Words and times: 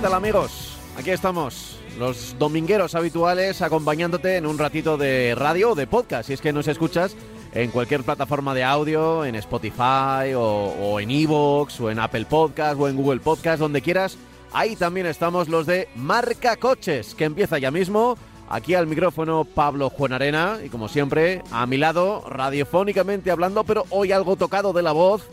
¿Qué 0.00 0.04
tal 0.04 0.14
amigos? 0.14 0.78
Aquí 0.96 1.10
estamos, 1.10 1.78
los 1.98 2.34
domingueros 2.38 2.94
habituales 2.94 3.60
acompañándote 3.60 4.36
en 4.36 4.46
un 4.46 4.56
ratito 4.56 4.96
de 4.96 5.34
radio 5.36 5.72
o 5.72 5.74
de 5.74 5.86
podcast, 5.86 6.28
si 6.28 6.32
es 6.32 6.40
que 6.40 6.54
nos 6.54 6.68
escuchas 6.68 7.14
en 7.52 7.70
cualquier 7.70 8.02
plataforma 8.02 8.54
de 8.54 8.64
audio, 8.64 9.26
en 9.26 9.34
Spotify 9.34 10.32
o, 10.34 10.42
o 10.42 11.00
en 11.00 11.10
Evox 11.10 11.80
o 11.80 11.90
en 11.90 11.98
Apple 11.98 12.24
Podcast 12.24 12.80
o 12.80 12.88
en 12.88 12.96
Google 12.96 13.20
Podcast, 13.20 13.60
donde 13.60 13.82
quieras. 13.82 14.16
Ahí 14.54 14.74
también 14.74 15.04
estamos 15.04 15.50
los 15.50 15.66
de 15.66 15.86
Marca 15.96 16.56
Coches, 16.56 17.14
que 17.14 17.24
empieza 17.24 17.58
ya 17.58 17.70
mismo. 17.70 18.16
Aquí 18.48 18.72
al 18.72 18.86
micrófono 18.86 19.44
Pablo 19.44 19.90
Juan 19.90 20.14
Arena 20.14 20.60
y 20.64 20.70
como 20.70 20.88
siempre 20.88 21.42
a 21.52 21.66
mi 21.66 21.76
lado, 21.76 22.24
radiofónicamente 22.26 23.30
hablando, 23.30 23.64
pero 23.64 23.84
hoy 23.90 24.12
algo 24.12 24.36
tocado 24.36 24.72
de 24.72 24.80
la 24.80 24.92
voz, 24.92 25.28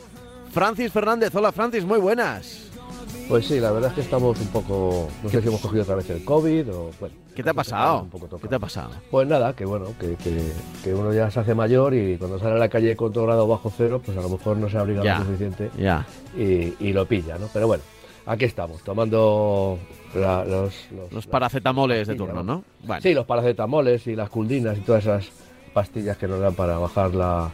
Francis 0.51 0.91
Fernández. 0.91 1.33
Hola 1.33 1.53
Francis, 1.53 1.85
muy 1.85 1.99
buenas. 1.99 2.67
Pues 3.27 3.45
sí, 3.45 3.59
la 3.59 3.71
verdad 3.71 3.89
es 3.89 3.95
que 3.95 4.01
estamos 4.01 4.39
un 4.39 4.47
poco, 4.47 5.09
no 5.21 5.29
sé 5.29 5.41
si 5.41 5.47
hemos 5.49 5.59
cogido 5.59 5.83
otra 5.83 5.95
vez 5.95 6.09
el 6.09 6.23
COVID 6.23 6.69
o 6.73 6.91
bueno. 6.97 7.15
¿Qué 7.35 7.43
te 7.43 7.49
ha 7.49 7.53
pasado? 7.53 8.03
un 8.03 8.09
poco 8.09 8.39
¿Qué 8.39 8.47
te 8.47 8.55
ha 8.55 8.59
pasado? 8.59 8.91
Pues 9.11 9.27
nada, 9.27 9.53
que 9.53 9.65
bueno, 9.65 9.87
que, 9.99 10.15
que- 10.15 10.51
que 10.83 10.93
uno 10.93 11.13
ya 11.13 11.29
se 11.29 11.41
hace 11.41 11.53
mayor 11.53 11.93
y 11.93 12.17
cuando 12.17 12.39
sale 12.39 12.55
a 12.55 12.57
la 12.57 12.69
calle 12.69 12.95
con 12.95 13.11
todo 13.11 13.25
grado 13.25 13.45
bajo 13.47 13.71
cero, 13.75 14.01
pues 14.03 14.17
a 14.17 14.21
lo 14.21 14.29
mejor 14.29 14.55
no 14.57 14.69
se 14.69 14.77
abriga 14.77 15.03
Ya. 15.03 15.19
lo 15.19 15.25
suficiente 15.25 15.69
Ya. 15.77 16.05
y, 16.37 16.73
y 16.79 16.93
lo 16.93 17.05
pilla, 17.05 17.37
¿no? 17.37 17.47
Pero 17.53 17.67
bueno, 17.67 17.83
aquí 18.25 18.45
estamos, 18.45 18.81
tomando 18.81 19.77
la- 20.15 20.45
los, 20.45 20.73
los, 21.11 21.27
paracetamoles 21.27 22.07
de 22.07 22.15
turno, 22.15 22.43
¿no? 22.43 22.63
Bueno. 22.85 23.01
Sí, 23.01 23.13
los 23.13 23.25
paracetamoles 23.25 24.07
y 24.07 24.15
las 24.15 24.29
culdinas 24.29 24.77
y 24.77 24.81
todas 24.81 25.03
esas 25.03 25.27
pastillas 25.73 26.15
que 26.17 26.27
nos 26.29 26.39
dan 26.39 26.55
para 26.55 26.77
bajar 26.79 27.13
la, 27.13 27.51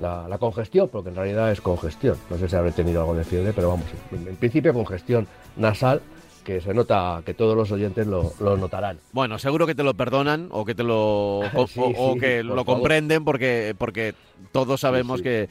la- 0.00 0.28
la 0.28 0.38
congestión, 0.38 0.88
porque 0.88 1.10
en 1.10 1.16
realidad 1.16 1.50
es 1.52 1.60
congestión. 1.60 2.16
No 2.30 2.38
sé 2.38 2.48
si 2.48 2.56
habré 2.56 2.72
tenido 2.72 3.00
algo 3.00 3.14
de 3.14 3.24
fiebre, 3.24 3.52
pero 3.52 3.68
vamos, 3.70 3.86
en, 4.12 4.28
en 4.28 4.36
principio 4.36 4.72
congestión 4.74 5.26
nasal, 5.56 6.00
que 6.44 6.60
se 6.60 6.72
nota, 6.72 7.22
que 7.26 7.34
todos 7.34 7.56
los 7.56 7.72
oyentes 7.72 8.06
lo, 8.06 8.32
lo 8.38 8.56
notarán. 8.56 8.98
Bueno, 9.12 9.36
seguro 9.38 9.66
que 9.66 9.74
te 9.74 9.82
lo 9.82 9.94
perdonan 9.94 10.48
o 10.52 10.64
que 10.64 10.76
te 10.76 10.84
lo 10.84 11.40
o, 11.40 11.66
Sí, 11.66 11.80
o- 11.80 11.92
o 12.10 12.12
sí, 12.14 12.20
que 12.20 12.36
por 12.36 12.54
lo 12.56 12.64
favor. 12.64 12.66
comprenden 12.80 13.24
porque 13.24 13.74
porque 13.76 14.14
todos 14.52 14.80
sabemos 14.80 15.18
sí. 15.18 15.24
que 15.24 15.48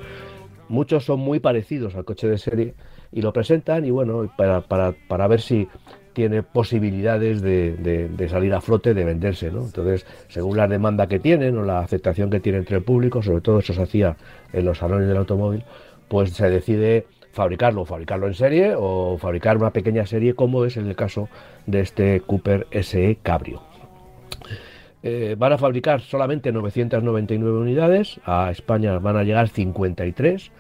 muchos 0.69 1.05
son 1.05 1.21
muy 1.21 1.39
parecidos 1.39 1.95
al 1.95 2.05
coche 2.05 2.29
de 2.29 2.39
serie 2.39 2.75
y 3.13 3.23
lo 3.23 3.33
presentan 3.33 3.85
y 3.85 3.91
bueno, 3.91 4.31
para, 4.37 4.63
para, 4.63 4.93
para 5.09 5.29
ver 5.29 5.41
si 5.41 5.69
tiene 6.13 6.43
posibilidades 6.43 7.43
de, 7.43 8.29
salir 8.31 8.55
a 8.55 8.61
flote, 8.61 8.95
de 8.95 9.05
venderse, 9.05 9.51
¿no? 9.51 9.65
Entonces, 9.65 10.07
según 10.29 10.57
la 10.57 10.69
demanda 10.69 11.07
que 11.07 11.19
tienen 11.19 11.57
o 11.59 11.65
la 11.65 11.81
aceptación 11.81 12.31
que 12.31 12.41
tiene 12.41 12.59
entre 12.59 12.77
el 12.77 12.83
público, 12.83 13.23
sobre 13.23 13.41
todo 13.41 13.59
eso 13.59 13.73
se 13.73 13.83
hacía 13.83 14.17
en 14.53 14.65
los 14.65 14.79
salones 14.79 15.09
del 15.09 15.17
automóvil, 15.17 15.65
pues 16.09 16.33
se 16.33 16.51
decide 16.51 17.07
fabricarlo, 17.33 17.85
fabricarlo 17.85 18.27
en 18.27 18.35
serie 18.35 18.75
o 18.77 19.17
fabricar 19.19 19.57
una 19.57 19.71
pequeña 19.71 20.07
serie, 20.07 20.35
como 20.35 20.65
es 20.65 20.77
en 20.77 20.87
el 20.87 20.97
caso 20.97 21.29
de 21.67 21.81
este 21.81 22.21
Cooper 22.21 22.67
SE 22.83 23.19
Cabrio. 23.23 23.63
Eh, 25.03 25.35
van 25.37 25.53
a 25.53 25.59
fabricar 25.59 26.01
solamente 26.01 26.53
999 26.53 27.59
unidades, 27.59 28.21
a 28.25 28.51
España 28.53 28.99
van 28.99 29.17
a 29.17 29.25
llegar 29.25 29.49
53 29.49 30.53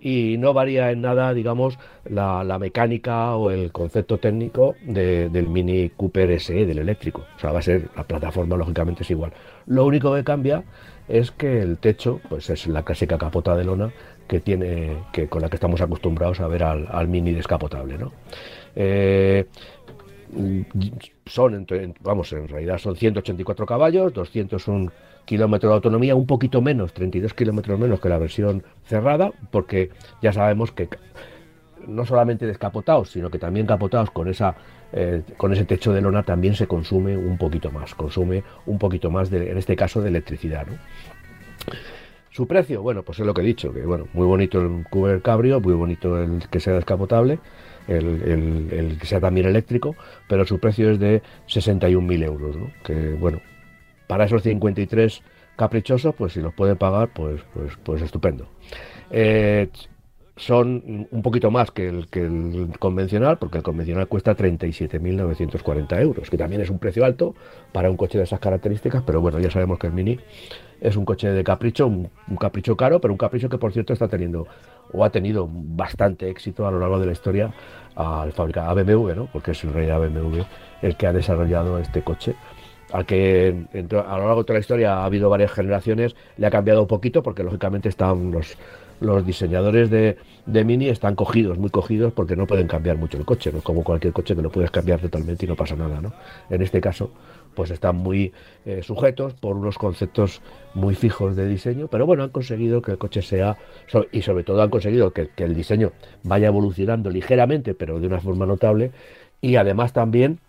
y 0.00 0.36
no 0.38 0.52
varía 0.52 0.90
en 0.92 1.00
nada, 1.02 1.34
digamos, 1.34 1.78
la, 2.04 2.44
la 2.44 2.58
mecánica 2.58 3.34
o 3.36 3.50
el 3.50 3.72
concepto 3.72 4.18
técnico 4.18 4.76
de- 4.82 5.28
del 5.28 5.48
Mini 5.48 5.90
Cooper 5.96 6.30
SE, 6.40 6.66
del 6.66 6.78
eléctrico. 6.78 7.24
O 7.36 7.38
sea, 7.40 7.52
va 7.52 7.58
a 7.60 7.62
ser, 7.62 7.88
la 7.96 8.04
plataforma 8.04 8.56
lógicamente 8.56 9.02
es 9.02 9.10
igual. 9.10 9.32
Lo 9.66 9.84
único 9.84 10.14
que 10.14 10.24
cambia 10.24 10.62
es 11.08 11.30
que 11.32 11.60
el 11.60 11.78
techo, 11.78 12.20
pues 12.28 12.48
es 12.50 12.66
la 12.66 12.84
clásica 12.84 13.18
capota 13.18 13.56
de 13.56 13.64
lona 13.64 13.90
que 14.28 14.40
tiene, 14.40 14.98
que 15.12 15.26
con 15.28 15.40
la 15.42 15.48
que 15.48 15.56
estamos 15.56 15.80
acostumbrados 15.80 16.40
a 16.40 16.48
ver 16.48 16.62
al, 16.62 17.08
Mini 17.08 17.32
descapotable, 17.32 17.96
¿no? 17.98 18.12
Eh, 18.76 19.46
son, 21.26 21.66
vamos, 22.00 22.32
en 22.32 22.48
realidad 22.48 22.78
son 22.78 22.96
184 22.96 23.66
caballos, 23.66 24.12
201 24.12 24.92
kilómetros 25.28 25.70
de 25.70 25.74
autonomía, 25.74 26.14
un 26.16 26.26
poquito 26.26 26.62
menos, 26.62 26.92
32 26.94 27.34
kilómetros 27.34 27.78
menos 27.78 28.00
que 28.00 28.08
la 28.08 28.18
versión 28.18 28.62
cerrada, 28.84 29.30
porque 29.52 29.90
ya 30.22 30.32
sabemos 30.32 30.72
que 30.72 30.88
no 31.86 32.04
solamente 32.06 32.46
descapotados, 32.46 33.10
sino 33.10 33.30
que 33.30 33.38
también 33.38 33.66
capotados 33.66 34.10
con 34.10 34.28
esa 34.28 34.56
eh, 34.92 35.22
con 35.36 35.52
ese 35.52 35.64
techo 35.66 35.92
de 35.92 36.00
lona 36.00 36.22
también 36.22 36.54
se 36.54 36.66
consume 36.66 37.14
un 37.16 37.36
poquito 37.36 37.70
más, 37.70 37.94
consume 37.94 38.42
un 38.66 38.78
poquito 38.78 39.10
más 39.10 39.28
de, 39.30 39.50
en 39.50 39.58
este 39.58 39.76
caso 39.76 40.00
de 40.00 40.08
electricidad, 40.08 40.66
¿no? 40.66 40.72
Su 42.30 42.46
precio, 42.46 42.82
bueno, 42.82 43.02
pues 43.02 43.18
es 43.20 43.26
lo 43.26 43.34
que 43.34 43.40
he 43.42 43.44
dicho, 43.44 43.72
que 43.72 43.82
bueno, 43.82 44.06
muy 44.14 44.26
bonito 44.26 44.60
el 44.62 44.84
Cooper 44.88 45.20
Cabrio, 45.22 45.60
muy 45.60 45.74
bonito 45.74 46.22
el 46.22 46.48
que 46.50 46.60
sea 46.60 46.74
descapotable, 46.74 47.38
el, 47.88 48.06
el- 48.22 48.68
el 48.72 48.98
que 48.98 49.06
sea 49.06 49.20
también 49.20 49.46
eléctrico, 49.46 49.94
pero 50.28 50.44
su 50.46 50.58
precio 50.58 50.90
es 50.90 50.98
de 50.98 51.20
61.000 51.48 52.22
euros, 52.22 52.56
¿no? 52.56 52.70
Que 52.84 53.10
bueno, 53.14 53.40
para 54.08 54.24
esos 54.24 54.42
53 54.42 55.22
caprichosos, 55.54 56.14
pues 56.16 56.32
si 56.32 56.40
los 56.40 56.52
pueden 56.54 56.76
pagar, 56.76 57.10
pues, 57.14 57.40
pues, 57.54 57.72
pues 57.84 58.02
estupendo. 58.02 58.48
Eh, 59.10 59.68
son 60.38 61.08
un 61.10 61.22
poquito 61.22 61.50
más 61.50 61.70
que 61.72 61.88
el, 61.88 62.08
que 62.08 62.20
el 62.20 62.70
convencional, 62.78 63.38
porque 63.38 63.58
el 63.58 63.64
convencional 63.64 64.06
cuesta 64.06 64.36
37.940 64.36 66.00
euros, 66.00 66.30
que 66.30 66.38
también 66.38 66.62
es 66.62 66.70
un 66.70 66.78
precio 66.78 67.04
alto 67.04 67.34
para 67.72 67.90
un 67.90 67.96
coche 67.96 68.18
de 68.18 68.24
esas 68.24 68.38
características, 68.38 69.02
pero 69.04 69.20
bueno, 69.20 69.40
ya 69.40 69.50
sabemos 69.50 69.78
que 69.78 69.88
el 69.88 69.92
Mini 69.92 70.18
es 70.80 70.96
un 70.96 71.04
coche 71.04 71.28
de 71.28 71.42
capricho, 71.42 71.88
un, 71.88 72.08
capricho 72.38 72.76
caro, 72.76 73.00
pero 73.00 73.12
un 73.12 73.18
capricho 73.18 73.48
que 73.48 73.58
por 73.58 73.72
cierto 73.72 73.92
está 73.92 74.06
teniendo 74.06 74.46
o 74.92 75.04
ha 75.04 75.10
tenido 75.10 75.48
bastante 75.50 76.30
éxito 76.30 76.66
a 76.66 76.70
lo 76.70 76.78
largo 76.78 77.00
de 77.00 77.06
la 77.06 77.12
historia 77.12 77.52
al 77.96 78.32
fabricante 78.32 78.84
BMW, 78.84 79.14
¿no? 79.14 79.28
porque 79.32 79.50
es 79.50 79.62
rey 79.64 79.86
de 79.86 79.98
BMW 79.98 80.42
el 80.82 80.96
que 80.96 81.08
ha 81.08 81.12
desarrollado 81.12 81.78
este 81.78 82.02
coche 82.02 82.36
al 82.92 83.06
que 83.06 83.66
a 83.74 84.18
lo 84.18 84.26
largo 84.26 84.38
de 84.38 84.44
toda 84.44 84.54
la 84.54 84.60
historia 84.60 84.94
ha 84.98 85.04
habido 85.04 85.28
varias 85.28 85.52
generaciones, 85.52 86.16
le 86.36 86.46
ha 86.46 86.50
cambiado 86.50 86.82
un 86.82 86.88
poquito 86.88 87.22
porque 87.22 87.42
lógicamente 87.42 87.88
están 87.88 88.30
los, 88.30 88.56
los 89.00 89.24
diseñadores 89.24 89.90
de, 89.90 90.16
Mini 90.46 90.88
están 90.88 91.14
cogidos, 91.14 91.58
muy 91.58 91.70
cogidos, 91.70 92.12
porque 92.12 92.36
no 92.36 92.46
pueden 92.46 92.66
cambiar 92.66 92.96
mucho 92.96 93.18
el 93.18 93.24
coche, 93.24 93.52
no 93.52 93.60
como 93.60 93.84
cualquier 93.84 94.12
coche 94.12 94.34
que 94.34 94.42
lo 94.42 94.50
puedes 94.50 94.70
cambiar 94.70 95.00
totalmente 95.00 95.44
y 95.44 95.48
no 95.48 95.56
pasa 95.56 95.76
nada, 95.76 96.00
¿no? 96.00 96.12
En 96.50 96.62
este 96.62 96.80
caso, 96.80 97.10
pues 97.54 97.70
están 97.70 97.96
muy 97.96 98.32
eh, 98.64 98.82
sujetos 98.82 99.34
por 99.34 99.56
unos 99.56 99.78
conceptos 99.78 100.40
muy 100.74 100.94
fijos 100.94 101.36
de 101.36 101.46
diseño, 101.46 101.88
pero 101.88 102.06
bueno, 102.06 102.22
han 102.22 102.30
conseguido 102.30 102.82
que 102.82 102.92
el 102.92 102.98
coche 102.98 103.22
sea, 103.22 103.56
y 104.12 104.22
sobre 104.22 104.44
todo 104.44 104.62
han 104.62 104.70
conseguido 104.70 105.12
que 105.12 105.30
el 105.36 105.54
diseño 105.54 105.92
vaya 106.22 106.48
evolucionando 106.48 107.10
ligeramente, 107.10 107.74
pero 107.74 108.00
de 108.00 108.06
una 108.06 108.20
forma 108.20 108.46
notable, 108.46 108.92
y 109.40 109.56
además 109.56 109.92
también 109.92 110.40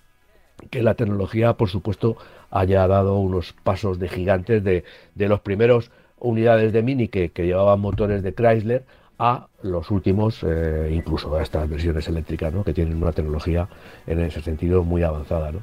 que 0.69 0.83
la 0.83 0.95
tecnología, 0.95 1.53
por 1.53 1.69
supuesto, 1.69 2.17
haya 2.51 2.87
dado 2.87 3.17
unos 3.17 3.53
pasos 3.63 3.99
de 3.99 4.09
gigantes 4.09 4.63
de, 4.63 4.83
de 5.15 5.27
los 5.27 5.39
primeros 5.41 5.91
unidades 6.19 6.73
de 6.73 6.83
Mini 6.83 7.07
que, 7.07 7.31
llevaban 7.35 7.79
motores 7.79 8.23
de 8.23 8.33
Chrysler 8.33 8.83
a 9.17 9.47
los 9.63 9.91
últimos, 9.91 10.43
eh, 10.43 10.91
incluso 10.93 11.35
a 11.35 11.41
estas 11.41 11.69
versiones 11.69 12.07
eléctricas, 12.07 12.53
¿no? 12.53 12.63
que 12.63 12.73
tienen 12.73 13.01
una 13.01 13.11
tecnología 13.11 13.67
en 14.07 14.19
ese 14.21 14.41
sentido 14.41 14.83
muy 14.83 15.03
avanzada. 15.03 15.51
¿no? 15.51 15.61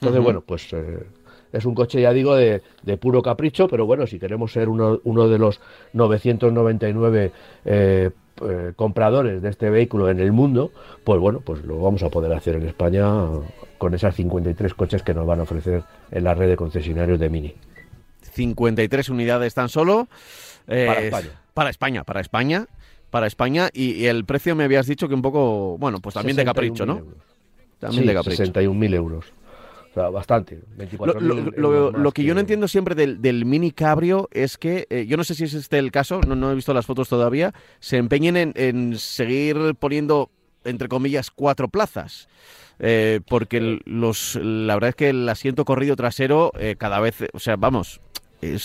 Entonces, 0.00 0.22
bueno, 0.22 0.42
pues 0.42 0.72
eh, 0.72 1.06
es 1.52 1.64
un 1.64 1.74
coche, 1.74 2.02
ya 2.02 2.12
digo, 2.12 2.34
de, 2.36 2.60
puro 3.00 3.22
capricho, 3.22 3.68
pero 3.68 3.86
bueno, 3.86 4.06
si 4.06 4.18
queremos 4.18 4.52
ser 4.52 4.68
uno, 4.68 5.00
uno 5.04 5.28
de 5.28 5.38
los 5.38 5.60
999 5.94 7.32
eh, 7.64 8.10
compradores 8.76 9.40
de 9.40 9.48
este 9.48 9.70
vehículo 9.70 10.10
en 10.10 10.18
el 10.18 10.32
mundo, 10.32 10.72
pues 11.04 11.20
bueno, 11.20 11.40
pues 11.40 11.64
lo 11.64 11.80
vamos 11.80 12.02
a 12.02 12.10
poder 12.10 12.32
hacer 12.32 12.56
en 12.56 12.66
España 12.66 13.06
con 13.78 13.94
esas 13.94 14.14
53 14.14 14.74
coches 14.74 15.02
que 15.02 15.14
nos 15.14 15.26
van 15.26 15.40
a 15.40 15.42
ofrecer 15.42 15.82
en 16.10 16.24
la 16.24 16.34
red 16.34 16.48
de 16.48 16.56
concesionarios 16.56 17.18
de 17.18 17.28
Mini. 17.28 17.54
53 18.32 19.08
unidades 19.08 19.54
tan 19.54 19.68
solo. 19.68 20.08
Eh, 20.66 20.86
para 20.86 21.00
España. 21.00 21.40
Para 21.54 21.70
España, 21.70 22.04
para 22.04 22.20
España. 22.20 22.66
Para 23.10 23.26
España. 23.26 23.70
Y, 23.72 24.06
el 24.06 24.24
precio 24.24 24.54
me 24.56 24.64
habías 24.64 24.86
dicho 24.86 25.08
que 25.08 25.14
un 25.14 25.22
poco, 25.22 25.78
bueno, 25.78 26.00
pues 26.00 26.14
también 26.14 26.36
de 26.36 26.44
capricho, 26.44 26.84
¿no? 26.84 27.02
También 27.78 28.06
de 28.06 28.14
capricho. 28.14 28.42
61.000 28.42 28.94
euros. 28.94 29.32
O 29.90 29.94
sea, 29.94 30.08
bastante. 30.08 30.58
lo, 30.98 32.12
que, 32.12 32.24
yo 32.24 32.34
no 32.34 32.40
entiendo 32.40 32.66
siempre 32.66 32.96
del, 32.96 33.44
mini 33.44 33.70
cabrio 33.70 34.28
es 34.32 34.58
que, 34.58 34.88
eh, 34.90 35.06
yo 35.06 35.16
no 35.16 35.22
sé 35.22 35.36
si 35.36 35.44
es 35.44 35.54
este 35.54 35.78
el 35.78 35.92
caso, 35.92 36.20
no, 36.26 36.34
no 36.34 36.50
he 36.50 36.54
visto 36.56 36.74
las 36.74 36.84
fotos 36.84 37.08
todavía, 37.08 37.54
se 37.78 37.98
empeñen 37.98 38.52
en, 38.56 38.98
seguir 38.98 39.76
poniendo, 39.78 40.30
entre 40.64 40.88
comillas, 40.88 41.30
cuatro 41.30 41.68
plazas. 41.68 42.28
Eh, 42.80 43.20
porque 43.28 43.80
los, 43.84 44.34
la 44.36 44.74
verdad 44.74 44.90
es 44.90 44.96
que 44.96 45.08
el 45.10 45.28
asiento 45.28 45.64
corrido 45.64 45.94
trasero 45.94 46.52
cada 46.78 46.98
vez, 46.98 47.16
o 47.32 47.38
sea, 47.38 47.56
vamos, 47.56 48.00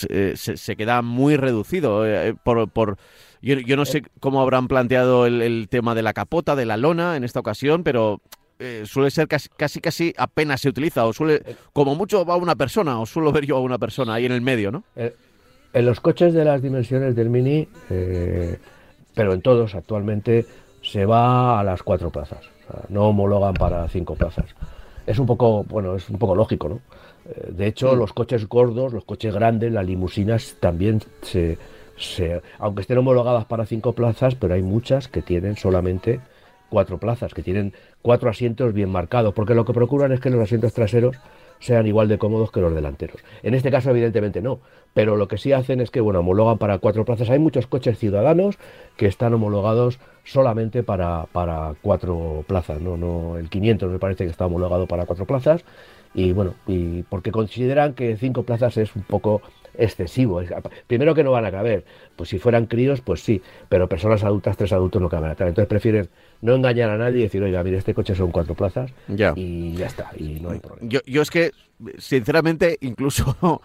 eh, 0.10 0.34
se, 0.36 0.76
queda 0.76 1.02
muy 1.02 1.38
reducido. 1.38 2.06
Eh, 2.06 2.36
por, 2.44 2.70
por 2.70 2.98
yo, 3.42 3.78
no 3.78 3.86
sé 3.86 4.04
cómo 4.20 4.42
habrán 4.42 4.68
planteado 4.68 5.26
el, 5.26 5.68
tema 5.70 5.96
de 5.96 6.02
la 6.02 6.14
capota, 6.14 6.56
de 6.56 6.66
la 6.66 6.78
lona 6.78 7.16
en 7.16 7.24
esta 7.24 7.40
ocasión, 7.40 7.84
pero 7.84 8.22
eh, 8.60 8.84
suele 8.86 9.12
ser 9.12 9.28
casi, 9.28 9.48
casi, 9.50 9.80
casi 9.80 10.14
apenas 10.18 10.62
se 10.62 10.70
utiliza. 10.70 11.06
O 11.06 11.14
suele, 11.14 11.42
como 11.74 11.96
mucho 11.96 12.26
va 12.26 12.36
una 12.36 12.56
persona, 12.56 13.00
o 13.00 13.06
suelo 13.06 13.32
ver 13.32 13.46
yo 13.46 13.58
a 13.58 13.62
una 13.62 13.78
persona 13.78 14.16
ahí 14.16 14.26
en 14.26 14.34
el 14.34 14.42
medio, 14.42 14.72
¿no? 14.72 14.84
en 15.72 15.86
los 15.86 16.00
coches 16.00 16.34
de 16.34 16.44
las 16.44 16.64
dimensiones 16.64 17.16
del 17.16 17.30
Mini, 17.30 17.68
pero 19.14 19.34
en 19.34 19.42
todos 19.42 19.76
actualmente, 19.76 20.48
se 20.82 21.06
va 21.06 21.60
a 21.60 21.64
las 21.64 21.84
cuatro 21.84 22.10
plazas. 22.10 22.50
no 22.90 23.08
homologan 23.08 23.54
para 23.54 23.88
cinco 23.88 24.16
plazas. 24.16 24.46
Es 25.06 25.18
un 25.18 25.26
poco, 25.26 25.64
bueno, 25.64 25.96
es 25.96 26.10
un 26.10 26.20
poco 26.20 26.36
lógico, 26.36 26.70
¿no? 26.70 26.82
Eh, 27.26 27.52
de 27.52 27.68
hecho, 27.68 27.96
mm. 27.96 27.98
los 28.00 28.14
coches 28.14 28.48
gordos, 28.48 28.94
los 28.94 29.06
coches 29.06 29.34
grandes, 29.34 29.72
las 29.72 29.86
limusinas 29.86 30.56
también 30.60 31.02
se, 31.22 31.58
aunque 32.60 32.82
estén 32.82 32.98
homologadas 32.98 33.46
para 33.46 33.66
cinco 33.66 33.94
plazas, 33.94 34.36
pero 34.36 34.54
hay 34.54 34.62
muchas 34.62 35.08
que 35.08 35.22
tienen 35.22 35.58
solamente 35.58 36.20
cuatro 36.70 36.98
plazas, 36.98 37.34
que 37.34 37.44
tienen 37.44 37.74
cuatro 38.02 38.30
asientos 38.30 38.74
bien 38.74 38.90
marcados, 38.90 39.34
porque 39.34 39.56
lo 39.56 39.66
que 39.66 39.74
procuran 39.74 40.12
es 40.12 40.20
que 40.20 40.30
los 40.30 40.42
asientos 40.42 40.74
traseros 40.74 41.18
sean 41.60 41.88
igual 41.88 42.08
de 42.08 42.18
cómodos 42.18 42.52
que 42.52 42.62
los 42.62 42.74
delanteros. 42.74 43.22
En 43.44 43.54
este 43.54 43.72
caso, 43.72 43.90
evidentemente 43.92 44.42
no, 44.42 44.60
pero 44.94 45.18
lo 45.18 45.28
que 45.28 45.38
sí 45.38 45.52
hacen 45.52 45.82
es 45.82 45.92
que, 45.92 46.02
bueno, 46.02 46.20
homologan 46.20 46.58
para 46.58 46.80
cuatro 46.80 47.06
plazas. 47.06 47.30
Hay 47.30 47.40
muchos 47.40 47.68
coches 47.68 47.98
ciudadanos 47.98 48.58
que 48.98 49.06
están 49.06 49.34
homologados 49.34 50.00
solamente 50.24 50.84
para, 50.84 51.26
para 51.32 51.76
cuatro 51.82 52.44
plazas, 52.48 52.82
¿no? 52.82 52.98
no 52.98 53.38
El 53.38 53.50
500 53.50 53.92
me 53.92 54.00
parece 54.00 54.26
que 54.26 54.32
está 54.32 54.46
homologado 54.46 54.88
para 54.88 55.06
cuatro 55.06 55.26
plazas 55.26 55.64
y 56.14 56.34
bueno, 56.34 56.56
y 56.66 57.04
porque 57.04 57.32
consideran 57.32 57.94
que 57.94 58.18
cinco 58.18 58.44
plazas 58.44 58.78
es 58.78 58.96
un 58.96 59.04
poco 59.04 59.42
excesivo. 59.80 60.42
Primero 60.88 61.16
que 61.16 61.24
no 61.24 61.32
van 61.32 61.46
a 61.46 61.52
caber, 61.52 61.86
pues 62.16 62.30
si 62.30 62.40
fueran 62.40 62.66
críos, 62.66 63.02
pues 63.02 63.22
sí, 63.22 63.42
pero 63.68 63.88
personas 63.88 64.24
adultas, 64.24 64.58
tres 64.58 64.74
adultos 64.74 65.02
no 65.02 65.10
caben 65.10 65.32
Entonces 65.32 65.68
prefieren 65.68 66.10
no 66.42 66.56
engañar 66.56 66.90
a 66.90 66.98
nadie 66.98 67.20
y 67.20 67.24
decir, 67.24 67.42
oiga, 67.42 67.64
mire, 67.64 67.78
este 67.78 67.94
coche 67.94 68.16
son 68.16 68.32
cuatro 68.32 68.56
plazas 68.56 68.92
y 69.36 69.74
ya 69.74 69.88
está, 69.88 70.12
y 70.18 70.40
no 70.40 70.52
hay 70.52 70.60
problema. 70.60 70.88
Yo, 70.90 71.00
yo 71.06 71.22
es 71.22 71.30
que, 71.30 71.52
sinceramente, 71.98 72.78
incluso 72.82 73.36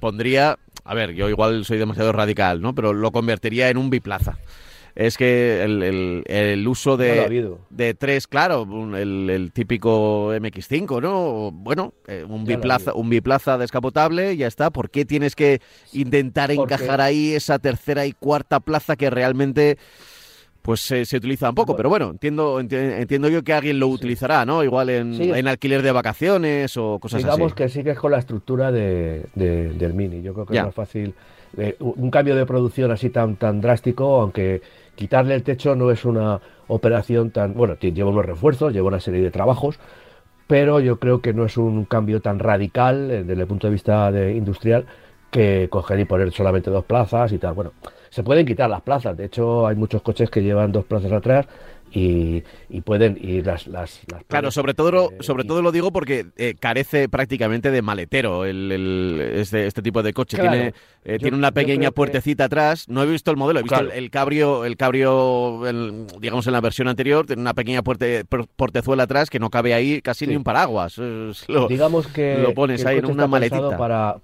pondría, 0.00 0.58
a 0.84 0.94
ver, 0.94 1.12
yo 1.12 1.28
igual 1.28 1.64
soy 1.64 1.78
demasiado 1.78 2.12
radical, 2.12 2.60
¿no? 2.60 2.74
Pero 2.74 2.92
lo 2.92 3.10
convertiría 3.12 3.68
en 3.68 3.76
un 3.76 3.90
biplaza 3.90 4.38
es 4.94 5.16
que 5.16 5.62
el, 5.62 6.68
uso 6.68 6.96
de, 6.96 7.56
de 7.70 7.94
tres, 7.94 8.26
claro, 8.26 8.66
el, 8.96 9.50
típico 9.52 10.32
MX5, 10.34 11.00
¿no? 11.00 11.50
Bueno, 11.52 11.94
eh, 12.06 12.24
un, 12.28 12.44
biplaza, 12.44 12.94
un 12.94 13.08
biplaza 13.10 13.58
descapotable, 13.58 14.36
ya 14.36 14.46
está. 14.46 14.70
¿Por 14.70 14.90
qué 14.90 15.04
tienes 15.04 15.34
que 15.34 15.60
intentar 15.92 16.50
encajar 16.50 17.00
ahí 17.00 17.32
esa 17.32 17.58
tercera 17.58 18.06
y 18.06 18.12
cuarta 18.12 18.60
plaza 18.60 18.96
que 18.96 19.10
realmente 19.10 19.78
pues 20.62 20.80
se, 20.80 21.04
se 21.06 21.16
utiliza 21.16 21.48
un 21.48 21.54
poco, 21.54 21.74
pero 21.74 21.88
bueno, 21.88 22.10
entiendo 22.10 22.60
entiendo 22.60 23.28
yo 23.28 23.42
que 23.42 23.54
alguien 23.54 23.80
lo 23.80 23.88
utilizará, 23.88 24.44
¿no? 24.44 24.62
Igual 24.62 24.90
en, 24.90 25.48
alquiler 25.48 25.82
de 25.82 25.92
vacaciones 25.92 26.76
o 26.76 26.98
cosas 26.98 27.24
así. 27.24 27.24
Digamos 27.24 27.54
que 27.54 27.68
sigues 27.68 27.98
con 27.98 28.12
la 28.12 28.18
estructura 28.18 28.70
de, 28.70 29.26
del 29.34 29.94
Mini. 29.94 30.22
Yo 30.22 30.34
creo 30.34 30.46
que 30.46 30.56
es 30.56 30.64
más 30.64 30.74
fácil 30.74 31.14
un 31.80 32.10
cambio 32.10 32.36
de 32.36 32.46
producción 32.46 32.90
así 32.90 33.10
tan 33.10 33.36
tan 33.36 33.60
drástico, 33.60 34.20
aunque 34.20 34.62
quitarle 34.94 35.34
el 35.34 35.42
techo 35.42 35.74
no 35.74 35.90
es 35.90 36.04
una 36.04 36.40
operación 36.68 37.30
tan, 37.30 37.54
bueno, 37.54 37.76
lleva 37.80 38.10
unos 38.10 38.24
refuerzos, 38.26 38.72
lleva 38.72 38.88
una 38.88 39.00
serie 39.00 39.22
de 39.22 39.30
trabajos, 39.30 39.78
pero 40.46 40.80
yo 40.80 40.98
creo 40.98 41.20
que 41.20 41.32
no 41.32 41.44
es 41.44 41.56
un 41.56 41.84
cambio 41.84 42.20
tan 42.20 42.38
radical 42.38 43.10
eh, 43.10 43.24
desde 43.24 43.42
el 43.42 43.48
punto 43.48 43.66
de 43.66 43.72
vista 43.72 44.12
de 44.12 44.34
industrial 44.34 44.86
que 45.30 45.68
coger 45.70 46.00
y 46.00 46.04
poner 46.04 46.32
solamente 46.32 46.70
dos 46.70 46.84
plazas 46.84 47.32
y 47.32 47.38
tal. 47.38 47.54
Bueno, 47.54 47.72
se 48.10 48.22
pueden 48.22 48.46
quitar 48.46 48.68
las 48.68 48.82
plazas, 48.82 49.16
de 49.16 49.26
hecho 49.26 49.66
hay 49.66 49.76
muchos 49.76 50.02
coches 50.02 50.28
que 50.30 50.42
llevan 50.42 50.72
dos 50.72 50.84
plazas 50.84 51.12
atrás 51.12 51.46
y, 51.92 52.42
pueden 52.82 53.18
ir 53.20 53.46
las, 53.46 53.66
las, 53.66 54.00
claro 54.26 54.50
sobre 54.50 54.74
todo 54.74 54.90
lo, 54.90 55.10
sobre 55.20 55.44
todo 55.44 55.60
lo 55.62 55.72
digo 55.72 55.92
porque 55.92 56.26
eh, 56.36 56.54
carece 56.58 57.08
prácticamente 57.08 57.70
de 57.70 57.82
maletero 57.82 58.44
el, 58.44 59.20
este, 59.34 59.66
este, 59.66 59.82
tipo 59.82 60.02
de 60.02 60.12
coche. 60.12 60.38
Tiene 60.38 60.72
eh, 61.04 61.18
tiene 61.18 61.36
una 61.36 61.52
pequeña 61.52 61.90
puertecita 61.90 62.44
atrás. 62.44 62.88
No 62.88 63.02
he 63.02 63.06
visto 63.06 63.30
el 63.30 63.36
modelo 63.36 63.60
he 63.60 63.62
visto 63.62 63.80
el, 63.80 64.10
cabrio 64.10 64.64
el 64.64 64.76
cabrio 64.76 65.60
digamos 66.20 66.46
en 66.46 66.52
la 66.52 66.60
versión 66.60 66.88
anterior. 66.88 67.26
Tiene 67.26 67.42
una 67.42 67.54
pequeña 67.54 67.82
puerte, 67.82 68.24
portezuela 68.24 69.04
atrás 69.04 69.30
que 69.30 69.38
no 69.38 69.50
cabe 69.50 69.74
ahí 69.74 70.00
casi 70.00 70.26
ni 70.26 70.36
un 70.36 70.44
paraguas. 70.44 71.00
Digamos 71.68 72.06
que 72.06 72.38
lo 72.38 72.54
pones 72.54 72.84
ahí 72.86 72.98
en 72.98 73.06
una 73.06 73.26
maletita. 73.26 73.76
para 73.76 74.18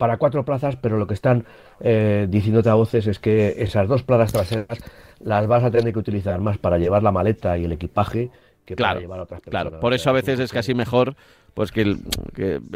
para 0.00 0.16
cuatro 0.16 0.46
plazas, 0.46 0.76
pero 0.76 0.96
lo 0.96 1.06
que 1.06 1.12
están 1.12 1.44
eh, 1.78 2.26
diciéndote 2.30 2.70
a 2.70 2.74
voces 2.74 3.06
es 3.06 3.18
que 3.18 3.56
esas 3.58 3.86
dos 3.86 4.02
plazas 4.02 4.32
traseras 4.32 4.78
las 5.20 5.46
vas 5.46 5.64
a 5.64 5.70
tener 5.70 5.92
que 5.92 5.98
utilizar 5.98 6.40
más 6.40 6.58
para 6.58 6.78
llevar 6.78 7.02
la 7.02 7.12
maleta 7.12 7.56
y 7.58 7.64
el 7.64 7.72
equipaje 7.72 8.30
que 8.64 8.76
para 8.76 9.00
llevar 9.00 9.20
a 9.20 9.22
otras 9.24 9.40
personas. 9.40 9.64
Claro, 9.64 9.80
por 9.80 9.94
eso 9.94 10.10
a 10.10 10.12
veces 10.12 10.38
es 10.40 10.52
casi 10.52 10.74
mejor 10.74 11.16
pues 11.54 11.72
que, 11.72 11.96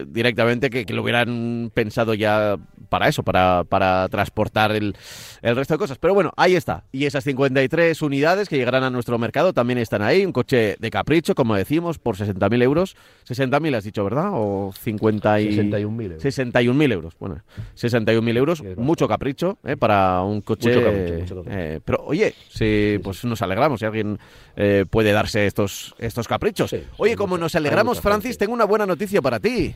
directamente 0.07 0.71
que, 0.71 0.93
lo 0.95 1.03
hubieran 1.03 1.71
pensado 1.75 2.15
ya 2.15 2.57
para 2.89 3.09
eso, 3.09 3.23
para, 3.23 3.65
para 3.65 4.09
transportar 4.09 4.73
el, 4.73 4.97
el 5.43 5.57
resto 5.57 5.75
de 5.75 5.79
cosas. 5.79 5.99
Pero 5.99 6.15
bueno, 6.15 6.33
ahí 6.37 6.55
está. 6.55 6.85
Y 6.93 7.07
esas 7.07 7.25
53 7.25 8.01
unidades 8.03 8.49
que 8.49 8.57
llegarán 8.57 8.85
a 8.85 8.91
nuestro 8.91 9.19
mercado 9.19 9.53
también 9.53 9.79
están 9.79 10.03
ahí. 10.03 10.25
Un 10.25 10.33
coche 10.33 10.77
de 10.79 10.91
capricho, 10.91 11.35
como 11.35 11.55
decimos, 11.55 11.99
por 11.99 12.17
60.000 12.17 12.63
euros. 12.63 12.97
60.000 13.29 13.77
has 13.77 13.85
dicho, 13.85 14.05
¿verdad? 14.05 14.31
O 14.33 14.73
50 14.73 15.41
y... 15.41 15.57
61.000 15.57 16.03
euros. 16.03 16.25
61.000 16.25 16.93
euros. 16.93 17.15
Bueno, 17.19 17.43
61.000 17.77 18.37
euros. 18.37 18.63
Mucho 18.77 19.09
capricho 19.09 19.59
¿eh? 19.65 19.77
para 19.77 20.23
un 20.23 20.41
coche. 20.41 20.69
Mucho 20.69 20.85
capricho, 20.85 21.15
mucho 21.15 21.35
capricho. 21.37 21.59
eh, 21.59 21.81
pero 21.85 22.05
oye, 22.05 22.35
si, 22.51 22.99
pues 23.03 23.25
nos 23.25 23.43
alegramos 23.43 23.81
si 23.81 23.87
alguien 23.87 24.19
eh, 24.57 24.85
puede 24.89 25.13
darse 25.13 25.47
estos, 25.47 25.95
estos 25.99 26.29
caprichos. 26.29 26.71
Sí, 26.71 26.83
oye, 26.99 27.17
como 27.17 27.39
nos 27.39 27.55
alegramos, 27.55 28.01
Francis, 28.01 28.39
tengo 28.39 28.53
una 28.53 28.64
buena 28.65 28.87
noticia 28.87 29.23
para 29.23 29.41
ti. 29.41 29.75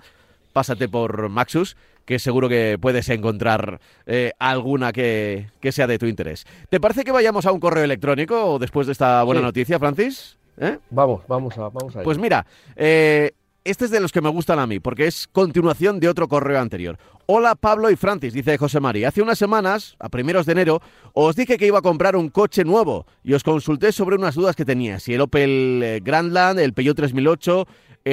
pásate 0.52 0.88
por 0.88 1.28
Maxus, 1.28 1.76
que 2.08 2.18
seguro 2.18 2.48
que 2.48 2.78
puedes 2.80 3.06
encontrar 3.10 3.80
eh, 4.06 4.32
alguna 4.38 4.92
que, 4.92 5.50
que 5.60 5.72
sea 5.72 5.86
de 5.86 5.98
tu 5.98 6.06
interés. 6.06 6.46
¿Te 6.70 6.80
parece 6.80 7.04
que 7.04 7.12
vayamos 7.12 7.44
a 7.44 7.52
un 7.52 7.60
correo 7.60 7.84
electrónico 7.84 8.58
después 8.58 8.86
de 8.86 8.94
esta 8.94 9.22
buena 9.24 9.42
Sí. 9.42 9.44
noticia, 9.44 9.78
Francis? 9.78 10.38
¿Eh? 10.56 10.78
Vamos, 10.88 11.20
vamos 11.28 11.58
a, 11.58 11.68
vamos 11.68 11.94
a 11.94 11.98
ello. 11.98 12.04
Pues 12.04 12.16
mira, 12.16 12.46
eh, 12.76 13.32
este 13.62 13.84
es 13.84 13.90
de 13.90 14.00
los 14.00 14.10
que 14.10 14.22
me 14.22 14.30
gustan 14.30 14.58
a 14.58 14.66
mí, 14.66 14.80
porque 14.80 15.06
es 15.06 15.28
continuación 15.28 16.00
de 16.00 16.08
otro 16.08 16.28
correo 16.28 16.58
anterior. 16.58 16.96
Hola 17.26 17.54
Pablo 17.56 17.90
y 17.90 17.96
Francis, 17.96 18.32
dice 18.32 18.56
José 18.56 18.80
María. 18.80 19.08
Hace 19.08 19.20
unas 19.20 19.36
semanas, 19.38 19.94
a 19.98 20.08
primeros 20.08 20.46
de 20.46 20.52
enero, 20.52 20.80
os 21.12 21.36
dije 21.36 21.58
que 21.58 21.66
iba 21.66 21.80
a 21.80 21.82
comprar 21.82 22.16
un 22.16 22.30
coche 22.30 22.64
nuevo 22.64 23.04
y 23.22 23.34
os 23.34 23.42
consulté 23.44 23.92
sobre 23.92 24.16
unas 24.16 24.34
dudas 24.34 24.56
que 24.56 24.64
tenía. 24.64 24.98
Si 24.98 25.12
el 25.12 25.20
Opel 25.20 25.82
eh, 25.84 26.00
Grandland, 26.02 26.58
el 26.58 26.72
Peugeot 26.72 26.96
3008, 26.96 27.66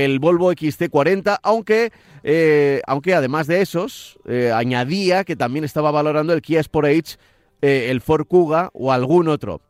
el 0.04 0.20
Volvo 0.20 0.52
XC40, 0.52 1.40
aunque, 1.42 1.92
eh, 2.24 2.82
aunque 2.86 3.14
además 3.14 3.48
de 3.48 3.62
esos, 3.62 4.20
eh, 4.26 4.52
añadía 4.54 5.24
que 5.24 5.38
también 5.38 5.64
estaba 5.64 5.90
valorando 5.90 6.34
el 6.34 6.42
Kia 6.42 6.62
Sportage, 6.62 7.18
eh, 7.62 7.88
el 7.90 8.02
Ford 8.02 8.28
Kuga 8.28 8.72
o 8.74 8.92
algún 8.92 9.30
otro. 9.30 9.62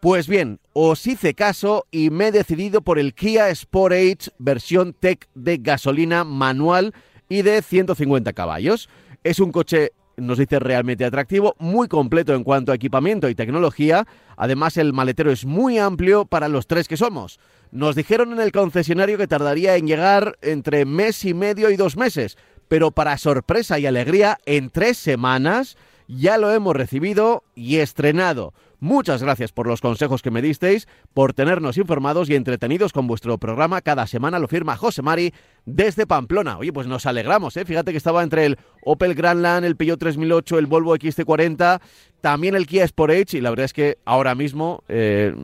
Pues 0.00 0.26
bien, 0.26 0.58
os 0.72 1.06
hice 1.06 1.34
caso 1.34 1.86
y 1.92 2.10
me 2.10 2.28
he 2.28 2.32
decidido 2.32 2.82
por 2.82 2.98
el 2.98 3.14
Kia 3.14 3.54
Sportage 3.54 4.30
versión 4.38 4.92
Tech 4.92 5.28
de 5.36 5.58
gasolina 5.58 6.24
manual 6.24 6.92
y 7.28 7.42
de 7.42 7.62
150 7.62 8.32
caballos. 8.32 8.88
Es 9.22 9.38
un 9.38 9.52
coche, 9.52 9.92
nos 10.20 10.38
dice, 10.38 10.58
realmente 10.58 11.04
atractivo, 11.04 11.56
muy 11.58 11.88
completo 11.88 12.34
en 12.34 12.44
cuanto 12.44 12.72
a 12.72 12.74
equipamiento 12.74 13.28
y 13.28 13.34
tecnología. 13.34 14.06
Además, 14.36 14.76
el 14.76 14.92
maletero 14.92 15.30
es 15.30 15.44
muy 15.44 15.78
amplio 15.78 16.24
para 16.24 16.48
los 16.48 16.66
tres 16.66 16.88
que 16.88 16.96
somos. 16.96 17.40
Nos 17.72 17.96
dijeron 17.96 18.32
en 18.32 18.40
el 18.40 18.52
concesionario 18.52 19.18
que 19.18 19.26
tardaría 19.26 19.76
en 19.76 19.86
llegar 19.86 20.36
entre 20.42 20.84
mes 20.84 21.24
y 21.24 21.34
medio 21.34 21.70
y 21.70 21.76
dos 21.76 21.96
meses, 21.96 22.36
pero 22.68 22.90
para 22.90 23.18
sorpresa 23.18 23.78
y 23.78 23.86
alegría, 23.86 24.38
en 24.46 24.70
tres 24.70 24.98
semanas 24.98 25.76
ya 26.08 26.38
lo 26.38 26.52
hemos 26.52 26.74
recibido 26.74 27.44
y 27.54 27.76
estrenado. 27.76 28.52
Muchas 28.82 29.22
gracias 29.22 29.52
por 29.52 29.66
los 29.66 29.82
consejos 29.82 30.22
que 30.22 30.30
me 30.30 30.40
disteis, 30.40 30.88
por 31.12 31.34
tenernos 31.34 31.76
informados 31.76 32.30
y 32.30 32.34
entretenidos 32.34 32.94
con 32.94 33.06
vuestro 33.06 33.36
programa. 33.36 33.82
Cada 33.82 34.06
semana 34.06 34.38
lo 34.38 34.48
firma 34.48 34.74
José 34.76 35.02
Mari 35.02 35.34
desde 35.66 36.06
Pamplona. 36.06 36.56
Oye, 36.56 36.72
pues 36.72 36.86
nos 36.86 37.04
alegramos, 37.04 37.56
¿eh? 37.58 37.66
Fíjate 37.66 37.90
que 37.90 37.98
estaba 37.98 38.22
entre 38.22 38.46
el 38.46 38.58
Opel 38.82 39.14
Grandland, 39.14 39.66
el 39.66 39.76
Peugeot 39.76 40.00
3008, 40.00 40.58
el 40.58 40.64
Volvo 40.66 40.96
XT40, 40.96 41.78
también 42.22 42.54
el 42.54 42.66
Kia 42.66 42.86
Sportage 42.88 43.36
y 43.36 43.40
la 43.42 43.50
verdad 43.50 43.66
es 43.66 43.74
que 43.74 43.98
ahora 44.06 44.34
mismo 44.34 44.82
eh, 44.88 45.34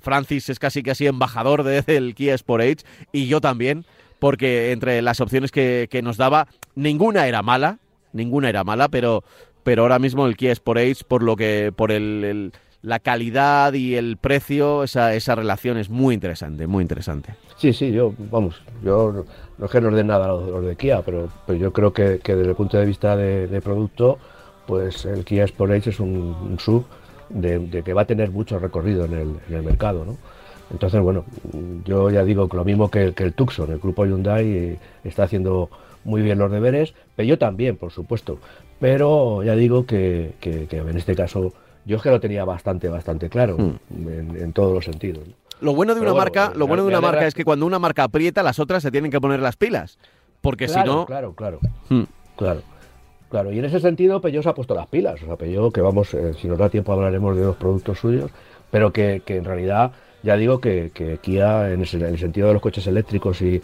Francis 0.00 0.48
es 0.48 0.58
casi 0.58 0.82
casi 0.82 1.06
embajador 1.06 1.62
de- 1.62 1.82
del 1.82 2.16
Kia 2.16 2.36
Sportage 2.36 2.78
y 3.12 3.28
yo 3.28 3.40
también, 3.40 3.84
porque 4.18 4.72
entre 4.72 5.00
las 5.02 5.20
opciones 5.20 5.52
que, 5.52 5.86
que 5.88 6.02
nos 6.02 6.16
daba, 6.16 6.48
ninguna 6.74 7.28
era 7.28 7.42
mala, 7.42 7.78
ninguna 8.12 8.48
era 8.48 8.64
mala, 8.64 8.88
pero, 8.88 9.22
pero 9.62 9.82
ahora 9.82 10.00
mismo 10.00 10.26
el 10.26 10.36
Kia 10.36 10.52
Sportage, 10.54 11.04
por 11.06 11.22
lo 11.22 11.36
que, 11.36 11.72
por 11.74 11.92
el, 11.92 12.24
el- 12.24 12.52
la 12.82 12.98
calidad 12.98 13.72
y 13.74 13.94
el 13.94 14.16
precio, 14.16 14.82
esa, 14.82 15.14
esa 15.14 15.36
relación 15.36 15.78
es 15.78 15.88
muy 15.88 16.14
interesante, 16.14 16.66
muy 16.66 16.82
interesante. 16.82 17.34
Sí, 17.56 17.72
sí, 17.72 17.92
yo, 17.92 18.12
vamos, 18.30 18.60
yo 18.82 19.24
no, 19.58 19.64
es 19.64 19.70
que 19.70 19.80
nos 19.80 19.94
den 19.94 20.08
nada 20.08 20.26
los, 20.26 20.64
de 20.64 20.74
Kia, 20.74 21.02
pero, 21.02 21.28
yo 21.56 21.72
creo 21.72 21.92
que, 21.92 22.18
que 22.18 22.34
desde 22.34 22.50
el 22.50 22.56
punto 22.56 22.76
de 22.76 22.84
vista 22.84 23.16
de, 23.16 23.60
producto, 23.62 24.18
pues 24.66 25.04
el 25.04 25.24
Kia 25.24 25.46
Sportage 25.46 25.90
es 25.90 26.00
un, 26.00 26.10
un 26.10 26.58
sub 26.58 26.84
de, 27.28 27.82
que 27.84 27.94
va 27.94 28.02
a 28.02 28.06
tener 28.06 28.32
mucho 28.32 28.58
recorrido 28.58 29.04
en 29.04 29.38
el, 29.48 29.62
mercado, 29.62 30.04
¿no? 30.04 30.18
Entonces, 30.72 31.00
bueno, 31.00 31.24
yo 31.84 32.10
ya 32.10 32.24
digo 32.24 32.48
que 32.48 32.56
lo 32.56 32.64
mismo 32.64 32.90
que, 32.90 33.14
el 33.16 33.32
Tucson, 33.34 33.70
el 33.70 33.78
grupo 33.78 34.06
Hyundai 34.06 34.78
está 35.04 35.24
haciendo 35.24 35.68
muy 36.02 36.22
bien 36.22 36.38
los 36.38 36.50
deberes, 36.50 36.94
pero 37.14 37.28
yo 37.28 37.38
también, 37.38 37.76
por 37.76 37.92
supuesto. 37.92 38.38
Pero 38.80 39.42
ya 39.44 39.54
digo 39.54 39.84
que- 39.86 40.32
que 40.40 40.66
en 40.70 40.96
este 40.96 41.14
caso 41.14 41.52
yo 41.84 41.96
es 41.96 42.02
que 42.02 42.10
lo 42.10 42.20
tenía 42.20 42.44
bastante, 42.44 42.88
bastante 42.88 43.28
claro 43.28 43.56
en, 43.58 44.36
en 44.36 44.52
todos 44.52 44.72
los 44.74 44.84
sentidos. 44.84 45.24
Lo 45.60 45.74
bueno 45.74 45.94
de 45.94 46.00
Pero 46.00 46.12
una 46.12 46.20
bueno, 46.22 46.32
marca, 46.40 46.50
me- 46.52 46.58
lo 46.58 46.66
bueno 46.66 46.82
de 46.82 46.88
una 46.88 46.98
alegra- 46.98 47.12
marca 47.12 47.26
es 47.28 47.34
que 47.34 47.44
cuando 47.44 47.66
una 47.66 47.78
marca 47.78 48.04
aprieta, 48.04 48.42
las 48.42 48.58
otras 48.58 48.82
se 48.82 48.90
tienen 48.90 49.10
que 49.10 49.20
poner 49.20 49.40
las 49.40 49.56
pilas. 49.56 49.98
Porque 50.40 50.66
si 50.66 50.78
no. 50.82 51.06
Claro, 51.06 51.34
claro. 51.34 51.60
Hmm. 51.88 52.02
Claro, 52.36 52.62
claro. 53.30 53.52
Y 53.52 53.58
en 53.60 53.64
ese 53.66 53.78
sentido, 53.78 54.20
Peugeot 54.20 54.42
se 54.42 54.48
ha 54.48 54.54
puesto 54.54 54.74
las 54.74 54.88
pilas. 54.88 55.22
O 55.22 55.26
sea, 55.26 55.36
Peugeot, 55.36 55.72
que 55.72 55.80
vamos, 55.80 56.12
eh, 56.14 56.34
si 56.34 56.48
nos 56.48 56.58
da 56.58 56.68
tiempo 56.68 56.92
hablaremos 56.92 57.36
de 57.36 57.44
los 57.44 57.54
productos 57.56 58.00
suyos, 58.00 58.30
pero 58.72 58.92
que, 58.92 59.22
que 59.24 59.36
en 59.36 59.44
realidad, 59.44 59.92
ya 60.22 60.36
digo 60.36 60.60
que, 60.60 60.90
que 60.94 61.18
Kia, 61.18 61.72
en, 61.72 61.80
el 61.80 62.18
sentido 62.18 62.48
de 62.48 62.54
los 62.54 62.62
coches 62.62 62.86
eléctricos 62.86 63.42
y, 63.42 63.60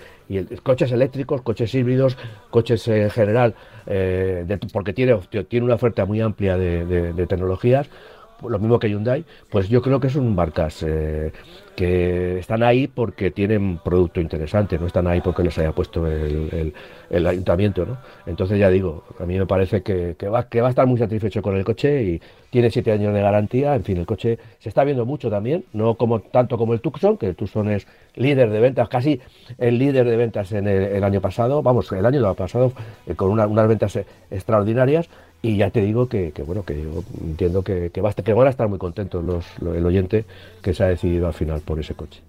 coches 0.63 0.93
eléctricos, 0.93 1.43
coches 1.43 1.75
híbridos, 1.75 2.17
coches 2.51 2.87
en 2.89 3.11
general, 3.11 3.55
eh, 3.87 4.59
porque 4.73 4.93
tiene, 4.93 5.19
tiene 5.49 5.65
una 5.65 5.75
oferta 5.75 6.05
muy 6.05 6.21
amplia 6.21 6.57
de, 6.57 7.27
tecnologías, 7.27 7.89
lo 8.47 8.59
mismo 8.59 8.79
que 8.79 8.89
Hyundai, 8.89 9.25
pues 9.51 9.69
yo 9.69 9.83
creo 9.83 10.01
que 10.01 10.11
son 10.11 10.35
marcas 10.35 10.83
eh, 10.83 11.33
que 11.79 12.41
están 12.41 12.65
ahí 12.65 12.89
porque 12.89 13.31
tienen 13.31 13.79
producto 13.79 14.21
interesante, 14.21 14.81
no 14.81 14.89
están 14.89 15.07
ahí 15.07 15.21
porque 15.21 15.45
les 15.45 15.57
haya 15.59 15.71
puesto 15.71 16.09
el, 16.09 16.75
ayuntamiento, 17.25 17.87
¿no? 17.87 17.99
Entonces 18.27 18.59
ya 18.59 18.69
digo, 18.69 19.05
a 19.21 19.25
mí 19.25 19.39
me 19.39 19.47
parece 19.47 19.85
que, 19.85 20.17
va, 20.29 20.49
que 20.49 20.61
va 20.61 20.67
a 20.67 20.71
estar 20.71 20.89
muy 20.89 20.99
satisfecho 20.99 21.41
con 21.41 21.57
el 21.57 21.65
coche 21.65 22.03
y 22.03 22.21
tiene 22.51 22.73
siete 22.73 22.91
años 22.91 23.15
de 23.15 23.21
garantía, 23.21 23.77
en 23.77 23.85
fin, 23.85 23.97
el 23.97 24.07
coche 24.07 24.41
se 24.59 24.69
está 24.69 24.83
viendo 24.83 25.07
mucho 25.07 25.31
también, 25.31 25.67
no 25.73 25.95
como 25.95 26.19
tanto 26.19 26.59
como 26.59 26.73
el 26.73 26.81
Tucson, 26.81 27.17
que 27.17 27.27
el 27.27 27.37
Tucson 27.37 27.71
es 27.71 27.87
líder 28.17 28.51
de 28.51 28.59
ventas, 28.59 28.89
casi 28.89 29.21
el 29.59 29.79
líder 29.79 30.09
de 30.09 30.17
ventas 30.17 30.51
en 30.51 30.67
el, 30.67 31.05
año 31.05 31.21
pasado, 31.21 31.63
vamos, 31.63 31.93
el 31.93 32.05
año 32.05 32.35
pasado 32.35 32.73
eh, 33.07 33.15
con 33.15 33.31
unas 33.31 33.69
ventas 33.69 34.01
extraordinarias, 34.33 35.09
y 35.43 35.57
ya 35.57 35.71
te 35.71 35.83
digo 35.83 36.09
que, 36.09 36.33
bueno, 36.47 36.65
que 36.65 36.83
yo 36.83 37.05
entiendo 37.21 37.63
que, 37.63 37.91
que, 37.91 38.01
va 38.01 38.13
que 38.13 38.33
van 38.33 38.47
a 38.47 38.51
estar 38.51 38.69
muy 38.69 38.79
contentos 38.79 39.25
los, 39.25 39.45
el 39.61 39.85
oyente 39.87 40.25
que 40.63 40.75
se 40.75 40.85
ha 40.85 40.89
decidido 40.89 41.27
al 41.27 41.35
final 41.35 41.61
por 41.61 41.79
ese 41.79 41.95
coche. 41.95 42.23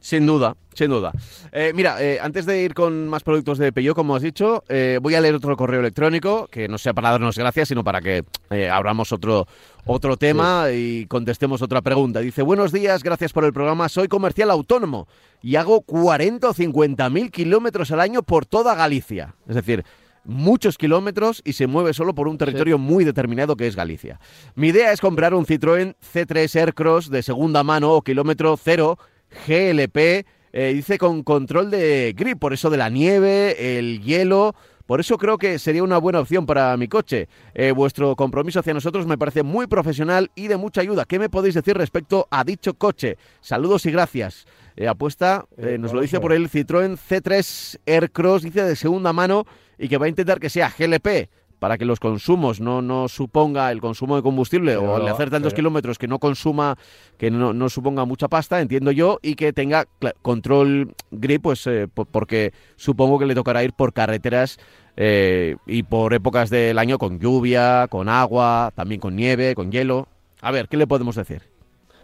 Sin 0.00 0.24
duda, 0.24 0.54
sin 0.72 0.88
duda. 0.90 1.10
Eh, 1.50 1.72
mira, 1.74 2.00
eh, 2.00 2.20
antes 2.22 2.46
de 2.46 2.62
ir 2.62 2.74
con 2.74 3.08
más 3.08 3.24
productos 3.24 3.58
de 3.58 3.72
Peugeot, 3.72 3.96
como 3.96 4.14
has 4.14 4.22
dicho, 4.22 4.62
eh, 4.68 5.00
voy 5.02 5.16
a 5.16 5.20
leer 5.20 5.34
otro 5.34 5.56
correo 5.56 5.80
electrónico, 5.80 6.46
que 6.46 6.68
no 6.68 6.78
sea 6.78 6.94
para 6.94 7.10
darnos 7.10 7.36
gracias, 7.36 7.68
sino 7.68 7.82
para 7.82 8.00
que 8.00 8.24
abramos 8.70 9.10
otro, 9.10 9.48
otro 9.84 10.16
tema 10.16 10.70
y 10.70 11.06
contestemos 11.06 11.60
otra 11.60 11.82
pregunta. 11.82 12.20
Dice, 12.20 12.42
buenos 12.42 12.70
días, 12.70 13.02
gracias 13.02 13.32
por 13.32 13.44
el 13.44 13.52
programa, 13.52 13.88
soy 13.88 14.06
comercial 14.06 14.52
autónomo 14.52 15.08
y 15.42 15.56
hago 15.56 15.80
40 15.80 16.50
o 16.50 16.54
50 16.54 17.10
mil 17.10 17.32
kilómetros 17.32 17.90
al 17.90 18.00
año 18.00 18.22
por 18.22 18.46
toda 18.46 18.76
Galicia. 18.76 19.34
Es 19.48 19.56
decir, 19.56 19.84
muchos 20.28 20.76
kilómetros 20.76 21.40
y 21.44 21.54
se 21.54 21.66
mueve 21.66 21.94
solo 21.94 22.14
por 22.14 22.28
un 22.28 22.38
territorio 22.38 22.78
muy 22.78 23.04
determinado 23.04 23.56
que 23.56 23.66
es 23.66 23.74
Galicia. 23.74 24.20
Mi 24.54 24.68
idea 24.68 24.92
es 24.92 25.00
comprar 25.00 25.32
un 25.34 25.46
Citroën 25.46 25.96
C3 26.00 26.54
Aircross 26.60 27.10
de 27.10 27.22
segunda 27.22 27.64
mano 27.64 27.94
o 27.94 28.02
kilómetro 28.02 28.56
cero 28.62 28.98
GLP, 29.46 30.26
eh, 30.52 30.72
dice 30.74 30.98
con 30.98 31.22
control 31.22 31.70
de 31.70 32.14
grip, 32.16 32.38
por 32.38 32.52
eso 32.52 32.68
de 32.70 32.76
la 32.76 32.90
nieve, 32.90 33.78
el 33.78 34.02
hielo. 34.02 34.54
Por 34.86 35.00
eso 35.00 35.18
creo 35.18 35.36
que 35.36 35.58
sería 35.58 35.82
una 35.82 35.98
buena 35.98 36.20
opción 36.20 36.46
para 36.46 36.74
mi 36.78 36.88
coche. 36.88 37.28
Eh, 37.52 37.72
vuestro 37.72 38.16
compromiso 38.16 38.60
hacia 38.60 38.72
nosotros 38.72 39.06
me 39.06 39.18
parece 39.18 39.42
muy 39.42 39.66
profesional 39.66 40.30
y 40.34 40.48
de 40.48 40.56
mucha 40.56 40.80
ayuda. 40.80 41.04
¿Qué 41.04 41.18
me 41.18 41.28
podéis 41.28 41.54
decir 41.54 41.76
respecto 41.76 42.26
a 42.30 42.42
dicho 42.42 42.72
coche? 42.72 43.18
Saludos 43.42 43.84
y 43.84 43.90
gracias. 43.90 44.46
Eh, 44.76 44.88
apuesta, 44.88 45.46
nos 45.78 45.92
lo 45.92 46.00
dice 46.00 46.20
por 46.20 46.32
el 46.32 46.48
Citroën 46.48 46.96
C3 46.96 47.80
Aircross, 47.84 48.42
dice 48.42 48.62
de 48.62 48.76
segunda 48.76 49.12
mano 49.12 49.44
y 49.78 49.88
que 49.88 49.98
va 49.98 50.06
a 50.06 50.08
intentar 50.08 50.40
que 50.40 50.50
sea 50.50 50.72
GLP 50.76 51.28
para 51.58 51.76
que 51.76 51.84
los 51.84 51.98
consumos 52.00 52.60
no, 52.60 52.82
no 52.82 53.08
suponga 53.08 53.70
el 53.72 53.80
consumo 53.80 54.16
de 54.16 54.22
combustible 54.22 54.76
o 54.76 54.96
al 54.96 55.08
hacer 55.08 55.30
tantos 55.30 55.54
kilómetros 55.54 55.98
que 55.98 56.06
no 56.06 56.18
consuma, 56.18 56.76
que 57.16 57.30
no, 57.30 57.52
no, 57.52 57.68
suponga 57.68 58.04
mucha 58.04 58.28
pasta, 58.28 58.60
entiendo 58.60 58.92
yo, 58.92 59.18
y 59.22 59.34
que 59.34 59.52
tenga 59.52 59.86
control 60.22 60.94
grip, 61.10 61.42
pues 61.42 61.66
eh, 61.66 61.88
porque 61.88 62.52
supongo 62.76 63.18
que 63.18 63.26
le 63.26 63.34
tocará 63.34 63.64
ir 63.64 63.72
por 63.72 63.92
carreteras 63.92 64.58
eh, 64.96 65.56
y 65.66 65.82
por 65.82 66.14
épocas 66.14 66.50
del 66.50 66.78
año 66.78 66.98
con 66.98 67.18
lluvia, 67.18 67.88
con 67.88 68.08
agua, 68.08 68.72
también 68.74 69.00
con 69.00 69.16
nieve, 69.16 69.54
con 69.54 69.72
hielo. 69.72 70.06
A 70.40 70.52
ver, 70.52 70.68
¿qué 70.68 70.76
le 70.76 70.86
podemos 70.86 71.16
decir? 71.16 71.42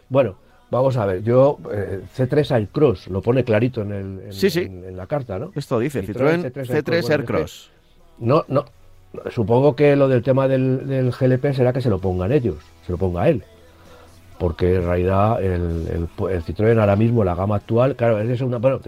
Bueno, 0.09 0.37
Vamos 0.71 0.97
a 0.97 1.07
ver, 1.07 1.23
yo 1.23 1.59
eh, 1.73 2.01
C3 2.17 2.51
Aircross 2.51 3.09
lo 3.09 3.21
pone 3.23 3.45
clarito 3.45 3.83
en, 3.83 3.93
el, 3.93 4.33
sí, 4.33 4.51
sí. 4.51 4.63
En, 4.63 4.97
la 4.97 5.07
carta, 5.07 5.39
¿no? 5.39 5.53
Esto 5.55 5.79
dice 5.79 6.03
Citroën, 6.03 6.53
C3, 6.53 7.11
Aircross. 7.11 7.71
No, 8.19 8.45
no. 8.49 8.65
Supongo 9.31 9.77
que 9.77 9.95
lo 9.95 10.09
del 10.09 10.23
tema 10.23 10.49
del, 10.49 11.13
GLP 11.13 11.53
será 11.53 11.73
que 11.73 11.81
se 11.81 11.89
lo 11.89 12.01
pongan 12.01 12.33
ellos, 12.33 12.57
se 12.85 12.93
lo 12.93 12.99
ponga 12.99 13.29
él. 13.29 13.45
Porque 14.39 14.75
en 14.75 14.85
realidad 14.85 15.41
el, 15.41 16.09
el, 16.19 16.43
Citroën 16.43 16.79
ahora 16.81 16.97
mismo, 16.97 17.23
la 17.23 17.37
gama 17.37 17.57
actual, 17.57 17.95
claro, 17.95 18.19
es, 18.21 18.41
una, 18.41 18.59
bueno, 18.59 18.81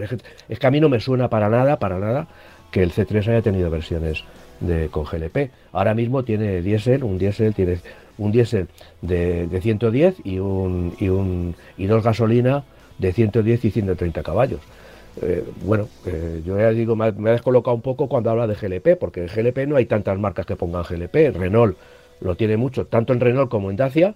es 0.49 0.59
que 0.59 0.67
a 0.67 0.71
mí 0.71 0.81
no 0.81 0.89
me 0.89 0.99
suena 0.99 1.29
para 1.29 1.47
nada, 1.47 1.79
para 1.79 1.99
nada, 1.99 2.27
que 2.71 2.83
el 2.83 2.91
C3 2.91 3.29
haya 3.29 3.41
tenido 3.41 3.69
versiones 3.69 4.23
de, 4.59 4.89
con 4.89 5.05
GLP. 5.05 5.51
Ahora 5.71 5.93
mismo 5.93 6.23
tiene 6.23 6.61
diésel, 6.61 7.03
un 7.03 7.17
diésel 7.17 7.53
tiene 7.53 7.79
un 8.17 8.31
diésel 8.31 8.67
de, 9.01 9.59
110 9.61 10.15
y, 10.23 10.39
un, 10.39 10.95
y, 10.99 11.09
un, 11.09 11.55
y 11.77 11.85
dos 11.85 12.03
gasolina 12.03 12.63
de 12.97 13.13
110 13.13 13.65
y 13.65 13.71
130 13.71 14.23
caballos. 14.23 14.61
Eh, 15.21 15.43
bueno, 15.63 15.87
eh, 16.05 16.41
yo 16.45 16.57
ya 16.57 16.69
digo, 16.69 16.95
me, 16.95 17.11
me, 17.11 17.29
ha 17.29 17.33
descolocado 17.33 17.75
un 17.75 17.81
poco 17.81 18.07
cuando 18.07 18.29
habla 18.29 18.47
de 18.47 18.55
GLP, 18.55 18.99
porque 18.99 19.21
en 19.21 19.27
GLP 19.27 19.67
no 19.67 19.75
hay 19.75 19.85
tantas 19.85 20.17
marcas 20.19 20.45
que 20.45 20.55
pongan 20.55 20.83
GLP. 20.83 21.35
Renault 21.35 21.77
lo 22.21 22.35
tiene 22.35 22.57
mucho, 22.57 22.85
tanto 22.85 23.13
en 23.13 23.19
Renault 23.19 23.49
como 23.49 23.69
en 23.71 23.77
Dacia. 23.77 24.15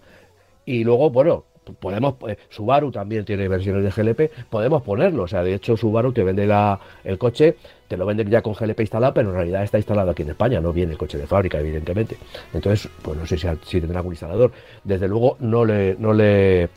Y 0.65 0.83
luego, 0.83 1.09
bueno, 1.09 1.45
podemos 1.79 2.15
eh, 2.27 2.37
Subaru 2.49 2.91
también 2.91 3.25
tiene 3.25 3.47
versiones 3.47 3.83
de 3.83 4.03
GLP, 4.03 4.31
podemos 4.49 4.81
ponerlo, 4.81 5.23
o 5.23 5.27
sea, 5.27 5.43
de 5.43 5.53
hecho 5.53 5.77
Subaru 5.77 6.11
te 6.11 6.23
vende 6.23 6.47
la, 6.47 6.79
el 7.03 7.17
coche, 7.17 7.55
te 7.87 7.97
lo 7.97 8.05
venden 8.05 8.29
ya 8.29 8.41
con 8.41 8.53
GLP 8.53 8.79
instalado, 8.81 9.13
pero 9.13 9.29
en 9.29 9.35
realidad 9.35 9.63
está 9.63 9.77
instalado 9.77 10.11
aquí 10.11 10.23
en 10.23 10.29
España, 10.29 10.59
no 10.61 10.73
viene 10.73 10.93
el 10.93 10.97
coche 10.97 11.17
de 11.17 11.27
fábrica, 11.27 11.59
evidentemente. 11.59 12.17
Entonces, 12.53 12.89
pues 13.01 13.17
no 13.17 13.25
sé 13.25 13.37
si, 13.37 13.47
si 13.65 13.79
tendrá 13.79 13.99
algún 13.99 14.13
instalador. 14.13 14.51
Desde 14.83 15.07
luego 15.07 15.37
no 15.39 15.65
le, 15.65 15.95
no 15.99 16.13
le, 16.13 16.69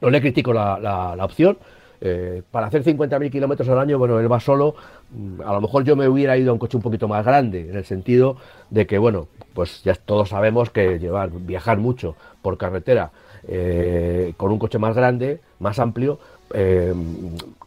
no 0.00 0.10
le 0.10 0.20
critico 0.20 0.52
la, 0.52 0.78
la, 0.78 1.24
opción. 1.24 1.58
Eh, 2.02 2.42
para 2.50 2.66
hacer 2.66 2.84
50.000 2.84 3.30
kilómetros 3.30 3.66
al 3.70 3.78
año, 3.78 3.98
bueno, 3.98 4.20
él 4.20 4.30
va 4.30 4.38
solo. 4.38 4.74
Mm, 5.10 5.40
a 5.40 5.54
lo 5.54 5.62
mejor 5.62 5.84
yo 5.84 5.96
me 5.96 6.06
hubiera 6.06 6.36
ido 6.36 6.50
a 6.50 6.52
un 6.52 6.58
coche 6.58 6.76
un 6.76 6.82
poquito 6.82 7.08
más 7.08 7.24
grande, 7.24 7.70
en 7.70 7.76
el 7.76 7.86
sentido 7.86 8.36
de 8.68 8.86
que, 8.86 8.98
bueno, 8.98 9.28
pues 9.54 9.82
ya 9.84 9.94
todos 9.94 10.28
sabemos 10.28 10.68
que 10.68 10.98
llevar, 10.98 11.30
viajar 11.30 11.78
mucho 11.78 12.14
por 12.42 12.58
carretera 12.58 13.10
eh, 13.48 14.34
con 14.36 14.50
un 14.50 14.58
coche 14.58 14.78
más 14.78 14.94
grande, 14.96 15.40
más 15.60 15.78
amplio, 15.78 16.18
eh, 16.54 16.94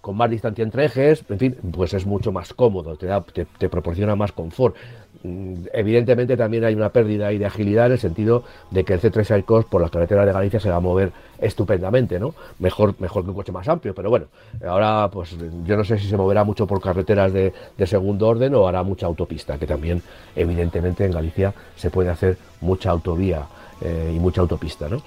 con 0.01 0.15
más 0.15 0.29
distancia 0.29 0.63
entre 0.63 0.85
ejes, 0.85 1.23
en 1.29 1.39
fin, 1.39 1.55
pues 1.71 1.93
es 1.93 2.05
mucho 2.05 2.31
más 2.31 2.53
cómodo, 2.53 2.95
te, 2.95 3.05
da, 3.05 3.21
te, 3.21 3.69
proporciona 3.69 4.15
más 4.15 4.31
confort. 4.31 4.75
Mm, 5.23 5.65
evidentemente 5.73 6.37
también 6.37 6.63
hay 6.63 6.75
una 6.75 6.89
pérdida 6.89 7.27
ahí 7.27 7.37
de 7.37 7.45
agilidad 7.45 7.87
en 7.87 7.93
el 7.93 7.99
sentido 7.99 8.43
de 8.71 8.85
que 8.85 8.93
el 8.93 9.01
C3 9.01 9.31
Aircross 9.31 9.65
por 9.65 9.81
las 9.81 9.91
carreteras 9.91 10.25
de 10.25 10.31
Galicia 10.31 10.59
se 10.59 10.69
va 10.69 10.77
a 10.77 10.79
mover 10.79 11.11
estupendamente, 11.39 12.19
¿no? 12.19 12.33
Mejor, 12.59 12.95
mejor 12.99 13.23
que 13.23 13.29
un 13.29 13.35
coche 13.35 13.51
más 13.51 13.67
amplio, 13.67 13.93
pero 13.93 14.09
bueno, 14.09 14.27
ahora 14.65 15.09
pues 15.11 15.35
yo 15.65 15.75
no 15.75 15.83
sé 15.83 15.97
si 15.97 16.07
se 16.07 16.15
moverá 16.15 16.43
mucho 16.45 16.65
por 16.65 16.81
carreteras 16.81 17.33
de, 17.33 17.53
de 17.77 17.87
segundo 17.87 18.27
orden 18.27 18.55
o 18.55 18.67
hará 18.67 18.81
mucha 18.83 19.05
autopista, 19.05 19.57
que 19.57 19.67
también 19.67 20.01
evidentemente 20.35 21.05
en 21.05 21.11
Galicia 21.11 21.53
se 21.75 21.89
puede 21.89 22.09
hacer 22.09 22.37
mucha 22.61 22.91
autovía 22.91 23.45
eh, 23.81 24.13
y 24.15 24.19
mucha 24.19 24.41
autopista, 24.41 24.89
¿no? 24.89 25.01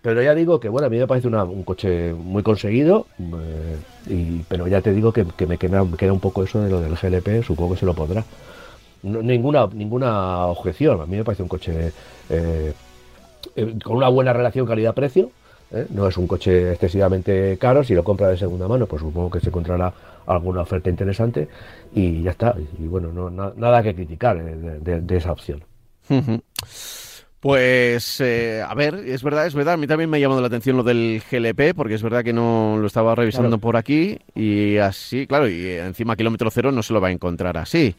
Pero 0.00 0.22
ya 0.22 0.34
digo 0.34 0.58
que, 0.58 0.68
bueno, 0.68 0.86
a 0.86 0.90
mí 0.90 0.98
me 0.98 1.06
parece 1.06 1.28
un 1.28 1.62
coche 1.62 2.14
muy 2.14 2.42
conseguido, 2.42 3.06
eh, 3.18 4.42
pero 4.48 4.66
ya 4.66 4.80
te 4.80 4.92
digo 4.92 5.12
que, 5.12 5.24
me, 5.46 5.58
queda, 5.58 5.82
un 5.82 6.20
poco 6.20 6.42
eso 6.42 6.60
de 6.60 6.70
lo 6.70 6.80
del 6.80 6.96
GLP, 6.96 7.44
supongo 7.44 7.74
que 7.74 7.80
se 7.80 7.86
lo 7.86 7.94
podrá. 7.94 8.24
ninguna, 9.02 9.66
ninguna 9.72 10.46
objeción, 10.46 11.00
a 11.00 11.06
mí 11.06 11.16
me 11.16 11.24
parece 11.24 11.42
un 11.42 11.48
coche 11.48 11.92
eh, 12.30 12.72
con 13.82 13.96
una 13.96 14.08
buena 14.08 14.32
relación 14.32 14.66
calidad-precio, 14.66 15.30
no 15.90 16.06
es 16.06 16.16
un 16.16 16.26
coche 16.26 16.72
excesivamente 16.72 17.58
caro, 17.58 17.82
si 17.82 17.94
lo 17.94 18.04
compra 18.04 18.28
de 18.28 18.36
segunda 18.36 18.68
mano, 18.68 18.86
pues 18.86 19.02
supongo 19.02 19.30
que 19.30 19.40
se 19.40 19.48
encontrará 19.48 19.92
alguna 20.26 20.62
oferta 20.62 20.88
interesante 20.88 21.48
y 21.94 22.22
ya 22.22 22.30
está. 22.30 22.54
Y 22.78 22.86
bueno, 22.86 23.12
no, 23.12 23.30
nada 23.30 23.82
que 23.82 23.94
criticar 23.94 24.42
de, 24.42 25.16
esa 25.16 25.32
opción. 25.32 25.62
Pues, 27.44 28.22
eh, 28.22 28.64
a 28.66 28.74
ver, 28.74 28.94
es 28.94 29.22
verdad, 29.22 29.46
es 29.46 29.54
verdad. 29.54 29.74
A 29.74 29.76
mí 29.76 29.86
también 29.86 30.08
me 30.08 30.16
ha 30.16 30.20
llamado 30.20 30.40
la 30.40 30.46
atención 30.46 30.78
lo 30.78 30.82
del 30.82 31.20
GLP, 31.30 31.74
porque 31.76 31.92
es 31.92 32.02
verdad 32.02 32.24
que 32.24 32.32
no 32.32 32.78
lo 32.80 32.86
estaba 32.86 33.14
revisando 33.14 33.58
por 33.58 33.76
aquí 33.76 34.18
y 34.34 34.78
así, 34.78 35.26
claro, 35.26 35.46
y 35.46 35.72
encima 35.72 36.16
kilómetro 36.16 36.50
cero 36.50 36.72
no 36.72 36.82
se 36.82 36.94
lo 36.94 37.02
va 37.02 37.08
a 37.08 37.10
encontrar 37.10 37.58
así. 37.58 37.94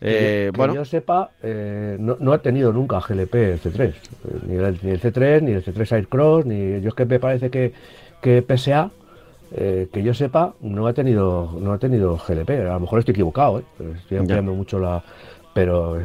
Eh, 0.00 0.50
bueno. 0.56 0.76
yo 0.76 0.86
sepa, 0.86 1.30
eh, 1.42 1.98
no, 2.00 2.32
ha 2.32 2.38
tenido 2.38 2.72
nunca 2.72 3.00
GLP 3.00 3.34
el 3.34 3.60
C3, 3.60 3.92
ni 4.48 4.56
el, 4.56 4.80
C3, 4.80 5.42
ni 5.42 5.52
el 5.52 5.62
C3 5.62 5.92
Aircross, 5.96 6.46
ni 6.46 6.80
yo 6.80 6.88
es 6.88 6.94
que 6.94 7.04
me 7.04 7.20
parece 7.20 7.50
que, 7.50 7.74
que 8.22 8.40
PSA, 8.40 8.90
que 9.54 10.02
yo 10.02 10.14
sepa, 10.14 10.54
no 10.62 10.86
ha 10.86 10.94
tenido 10.94 11.54
no 11.60 11.74
ha 11.74 11.78
tenido 11.78 12.16
GLP. 12.16 12.48
A 12.48 12.72
lo 12.72 12.80
mejor 12.80 13.00
estoy 13.00 13.12
equivocado, 13.12 13.62
estoy 13.98 14.16
ampliando 14.16 14.54
mucho 14.54 14.78
la, 14.78 15.04
pero 15.60 16.00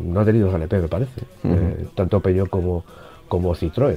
no 0.00 0.20
ha 0.20 0.24
tenido 0.24 0.48
GLP, 0.48 0.74
me 0.74 0.86
parece, 0.86 1.22
eh, 1.42 1.86
tanto 1.96 2.20
Peugeot 2.20 2.48
como, 2.48 2.84
como 3.26 3.52
Citroën. 3.52 3.96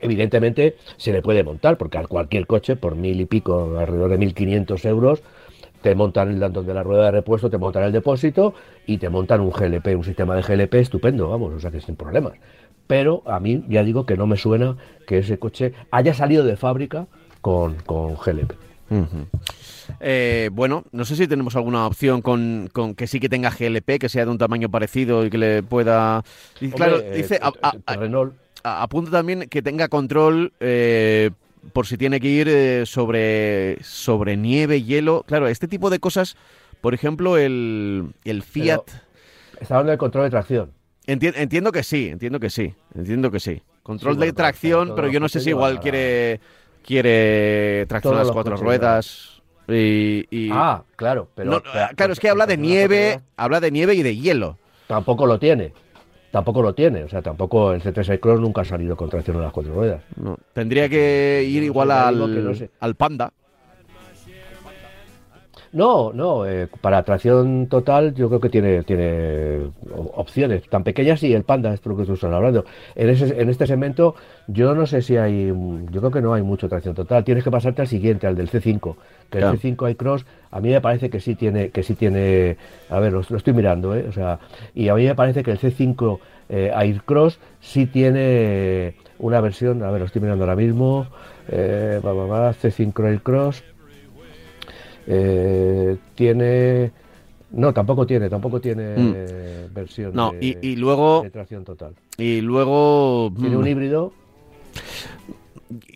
Evidentemente 0.00 0.76
se 0.96 1.10
le 1.10 1.22
puede 1.22 1.42
montar, 1.42 1.76
porque 1.76 1.98
a 1.98 2.06
cualquier 2.06 2.46
coche, 2.46 2.76
por 2.76 2.94
mil 2.94 3.20
y 3.20 3.24
pico, 3.24 3.76
alrededor 3.80 4.10
de 4.10 4.20
1.500 4.20 4.84
euros, 4.84 5.24
te 5.82 5.96
montan 5.96 6.30
el 6.30 6.38
dandón 6.38 6.66
de 6.66 6.72
la 6.72 6.84
rueda 6.84 7.06
de 7.06 7.10
repuesto, 7.10 7.50
te 7.50 7.58
montan 7.58 7.82
el 7.82 7.90
depósito 7.90 8.54
y 8.86 8.98
te 8.98 9.08
montan 9.08 9.40
un 9.40 9.50
GLP, 9.50 9.88
un 9.96 10.04
sistema 10.04 10.36
de 10.36 10.42
GLP 10.42 10.74
estupendo, 10.74 11.28
vamos, 11.28 11.54
o 11.54 11.58
sea 11.58 11.72
que 11.72 11.80
sin 11.80 11.96
problemas. 11.96 12.34
Pero 12.86 13.24
a 13.26 13.40
mí 13.40 13.64
ya 13.68 13.82
digo 13.82 14.06
que 14.06 14.16
no 14.16 14.28
me 14.28 14.36
suena 14.36 14.76
que 15.04 15.18
ese 15.18 15.40
coche 15.40 15.72
haya 15.90 16.14
salido 16.14 16.44
de 16.44 16.56
fábrica 16.56 17.08
con, 17.40 17.74
con 17.86 18.14
GLP. 18.14 18.52
Eh, 20.00 20.50
bueno, 20.52 20.84
no 20.92 21.04
sé 21.04 21.16
si 21.16 21.26
tenemos 21.26 21.56
alguna 21.56 21.86
opción 21.86 22.22
con, 22.22 22.70
que 22.96 23.06
sí 23.06 23.20
que 23.20 23.28
tenga 23.28 23.50
GLP, 23.50 23.98
que 23.98 24.08
sea 24.08 24.24
de 24.24 24.30
un 24.30 24.38
tamaño 24.38 24.70
parecido 24.70 25.24
y 25.24 25.30
que 25.30 25.38
le 25.38 25.62
pueda. 25.62 26.22
claro, 26.74 27.00
dice. 27.00 27.38
A, 27.42 27.96
Renault. 27.96 28.34
apunta 28.62 29.10
también 29.10 29.48
que 29.48 29.62
tenga 29.62 29.88
control 29.88 30.52
eh, 30.60 31.30
por 31.72 31.86
si 31.86 31.96
tiene 31.96 32.20
que 32.20 32.28
ir 32.28 32.48
eh, 32.48 32.86
sobre, 32.86 33.82
sobre 33.82 34.36
nieve, 34.36 34.82
hielo. 34.82 35.24
Claro, 35.26 35.48
este 35.48 35.68
tipo 35.68 35.90
de 35.90 35.98
cosas, 35.98 36.36
por 36.80 36.94
ejemplo, 36.94 37.36
el, 37.36 38.12
el 38.24 38.42
Fiat... 38.42 38.82
está 39.60 39.74
hablando 39.74 39.90
del 39.90 39.98
control 39.98 40.24
de 40.24 40.30
tracción. 40.30 40.72
entiendo 41.06 41.72
que 41.72 41.82
sí, 41.82 42.08
entiendo 42.08 42.40
que 42.40 42.50
sí, 42.50 42.74
entiendo 42.94 43.30
que 43.30 43.40
sí. 43.40 43.62
Control 43.82 44.16
de 44.16 44.32
tracción, 44.32 44.92
pero 44.94 45.08
yo 45.08 45.18
no 45.18 45.28
sé 45.28 45.40
si 45.40 45.50
igual 45.50 45.80
quiere, 45.80 46.40
quiere 46.84 47.84
tracción 47.88 48.14
a 48.14 48.18
las 48.18 48.30
cuatro 48.30 48.56
ruedas. 48.56 49.31
Y, 49.68 50.50
Ah, 50.52 50.82
claro, 50.96 51.28
pero... 51.34 51.62
claro, 51.96 52.12
es 52.12 52.20
que 52.20 52.28
habla 52.28 52.46
de 52.46 52.56
nieve, 52.56 53.20
habla 53.36 53.60
de 53.60 53.70
nieve 53.70 53.94
y 53.94 54.02
de 54.02 54.16
hielo. 54.16 54.58
Tampoco 54.86 55.26
lo 55.26 55.38
tiene 55.38 55.72
tampoco 56.32 56.62
lo 56.62 56.74
tiene. 56.74 57.04
O 57.04 57.08
sea, 57.08 57.22
tampoco 57.22 57.72
el 57.72 57.82
C3 57.82 58.18
Cross 58.18 58.40
nunca 58.40 58.62
ha 58.62 58.64
salido 58.64 58.96
con 58.96 59.08
tracción 59.08 59.36
en 59.36 59.42
las 59.42 59.52
cuatro 59.52 59.72
ruedas. 59.74 60.02
No. 60.16 60.36
Tendría 60.52 60.88
que 60.88 61.46
ir 61.46 61.62
igual 61.62 61.92
al, 61.92 62.70
al 62.80 62.94
Panda. 62.96 63.32
No, 65.72 66.12
no, 66.12 66.46
eh, 66.46 66.68
para 66.82 67.02
tracción 67.02 67.66
total 67.66 68.14
yo 68.14 68.28
creo 68.28 68.40
que 68.40 68.50
tiene, 68.50 68.82
tiene 68.82 69.70
opciones 70.14 70.68
tan 70.68 70.84
pequeñas 70.84 71.22
y 71.22 71.32
el 71.32 71.44
Panda 71.44 71.72
es 71.72 71.84
lo 71.86 71.96
que 71.96 72.04
tú 72.04 72.12
estás 72.12 72.30
hablando. 72.30 72.66
En, 72.94 73.08
ese, 73.08 73.40
en 73.40 73.48
este 73.48 73.66
segmento 73.66 74.14
yo 74.48 74.74
no 74.74 74.86
sé 74.86 75.00
si 75.00 75.16
hay, 75.16 75.46
yo 75.46 76.00
creo 76.00 76.10
que 76.10 76.20
no 76.20 76.34
hay 76.34 76.42
mucho 76.42 76.68
tracción 76.68 76.94
total. 76.94 77.24
Tienes 77.24 77.42
que 77.42 77.50
pasarte 77.50 77.80
al 77.80 77.88
siguiente, 77.88 78.26
al 78.26 78.36
del 78.36 78.50
C5, 78.50 78.96
que 79.30 79.38
el 79.38 79.44
C5 79.44 79.90
iCross 79.92 80.26
a 80.50 80.60
mí 80.60 80.68
me 80.68 80.82
parece 80.82 81.08
que 81.08 81.20
sí 81.20 81.34
tiene, 81.36 81.70
que 81.70 81.82
sí 81.82 81.94
tiene, 81.94 82.58
a 82.90 83.00
ver, 83.00 83.14
lo, 83.14 83.20
estoy 83.20 83.54
mirando, 83.54 83.94
¿eh? 83.96 84.04
o 84.06 84.12
sea, 84.12 84.40
y 84.74 84.88
a 84.88 84.94
mí 84.94 85.06
me 85.06 85.14
parece 85.14 85.42
que 85.42 85.52
el 85.52 85.58
C5 85.58 86.18
eh, 86.50 86.70
Aircross 86.74 87.38
sí 87.60 87.86
tiene 87.86 88.94
una 89.18 89.40
versión, 89.40 89.82
a 89.82 89.90
ver, 89.90 90.00
lo 90.00 90.06
estoy 90.06 90.20
mirando 90.20 90.44
ahora 90.44 90.56
mismo, 90.56 91.06
eh, 91.48 91.98
C5 92.02 93.06
Aircross 93.06 93.64
eh, 95.06 95.96
tiene 96.14 96.92
no, 97.50 97.72
tampoco 97.74 98.06
tiene, 98.06 98.30
tampoco 98.30 98.60
tiene 98.60 98.96
mm. 98.96 99.74
versión 99.74 100.14
no, 100.14 100.32
de, 100.32 100.58
y, 100.60 100.76
luego, 100.76 101.26
tracción 101.30 101.64
total. 101.64 101.94
Y 102.16 102.40
luego 102.40 103.32
tiene 103.38 103.56
un 103.56 103.64
mm. 103.64 103.68
híbrido. 103.68 104.12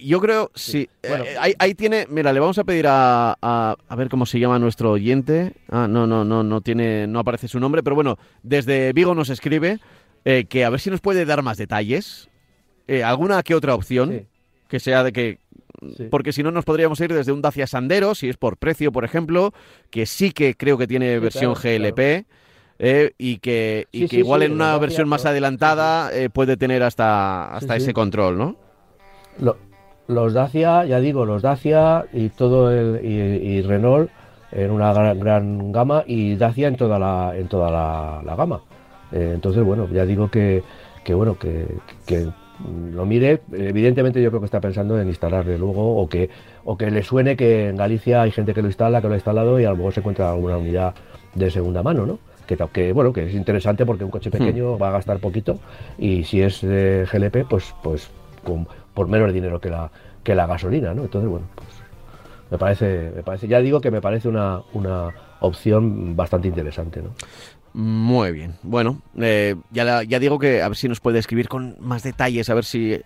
Yo 0.02 0.20
creo, 0.20 0.50
sí. 0.54 0.88
Eh, 1.02 1.36
ahí, 1.58 1.74
tiene. 1.74 2.06
Mira, 2.10 2.32
le 2.32 2.40
vamos 2.40 2.58
a 2.58 2.64
pedir 2.64 2.86
a, 2.88 3.36
a, 3.40 3.96
ver 3.96 4.08
cómo 4.08 4.26
se 4.26 4.38
llama 4.38 4.58
nuestro 4.58 4.92
oyente. 4.92 5.54
Ah, 5.70 5.86
no, 5.88 6.06
no, 6.06 6.24
no, 6.24 6.42
no 6.42 6.60
tiene, 6.60 7.06
no 7.06 7.20
aparece 7.20 7.48
su 7.48 7.58
nombre, 7.58 7.82
pero 7.82 7.96
bueno, 7.96 8.18
desde 8.42 8.92
Vigo 8.92 9.14
nos 9.14 9.30
escribe 9.30 9.78
eh, 10.24 10.44
que 10.48 10.64
a 10.64 10.70
ver 10.70 10.80
si 10.80 10.90
nos 10.90 11.00
puede 11.00 11.24
dar 11.24 11.42
más 11.42 11.56
detalles. 11.56 12.28
alguna 13.02 13.42
que 13.42 13.54
otra 13.54 13.74
opción 13.74 14.26
que 14.68 14.80
sea 14.80 15.02
de 15.04 15.12
que 15.12 15.38
porque 16.10 16.32
si 16.32 16.42
no 16.42 16.50
nos 16.50 16.64
podríamos 16.64 17.00
ir 17.00 17.12
desde 17.12 17.32
un 17.32 17.42
Dacia 17.42 17.66
Sandero, 17.66 18.14
si 18.14 18.28
es 18.28 18.36
por 18.36 18.56
precio, 18.56 18.92
por 18.92 19.04
ejemplo, 19.04 19.52
que 19.90 20.06
sí 20.06 20.32
que 20.32 20.54
creo 20.54 20.78
que 20.78 20.86
tiene 20.86 21.18
versión 21.18 21.54
GLP. 21.54 22.26
Eh, 22.78 23.14
y 23.16 23.38
que, 23.38 23.86
y 23.90 24.06
que 24.06 24.18
igual 24.18 24.42
en 24.42 24.52
una 24.52 24.76
versión 24.76 25.08
más 25.08 25.24
adelantada 25.24 26.12
eh, 26.12 26.28
puede 26.28 26.58
tener 26.58 26.82
hasta, 26.82 27.54
hasta 27.54 27.74
ese 27.74 27.94
control, 27.94 28.36
¿no? 28.36 28.56
los 30.08 30.34
Dacia, 30.34 30.84
ya 30.84 31.00
digo, 31.00 31.24
los 31.24 31.40
Dacia 31.40 32.04
y 32.12 32.28
todo 32.28 32.70
el 32.70 33.02
y, 33.02 33.62
Renault 33.62 34.10
en 34.52 34.70
una 34.70 34.92
gran, 34.92 35.72
gama 35.72 36.04
y 36.06 36.36
Dacia 36.36 36.68
en 36.68 36.76
toda 36.76 36.98
la 36.98 37.34
en 37.34 37.48
toda 37.48 37.70
la, 37.70 38.36
gama. 38.36 38.60
Eh, 39.10 39.32
entonces, 39.34 39.64
bueno, 39.64 39.88
ya 39.90 40.04
digo 40.04 40.30
que, 40.30 40.62
que 41.02 41.14
bueno 41.14 41.38
que, 41.38 41.66
que 42.06 42.28
lo 42.92 43.04
mire, 43.04 43.42
evidentemente 43.52 44.22
yo 44.22 44.30
creo 44.30 44.40
que 44.40 44.46
está 44.46 44.60
pensando 44.60 45.00
en 45.00 45.08
instalarle 45.08 45.58
luego 45.58 45.96
o 45.96 46.08
que, 46.08 46.30
o 46.64 46.76
que 46.76 46.90
le 46.90 47.02
suene 47.02 47.36
que 47.36 47.68
en 47.68 47.76
Galicia 47.76 48.22
hay 48.22 48.30
gente 48.30 48.54
que 48.54 48.62
lo 48.62 48.68
instala, 48.68 49.00
que 49.00 49.08
lo 49.08 49.14
ha 49.14 49.16
instalado 49.16 49.60
y 49.60 49.64
a 49.64 49.70
lo 49.70 49.76
mejor 49.76 49.92
se 49.92 50.00
encuentra 50.00 50.30
alguna 50.30 50.56
unidad 50.56 50.94
de 51.34 51.50
segunda 51.50 51.82
mano, 51.82 52.06
¿no? 52.06 52.18
Que, 52.46 52.56
que 52.72 52.92
bueno, 52.92 53.12
que 53.12 53.26
es 53.26 53.34
interesante 53.34 53.84
porque 53.84 54.04
un 54.04 54.10
coche 54.10 54.30
pequeño 54.30 54.76
hmm. 54.76 54.82
va 54.82 54.88
a 54.88 54.92
gastar 54.92 55.18
poquito 55.18 55.58
y 55.98 56.24
si 56.24 56.40
es 56.40 56.62
de 56.62 57.06
GLP, 57.10 57.48
pues, 57.48 57.74
pues 57.82 58.08
con, 58.44 58.66
por 58.94 59.08
menos 59.08 59.32
dinero 59.32 59.60
que 59.60 59.68
la, 59.68 59.90
que 60.22 60.34
la 60.34 60.46
gasolina, 60.46 60.94
¿no? 60.94 61.02
Entonces, 61.02 61.28
bueno, 61.28 61.46
pues 61.54 61.68
me 62.50 62.58
parece, 62.58 63.12
me 63.14 63.22
parece, 63.22 63.48
ya 63.48 63.60
digo 63.60 63.80
que 63.80 63.90
me 63.90 64.00
parece 64.00 64.28
una, 64.28 64.62
una 64.72 65.12
opción 65.40 66.16
bastante 66.16 66.48
interesante, 66.48 67.02
¿no? 67.02 67.10
Muy 67.78 68.32
bien. 68.32 68.54
Bueno, 68.62 69.02
eh, 69.18 69.54
ya, 69.70 70.02
ya, 70.02 70.18
digo 70.18 70.38
que 70.38 70.62
a 70.62 70.68
ver 70.68 70.78
si 70.78 70.88
nos 70.88 71.00
puede 71.00 71.18
escribir 71.18 71.46
con 71.46 71.76
más 71.78 72.02
detalles, 72.02 72.48
a 72.48 72.54
ver 72.54 72.64
si 72.64 72.98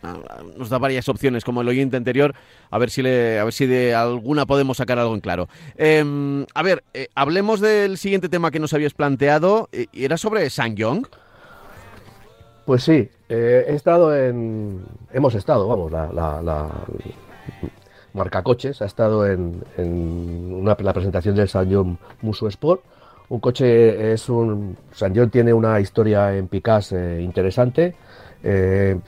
nos 0.57 0.69
da 0.69 0.79
varias 0.79 1.09
opciones 1.09 1.45
como 1.45 1.63
el 1.63 1.69
oyente 1.69 1.97
anterior, 1.97 2.37
a 2.71 2.79
ver 2.79 2.91
si 2.91 3.03
le, 3.03 3.41
a 3.41 3.43
ver 3.43 3.53
si 3.53 3.67
de 3.67 3.97
alguna 3.97 4.47
podemos 4.47 4.77
sacar 4.77 5.01
algo 5.01 5.13
en 5.13 5.23
claro. 5.23 5.49
Em, 5.75 6.47
a 6.55 6.63
ver, 6.63 6.85
eh, 6.95 7.09
hablemos 7.17 7.59
del 7.59 7.99
siguiente 7.99 8.29
tema 8.29 8.53
que 8.53 8.61
nos 8.61 8.73
habías 8.73 8.95
planteado, 8.95 9.69
y 9.73 10.05
era 10.05 10.17
sobre 10.17 10.49
Sangyong. 10.49 11.05
Pues 12.65 12.85
sí, 12.85 13.11
eh, 13.29 13.65
he 13.67 13.75
estado 13.75 14.17
en, 14.17 14.85
hemos 15.13 15.35
estado, 15.35 15.67
vamos, 15.67 15.91
la, 15.91 16.13
la, 16.13 16.69
marca 18.13 18.45
coches 18.45 18.81
ha 18.83 18.87
estado 18.87 19.27
en, 19.27 19.65
una, 19.77 20.77
la 20.79 20.93
presentación 20.93 21.35
del 21.35 21.49
Sangyong 21.49 21.99
Musu 22.23 22.47
Sport 22.47 22.85
un 23.31 23.39
coche 23.39 24.13
es 24.13 24.29
un. 24.29 24.77
San 24.93 25.15
John 25.15 25.31
tiene 25.31 25.53
una 25.53 25.81
historia 25.81 26.37
en 26.37 26.49
Picasso 26.49 26.97
eh, 26.97 27.23
interesante. 27.23 27.95
Eh, 28.43 28.99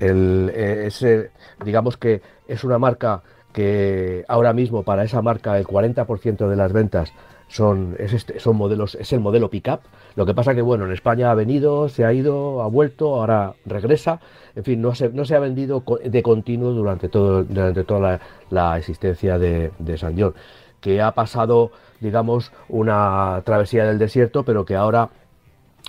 eh, 0.00 1.30
digamos 1.64 1.96
que 1.98 2.22
es 2.48 2.64
una 2.64 2.78
marca 2.78 3.22
que 3.52 4.24
ahora 4.28 4.52
mismo 4.54 4.82
para 4.82 5.04
esa 5.04 5.22
marca 5.22 5.58
el 5.58 5.66
40% 5.66 6.48
de 6.48 6.56
las 6.56 6.72
ventas 6.72 7.12
son, 7.48 7.96
es 7.98 8.12
este, 8.14 8.40
son 8.40 8.56
modelos, 8.56 8.94
es 8.94 9.12
el 9.12 9.20
modelo 9.20 9.50
pickup. 9.50 9.80
Lo 10.14 10.24
que 10.24 10.32
pasa 10.32 10.54
que 10.54 10.62
bueno, 10.62 10.86
en 10.86 10.92
España 10.92 11.30
ha 11.30 11.34
venido, 11.34 11.90
se 11.90 12.06
ha 12.06 12.14
ido, 12.14 12.62
ha 12.62 12.68
vuelto, 12.68 13.16
ahora 13.16 13.54
regresa. 13.66 14.20
En 14.54 14.64
fin, 14.64 14.80
no 14.80 14.94
se, 14.94 15.10
no 15.10 15.26
se 15.26 15.36
ha 15.36 15.38
vendido 15.38 15.84
de 16.02 16.22
continuo 16.22 16.72
durante 16.72 17.10
todo, 17.10 17.44
durante 17.44 17.84
toda 17.84 18.20
la, 18.48 18.78
existencia 18.78 19.38
de, 19.38 19.70
de 19.78 19.98
San 19.98 20.18
John, 20.18 20.34
que 20.80 21.02
ha 21.02 21.12
pasado 21.12 21.72
digamos, 22.00 22.52
una 22.68 23.42
travesía 23.44 23.84
del 23.84 23.98
desierto, 23.98 24.44
pero 24.44 24.64
que 24.64 24.76
ahora, 24.76 25.10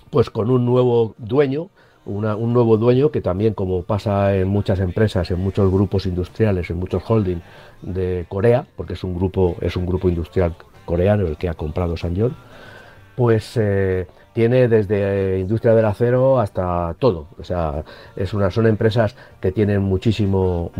pues 0.10 0.30
con 0.30 0.50
un 0.50 0.66
nuevo 0.66 1.16
dueño, 1.18 1.70
un 2.06 2.54
nuevo 2.54 2.78
dueño 2.78 3.12
que 3.12 3.20
también, 3.20 3.54
como 3.54 3.84
pasa 3.84 4.36
en 4.36 4.48
muchas 4.48 4.80
empresas, 4.80 5.30
en 5.30 5.40
muchos 5.40 5.70
grupos 5.70 6.06
industriales, 6.06 6.70
en 6.70 6.78
muchos 6.78 7.04
holding 7.06 7.42
de 7.82 8.26
Corea, 8.30 8.66
porque 8.78 8.94
es 8.94 9.04
un 9.04 9.16
grupo, 9.16 9.58
es 9.60 9.76
un 9.76 9.86
grupo 9.86 10.08
industrial 10.08 10.56
coreano 10.86 11.28
el 11.28 11.36
que 11.36 11.50
ha 11.50 11.54
comprado 11.54 11.98
Sanyon, 11.98 12.34
pues 13.16 13.58
eh, 13.58 14.08
tiene 14.34 14.68
desde 14.68 15.40
industria 15.40 15.74
del 15.74 15.86
acero 15.86 16.40
hasta 16.40 16.96
todo. 17.00 17.28
O 17.40 17.44
sea, 17.44 17.84
es 18.16 18.36
una, 18.36 18.52
son 18.52 18.68
empresas 18.68 19.16
que 19.42 19.52
tienen 19.52 19.82
muchísimo, 19.82 20.72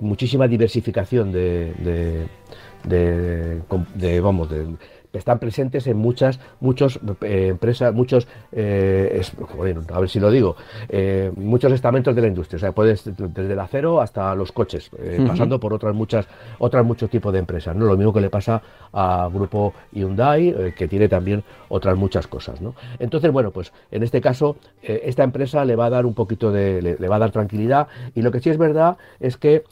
muchísima 0.00 0.48
diversificación 0.48 1.30
de, 1.30 2.26
vamos, 4.20 4.50
de, 4.50 4.76
están 5.16 5.38
presentes 5.38 5.86
en 5.86 5.96
muchas 5.96 6.38
muchos 6.60 7.00
eh, 7.22 7.48
empresas 7.48 7.94
muchos 7.94 8.28
eh, 8.52 9.22
a 9.92 10.00
ver 10.00 10.08
si 10.08 10.20
lo 10.20 10.30
digo 10.30 10.56
eh, 10.88 11.32
muchos 11.36 11.72
estamentos 11.72 12.14
de 12.14 12.22
la 12.22 12.28
industria. 12.28 12.56
O 12.56 12.60
sea 12.60 12.72
puedes 12.72 13.04
desde 13.04 13.52
el 13.52 13.58
acero 13.58 14.00
hasta 14.00 14.34
los 14.34 14.52
coches 14.52 14.90
pasando 15.26 15.58
por 15.58 15.72
otras 15.72 15.94
muchas 15.94 16.26
otras 16.58 16.84
muchos 16.84 17.10
tipos 17.10 17.32
de 17.32 17.38
empresas 17.38 17.74
no 17.74 17.86
lo 17.86 17.96
mismo 17.96 18.12
que 18.12 18.20
le 18.20 18.30
pasa 18.30 18.62
a 18.92 19.28
grupo 19.32 19.74
Hyundai 19.92 20.74
que 20.76 20.88
tiene 20.88 21.08
también 21.08 21.42
otras 21.68 21.96
muchas 21.96 22.26
cosas 22.26 22.60
no 22.60 22.74
entonces 22.98 23.30
bueno 23.30 23.50
pues 23.50 23.72
en 23.90 24.02
este 24.02 24.20
caso 24.20 24.56
esta 24.82 25.24
empresa 25.24 25.64
le 25.64 25.76
va 25.76 25.86
a 25.86 25.90
dar 25.90 26.06
un 26.06 26.14
poquito 26.14 26.52
de 26.52 26.96
le, 26.98 27.08
va 27.08 27.16
a 27.16 27.20
dar 27.20 27.30
tranquilidad 27.30 27.88
y 28.14 28.22
lo 28.22 28.30
que 28.30 28.40
sí 28.40 28.50
es 28.50 28.58
verdad 28.58 28.96
es 29.20 29.36
que 29.36 29.64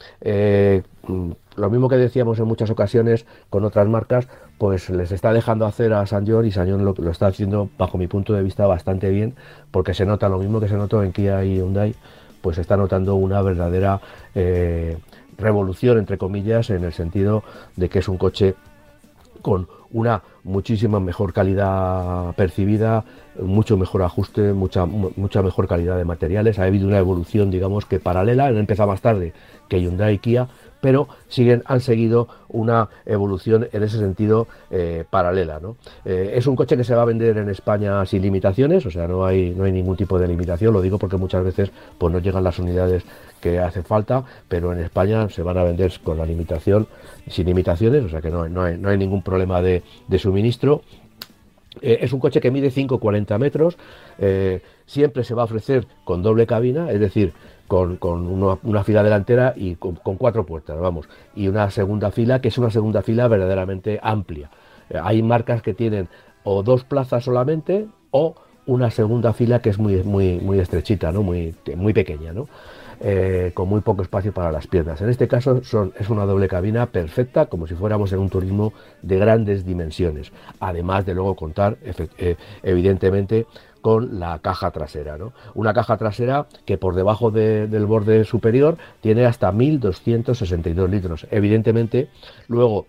lo 1.57 1.71
mismo 1.71 1.89
que 1.89 1.97
decíamos 1.97 2.39
en 2.39 2.47
muchas 2.47 2.71
ocasiones 2.71 3.27
con 3.51 3.65
otras 3.65 3.89
marcas, 3.89 4.29
pues 4.59 4.91
les 4.91 5.13
está 5.13 5.33
dejando 5.33 5.67
hacer 5.67 5.93
a 5.93 6.07
San 6.07 6.27
John 6.27 6.47
y 6.47 6.51
San 6.51 6.71
John 6.71 6.85
lo, 6.85 6.95
está 7.11 7.27
haciendo, 7.27 7.69
bajo 7.79 7.99
mi 7.99 8.07
punto 8.07 8.33
de 8.33 8.43
vista, 8.43 8.67
bastante 8.67 9.11
bien, 9.11 9.35
porque 9.71 9.95
se 9.95 10.07
nota 10.07 10.29
lo 10.29 10.39
mismo 10.39 10.61
que 10.61 10.69
se 10.69 10.77
notó 10.77 11.03
en 11.03 11.13
Kia 11.13 11.45
y 11.45 11.57
Hyundai, 11.57 11.95
pues 12.41 12.59
está 12.59 12.77
notando 12.77 13.15
una 13.15 13.41
verdadera 13.43 14.01
eh, 14.35 14.99
revolución, 15.39 15.99
entre 15.99 16.19
comillas, 16.19 16.71
en 16.71 16.85
el 16.85 16.93
sentido 16.93 17.43
de 17.77 17.89
que 17.89 18.01
es 18.01 18.09
un 18.09 18.19
coche 18.19 18.55
con 19.43 19.69
una 19.91 20.23
muchísima 20.43 20.99
mejor 20.99 21.33
calidad 21.33 22.35
percibida, 22.35 23.05
mucho 23.41 23.77
mejor 23.77 24.03
ajuste, 24.03 24.53
mucha, 24.53 24.87
mucha 24.87 25.43
mejor 25.43 25.69
calidad 25.69 25.97
de 25.97 26.05
materiales. 26.05 26.59
Ha 26.59 26.65
habido 26.65 26.89
una 26.89 26.99
evolución, 26.99 27.51
digamos, 27.51 27.85
que 27.85 28.01
paralela, 28.01 28.47
han 28.47 28.57
empezado 28.57 28.89
más 28.89 29.01
tarde 29.01 29.35
que 29.69 29.81
Hyundai 29.81 30.19
Kia, 30.19 30.49
pero 30.85 31.09
siguen, 31.29 31.63
han 31.65 31.81
seguido 31.81 32.29
una 32.51 32.91
evolución 33.07 33.67
en 33.73 33.83
ese 33.83 33.97
sentido 33.97 34.49
eh, 34.71 35.05
paralela. 35.09 35.59
¿no? 35.59 35.77
Eh, 36.05 36.35
es 36.35 36.47
un 36.47 36.57
coche 36.57 36.77
que 36.77 36.85
se 36.85 36.95
va 36.95 37.01
a 37.01 37.07
vender 37.07 37.39
en 37.39 37.49
España 37.49 38.05
sin 38.05 38.21
limitaciones, 38.21 38.85
o 38.85 38.91
sea, 38.91 39.09
no 39.09 39.25
hay, 39.25 39.55
no 39.55 39.65
hay 39.65 39.73
ningún 39.73 39.97
tipo 39.97 40.19
de 40.19 40.29
limitación, 40.29 40.75
lo 40.75 40.83
digo 40.83 40.99
porque 40.99 41.17
muchas 41.17 41.43
veces 41.43 41.71
pues, 41.97 42.13
no 42.13 42.19
llegan 42.19 42.45
las 42.45 42.59
unidades 42.59 43.03
que 43.41 43.61
hace 43.61 43.83
falta, 43.83 44.25
pero 44.47 44.75
en 44.75 44.81
España 44.81 45.27
se 45.31 45.43
van 45.43 45.57
a 45.57 45.65
vender 45.65 45.91
con 46.05 46.19
la 46.19 46.27
limitación, 46.27 46.87
sin 47.29 47.47
limitaciones, 47.47 48.05
o 48.05 48.11
sea 48.11 48.21
que 48.21 48.31
no, 48.31 48.47
no, 48.51 48.61
hay, 48.61 48.77
no 48.77 48.91
hay, 48.91 48.99
ningún 48.99 49.23
problema 49.23 49.63
de, 49.63 49.83
de 50.07 50.19
suministro. 50.19 50.83
Eh, 51.81 52.01
es 52.03 52.13
un 52.13 52.21
coche 52.21 52.43
que 52.43 52.51
mide 52.51 52.71
5,40 52.71 53.39
metros, 53.39 53.79
siempre 54.85 55.25
se 55.25 55.33
va 55.33 55.41
a 55.41 55.45
ofrecer 55.47 55.87
con 56.05 56.23
doble 56.23 56.47
cabina, 56.47 56.91
es 56.91 57.01
decir, 57.01 57.33
con, 57.67 57.99
una, 58.03 58.85
fila 58.85 59.03
delantera 59.03 59.55
y 59.57 59.77
con, 59.77 59.97
cuatro 59.97 60.45
puertas, 60.45 60.79
vamos, 60.79 61.09
y 61.35 61.49
una 61.49 61.71
segunda 61.71 62.11
fila 62.11 62.41
que 62.41 62.49
es 62.49 62.59
una 62.59 62.71
segunda 62.71 63.03
fila 63.03 63.29
verdaderamente 63.29 63.99
amplia. 64.03 64.51
Eh, 64.91 64.99
hay 65.03 65.23
marcas 65.23 65.63
que 65.63 65.75
tienen 65.75 66.09
o 66.43 66.63
dos 66.63 66.85
plazas 66.85 67.25
solamente 67.25 67.87
o 68.11 68.35
una 68.67 68.91
segunda 68.91 69.33
fila 69.33 69.61
que 69.61 69.71
es 69.71 69.79
muy, 69.79 70.03
muy, 70.03 70.39
muy 70.41 70.59
estrechita, 70.59 71.13
¿no? 71.13 71.23
muy, 71.23 71.55
muy 71.77 71.93
pequeña, 71.93 72.33
¿no? 72.33 72.49
Eh, 73.01 73.51
con 73.55 73.69
muy 73.69 73.81
poco 73.81 74.03
espacio 74.03 74.33
para 74.33 74.53
las 74.53 74.67
piernas. 74.67 75.01
En 75.01 75.11
este 75.11 75.27
caso 75.27 75.63
son, 75.65 75.93
es 75.99 76.09
una 76.11 76.25
doble 76.25 76.49
cabina 76.49 76.87
perfecta, 76.87 77.47
como 77.47 77.67
si 77.67 77.75
fuéramos 77.75 78.13
en 78.13 78.21
un 78.21 78.31
turismo 78.31 78.73
de 79.03 79.19
grandes 79.19 79.67
dimensiones, 79.67 80.33
además 80.61 81.05
de 81.05 81.15
luego 81.15 81.35
contar 81.35 81.77
eh, 81.83 82.37
evidentemente 82.63 83.47
con 83.85 84.19
la 84.19 84.39
caja 84.39 84.71
trasera. 84.71 85.19
¿no? 85.19 85.35
Una 85.53 85.75
caja 85.75 85.99
trasera 85.99 86.47
que 86.65 86.79
por 86.79 86.95
debajo 86.95 87.31
del 87.31 87.85
borde 87.85 88.25
superior 88.25 88.79
tiene 89.03 89.27
hasta 89.27 89.53
1262 89.53 90.89
litros. 90.89 91.27
Evidentemente, 91.31 92.09
luego, 92.49 92.87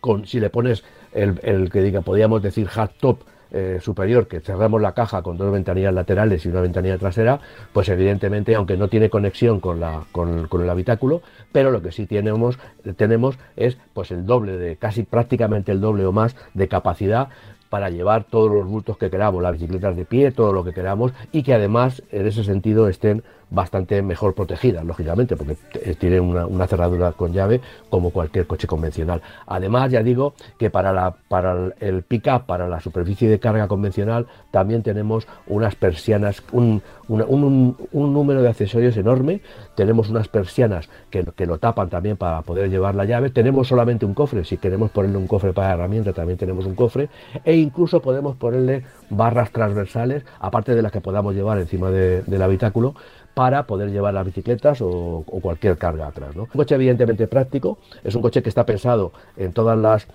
con, 0.00 0.24
si 0.24 0.40
le 0.40 0.48
pones 0.48 0.82
el, 1.12 1.70
que 1.70 1.82
diga, 1.82 2.00
podríamos 2.00 2.40
decir 2.40 2.70
hard 2.74 2.92
top, 2.98 3.18
eh, 3.50 3.80
superior 3.82 4.28
que 4.28 4.40
cerramos 4.40 4.80
la 4.80 4.92
caja 4.92 5.22
con 5.22 5.36
dos 5.36 5.50
ventanillas 5.52 5.92
laterales 5.92 6.44
y 6.44 6.48
una 6.48 6.62
ventanilla 6.62 6.96
trasera, 6.96 7.40
pues 7.74 7.90
evidentemente, 7.90 8.54
aunque 8.54 8.78
no 8.78 8.88
tiene 8.88 9.10
conexión 9.10 9.60
con, 9.60 9.78
la, 9.80 10.04
con, 10.12 10.48
el 10.50 10.70
habitáculo, 10.70 11.20
pero 11.52 11.70
lo 11.70 11.82
que 11.82 11.92
sí 11.92 12.06
tenemos, 12.06 12.58
tenemos 12.96 13.38
es 13.56 13.76
pues 13.92 14.10
el 14.10 14.24
doble 14.24 14.56
de, 14.56 14.76
casi 14.76 15.02
prácticamente 15.02 15.72
el 15.72 15.80
doble 15.80 16.06
o 16.06 16.12
más 16.12 16.36
de 16.54 16.68
capacidad 16.68 17.28
para 17.68 17.90
llevar 17.90 18.24
todos 18.24 18.50
los 18.50 18.66
bultos 18.66 18.96
que 18.96 19.10
queramos, 19.10 19.42
las 19.42 19.52
bicicletas 19.52 19.96
de 19.96 20.04
pie, 20.04 20.30
todo 20.32 20.52
lo 20.52 20.64
que 20.64 20.72
queramos 20.72 21.12
y 21.32 21.42
que 21.42 21.54
además 21.54 22.02
en 22.10 22.26
ese 22.26 22.44
sentido 22.44 22.88
estén 22.88 23.22
bastante 23.50 24.02
mejor 24.02 24.34
protegidas, 24.34 24.84
lógicamente, 24.84 25.36
porque 25.36 25.56
tiene 25.94 26.20
una, 26.20 26.66
cerradura 26.66 27.12
con 27.12 27.32
llave 27.32 27.60
como 27.88 28.10
cualquier 28.10 28.46
coche 28.46 28.66
convencional. 28.66 29.22
Además, 29.46 29.90
ya 29.90 30.02
digo 30.02 30.34
que 30.58 30.70
para, 30.70 30.92
la, 30.92 31.14
para 31.28 31.72
el 31.80 32.02
pick-up, 32.02 32.44
para 32.46 32.68
la 32.68 32.80
superficie 32.80 33.28
de 33.28 33.38
carga 33.38 33.68
convencional, 33.68 34.26
también 34.50 34.82
tenemos 34.82 35.26
unas 35.46 35.74
persianas, 35.74 36.42
un, 36.52 36.82
número 37.08 38.42
de 38.42 38.48
accesorios 38.48 38.96
enorme. 38.96 39.40
Tenemos 39.74 40.10
unas 40.10 40.28
persianas 40.28 40.88
que, 41.10 41.24
que, 41.24 41.46
lo 41.46 41.58
tapan 41.58 41.88
también 41.88 42.16
para 42.16 42.42
poder 42.42 42.68
llevar 42.68 42.94
la 42.94 43.04
llave. 43.04 43.30
Tenemos 43.30 43.68
solamente 43.68 44.04
un 44.04 44.14
cofre, 44.14 44.44
si 44.44 44.58
queremos 44.58 44.90
ponerle 44.90 45.16
un 45.16 45.26
cofre 45.26 45.52
para 45.52 45.72
herramientas, 45.72 46.14
también 46.14 46.38
tenemos 46.38 46.66
un 46.66 46.74
cofre. 46.74 47.08
E 47.44 47.56
incluso 47.56 48.00
podemos 48.02 48.36
ponerle 48.36 48.84
barras 49.10 49.50
transversales, 49.50 50.24
aparte 50.40 50.74
de 50.74 50.82
las 50.82 50.92
que 50.92 51.00
podamos 51.00 51.34
llevar 51.34 51.58
encima 51.58 51.90
del 51.90 52.42
habitáculo, 52.42 52.94
para 53.38 53.68
poder 53.68 53.92
llevar 53.92 54.12
las 54.14 54.26
bicicletas 54.26 54.80
o, 54.80 55.22
cualquier 55.40 55.78
carga 55.78 56.08
atrás. 56.08 56.34
Un 56.34 56.46
coche 56.46 56.74
evidentemente 56.74 57.28
práctico, 57.28 57.78
es 58.02 58.16
un 58.16 58.20
coche 58.20 58.42
que 58.42 58.48
está 58.48 58.66
pensado 58.66 59.12
en 59.36 59.52
todas 59.52 59.78
las 59.78 60.08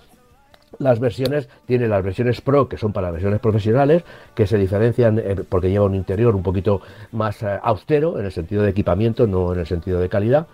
las 0.78 1.00
versiones, 1.00 1.48
tiene 1.64 1.88
las 1.88 2.04
versiones 2.04 2.42
Pro, 2.42 2.68
que 2.68 2.76
son 2.76 2.92
para 2.92 3.10
versiones 3.10 3.40
profesionales, 3.40 4.02
que 4.34 4.46
se 4.46 4.58
diferencian 4.58 5.18
eh, 5.18 5.36
porque 5.48 5.70
lleva 5.70 5.86
un 5.86 5.94
interior 5.94 6.36
un 6.36 6.42
poquito 6.42 6.82
más 7.12 7.42
eh, 7.42 7.58
austero 7.62 8.18
en 8.18 8.26
el 8.26 8.32
sentido 8.32 8.62
de 8.62 8.70
equipamiento, 8.70 9.26
no 9.26 9.54
en 9.54 9.60
el 9.60 9.66
sentido 9.66 10.00
de 10.00 10.10
calidad. 10.10 10.46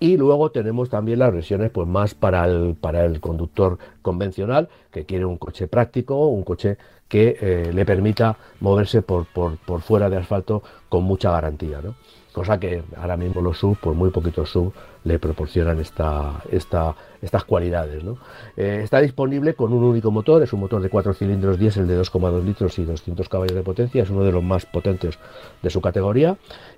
Y 0.00 0.16
luego 0.16 0.50
tenemos 0.50 0.90
también 0.90 1.20
las 1.20 1.32
versiones 1.32 1.70
pues, 1.70 1.86
más 1.86 2.14
para 2.14 2.46
el, 2.46 2.74
para 2.80 3.04
el 3.04 3.20
conductor 3.20 3.78
convencional, 4.02 4.68
que 4.90 5.04
quiere 5.04 5.24
un 5.24 5.38
coche 5.38 5.68
práctico, 5.68 6.26
un 6.26 6.42
coche 6.42 6.78
que 7.08 7.38
eh, 7.40 7.72
le 7.72 7.84
permita 7.84 8.36
moverse 8.60 9.02
por, 9.02 9.26
por, 9.26 9.80
fuera 9.80 10.10
de 10.10 10.18
asfalto 10.18 10.62
con 10.88 11.04
mucha 11.04 11.30
garantía. 11.30 11.80
¿no? 11.82 11.94
Cosa 12.32 12.60
que 12.60 12.82
ahora 12.96 13.16
mismo 13.16 13.40
los 13.40 13.58
sub, 13.58 13.78
por 13.78 13.94
muy 13.94 14.10
poquitos 14.10 14.50
sub, 14.50 14.72
le 15.04 15.18
proporcionan 15.18 15.80
esta, 15.80 16.42
esta, 16.50 16.94
estas 17.22 17.44
cualidades. 17.44 18.04
¿no? 18.04 18.18
Eh, 18.56 18.80
está 18.84 19.00
disponible 19.00 19.54
con 19.54 19.72
un 19.72 19.82
único 19.82 20.10
motor, 20.10 20.42
es 20.42 20.52
un 20.52 20.60
motor 20.60 20.82
de 20.82 20.90
4 20.90 21.14
cilindros 21.14 21.58
diésel 21.58 21.88
de 21.88 21.98
2,2 21.98 22.44
litros 22.44 22.78
y 22.78 22.84
200 22.84 23.28
caballos 23.28 23.54
de 23.54 23.62
potencia, 23.62 24.02
es 24.02 24.10
uno 24.10 24.22
de 24.22 24.32
los 24.32 24.44
más 24.44 24.66
potentes 24.66 25.18
de 25.62 25.70
su 25.70 25.80
categoría. 25.80 26.36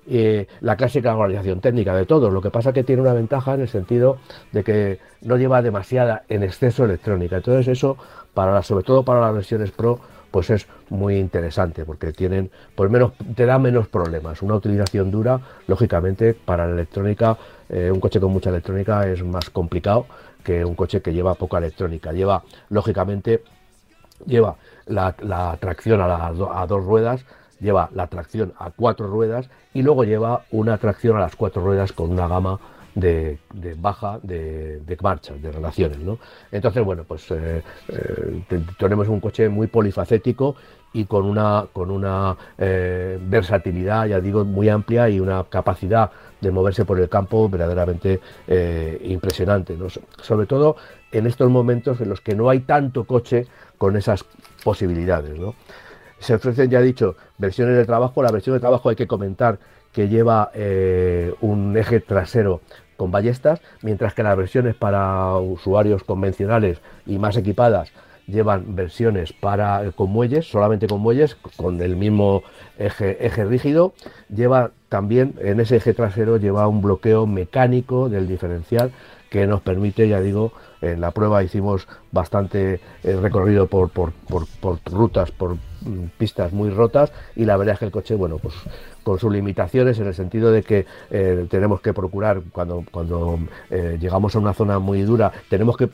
Eh, 0.09 0.47
la 0.61 0.77
clásica 0.77 1.13
organización 1.15 1.59
técnica 1.59 1.93
de 1.93 2.05
todo, 2.05 2.29
lo 2.29 2.41
que 2.41 2.51
pasa 2.51 2.71
que 2.71 2.83
tiene 2.83 3.01
una 3.01 3.13
ventaja 3.13 3.53
en 3.53 3.61
el 3.61 3.67
sentido 3.67 4.17
de 4.53 4.63
que 4.63 4.99
no 5.21 5.35
lleva 5.35 5.61
demasiada 5.61 6.23
en 6.29 6.43
exceso 6.43 6.85
electrónica. 6.85 7.35
Entonces 7.35 7.67
eso, 7.67 7.97
para 8.33 8.63
sobre 8.63 8.83
todo 8.83 9.03
para 9.03 9.19
las 9.19 9.33
versiones 9.33 9.71
Pro, 9.71 9.99
pues 10.31 10.49
es 10.49 10.67
muy 10.89 11.17
interesante 11.17 11.85
porque 11.85 12.13
tienen, 12.13 12.49
por 12.75 12.89
menos, 12.89 13.13
te 13.35 13.45
da 13.45 13.59
menos 13.59 13.87
problemas. 13.87 14.41
Una 14.41 14.55
utilización 14.55 15.11
dura, 15.11 15.39
lógicamente, 15.67 16.33
para 16.33 16.65
la 16.65 16.73
electrónica, 16.73 17.37
eh, 17.69 17.91
un 17.91 17.99
coche 17.99 18.19
con 18.19 18.31
mucha 18.31 18.49
electrónica 18.49 19.07
es 19.07 19.23
más 19.23 19.49
complicado 19.49 20.07
que 20.43 20.65
un 20.65 20.75
coche 20.75 21.01
que 21.01 21.13
lleva 21.13 21.35
poca 21.35 21.57
electrónica. 21.57 22.13
Lleva, 22.13 22.43
lógicamente, 22.69 23.43
lleva 24.25 24.55
la, 24.87 25.13
tracción 25.59 26.01
a, 26.01 26.27
a 26.27 26.67
dos 26.67 26.83
ruedas, 26.83 27.25
lleva 27.59 27.89
la 27.93 28.07
tracción 28.07 28.53
a 28.57 28.71
cuatro 28.71 29.07
ruedas 29.07 29.49
y 29.73 29.83
luego 29.83 30.03
lleva 30.03 30.45
una 30.51 30.77
tracción 30.77 31.17
a 31.17 31.19
las 31.19 31.35
cuatro 31.35 31.63
ruedas 31.63 31.91
con 31.91 32.09
una 32.09 32.27
gama 32.27 32.59
de, 32.95 33.39
baja 33.77 34.19
de, 34.23 34.97
marchas, 35.01 35.41
de 35.41 35.51
relaciones. 35.51 35.99
¿no? 35.99 36.19
Entonces, 36.51 36.83
bueno, 36.83 37.03
pues 37.07 37.29
eh, 37.31 37.63
eh, 37.89 38.43
tenemos 38.77 39.07
un 39.07 39.19
coche 39.19 39.49
muy 39.49 39.67
polifacético 39.67 40.55
y 40.93 41.05
con 41.05 41.25
una, 41.25 41.67
con 41.71 41.89
una 41.89 42.35
eh, 42.57 43.17
versatilidad, 43.21 44.07
ya 44.07 44.19
digo, 44.19 44.43
muy 44.43 44.67
amplia 44.67 45.09
y 45.09 45.19
una 45.19 45.43
capacidad 45.45 46.11
de 46.41 46.51
moverse 46.51 46.85
por 46.85 46.99
el 46.99 47.07
campo 47.07 47.47
verdaderamente 47.49 48.19
impresionante. 49.03 49.77
Sobre 50.21 50.47
todo 50.47 50.75
en 51.11 51.27
estos 51.27 51.49
momentos 51.49 52.01
en 52.01 52.09
los 52.09 52.19
que 52.19 52.35
no 52.35 52.49
hay 52.49 52.61
tanto 52.61 53.05
coche 53.05 53.47
con 53.77 53.95
esas 53.95 54.25
posibilidades. 54.63 55.39
¿no? 55.39 55.55
Se 56.19 56.35
ofrecen, 56.35 56.69
ya 56.69 56.79
he 56.79 56.83
dicho, 56.83 57.15
versiones 57.37 57.75
de 57.75 57.85
trabajo. 57.85 58.21
La 58.21 58.31
versión 58.31 58.55
de 58.55 58.59
trabajo 58.59 58.89
hay 58.89 58.95
que 58.95 59.07
comentar 59.07 59.59
que 59.91 60.07
lleva 60.07 60.51
eh, 60.53 61.33
un 61.41 61.77
eje 61.77 61.99
trasero 61.99 62.61
con 62.97 63.11
ballestas, 63.11 63.61
mientras 63.81 64.13
que 64.13 64.23
las 64.23 64.37
versiones 64.37 64.75
para 64.75 65.35
usuarios 65.37 66.03
convencionales 66.03 66.79
y 67.05 67.17
más 67.17 67.35
equipadas 67.37 67.91
llevan 68.27 68.75
versiones 68.75 69.33
para 69.33 69.83
eh, 69.83 69.91
con 69.91 70.11
muelles, 70.11 70.49
solamente 70.49 70.87
con 70.87 71.01
muelles, 71.01 71.35
con 71.57 71.81
el 71.81 71.95
mismo 71.95 72.43
eje, 72.77 73.25
eje 73.25 73.45
rígido. 73.45 73.93
Lleva 74.33 74.71
también 74.89 75.35
en 75.39 75.59
ese 75.59 75.77
eje 75.77 75.93
trasero 75.93 76.37
lleva 76.37 76.67
un 76.67 76.81
bloqueo 76.81 77.27
mecánico 77.27 78.09
del 78.09 78.27
diferencial 78.27 78.91
que 79.29 79.47
nos 79.47 79.61
permite, 79.61 80.07
ya 80.07 80.19
digo, 80.19 80.53
en 80.81 81.01
la 81.01 81.11
prueba 81.11 81.43
hicimos 81.43 81.87
bastante 82.11 82.79
eh, 83.03 83.15
recorrido 83.21 83.67
por, 83.67 83.89
por, 83.89 84.13
rutas, 84.85 85.31
por 85.31 85.55
mm, 85.55 86.07
pistas 86.17 86.51
muy 86.51 86.69
rotas 86.69 87.11
y 87.35 87.45
la 87.45 87.57
verdad 87.57 87.73
es 87.73 87.79
que 87.79 87.85
el 87.85 87.91
coche, 87.91 88.15
bueno, 88.15 88.37
pues 88.37 88.55
con 89.03 89.19
sus 89.19 89.31
limitaciones 89.31 89.99
en 89.99 90.07
el 90.07 90.13
sentido 90.13 90.51
de 90.51 90.63
que 90.63 90.85
eh, 91.09 91.47
tenemos 91.49 91.81
que 91.81 91.93
procurar 91.93 92.41
cuando, 92.51 92.83
cuando 92.91 93.39
eh, 93.69 93.97
llegamos 93.99 94.35
a 94.35 94.39
una 94.39 94.53
zona 94.53 94.79
muy 94.79 95.01
dura, 95.03 95.31
tenemos 95.49 95.77
que 95.77 95.89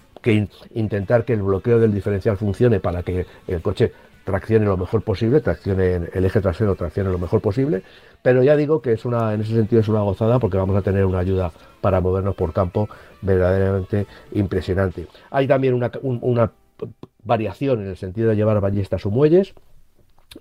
intentar 0.73 1.23
que 1.23 1.33
el 1.33 1.41
bloqueo 1.41 1.79
del 1.79 1.93
diferencial 1.93 2.35
funcione 2.37 2.81
para 2.81 3.03
que 3.03 3.25
el 3.47 3.61
coche 3.61 3.93
traccione 4.27 4.65
lo 4.65 4.75
mejor 4.75 5.03
posible, 5.03 5.39
traccione 5.39 6.09
el 6.13 6.25
eje 6.25 6.41
trasero, 6.41 6.75
traccione 6.75 7.09
lo 7.09 7.17
mejor 7.17 7.39
posible, 7.39 7.83
pero 8.21 8.43
ya 8.43 8.57
digo 8.57 8.81
que 8.81 8.91
es 8.91 9.05
una, 9.05 9.33
en 9.33 9.39
ese 9.39 9.53
sentido 9.53 9.79
es 9.79 9.87
una 9.87 10.01
gozada 10.01 10.37
porque 10.37 10.57
vamos 10.57 10.75
a 10.75 10.81
tener 10.81 11.05
una 11.05 11.19
ayuda 11.19 11.53
para 11.79 12.01
movernos 12.01 12.35
por 12.35 12.51
campo 12.51 12.89
verdaderamente 13.21 14.05
impresionante. 14.33 15.07
Hay 15.31 15.47
también 15.47 15.75
una, 15.75 15.89
una 16.01 16.51
variación 17.23 17.83
en 17.83 17.87
el 17.87 17.95
sentido 17.95 18.29
de 18.29 18.35
llevar 18.35 18.59
ballestas 18.59 19.05
o 19.05 19.11
muelles. 19.11 19.53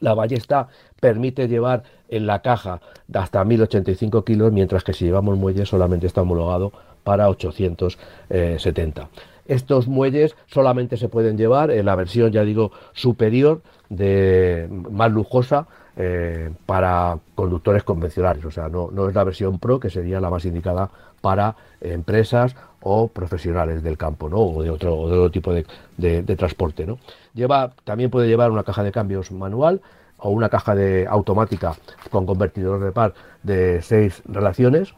La 0.01 0.15
ballesta 0.15 0.67
permite 0.99 1.47
llevar 1.47 1.85
en 2.09 2.27
la 2.27 2.43
caja 2.43 2.81
hasta 3.15 3.45
1085 3.45 4.25
kilos, 4.25 4.51
mientras 4.51 4.83
que 4.83 4.95
si 4.95 5.05
llevamos 5.05 5.39
muelles 5.39 5.69
solamente 5.69 6.09
está 6.09 6.23
homologado 6.23 6.73
para 7.05 7.29
870. 7.29 9.09
Estos 9.49 9.89
muelles 9.89 10.37
solamente 10.47 10.97
se 10.97 11.09
pueden 11.09 11.37
llevar 11.37 11.71
en 11.71 11.87
la 11.87 11.95
versión, 11.95 12.33
ya 12.33 12.43
digo, 12.43 12.73
superior, 12.93 13.63
de 13.89 14.69
más 14.91 15.13
lujosa, 15.13 15.67
eh, 15.99 16.51
para 16.67 17.19
conductores 17.35 17.83
convencionales. 17.83 18.45
O 18.45 18.51
sea, 18.51 18.69
no, 18.69 18.91
no 18.93 19.09
es 19.09 19.15
la 19.15 19.25
versión 19.25 19.59
Pro, 19.59 19.81
que 19.81 19.89
sería 19.89 20.21
la 20.21 20.29
más 20.29 20.45
indicada 20.45 20.91
para 21.23 21.57
empresas 21.81 22.55
o 22.81 23.09
profesionales 23.09 23.83
del 23.83 23.97
campo, 23.97 24.29
¿no? 24.29 24.39
O 24.39 24.63
de 24.63 24.71
otro, 24.71 25.09
de 25.25 25.31
tipo 25.31 25.53
de, 25.53 25.65
de, 25.97 26.37
transporte, 26.37 26.87
¿no? 26.87 26.99
Lleva, 27.35 27.73
también 27.85 28.11
puede 28.11 28.29
llevar 28.29 28.51
una 28.51 28.63
caja 28.63 28.83
de 28.83 28.93
cambios 28.93 29.33
manual 29.33 29.81
o 30.19 30.31
una 30.31 30.49
caja 30.49 30.75
de 30.75 31.07
automática 31.09 31.75
con 32.11 32.27
convertidor 32.27 32.85
de 32.85 32.93
par 32.93 33.15
de 33.43 33.81
seis 33.83 34.23
relaciones. 34.27 34.95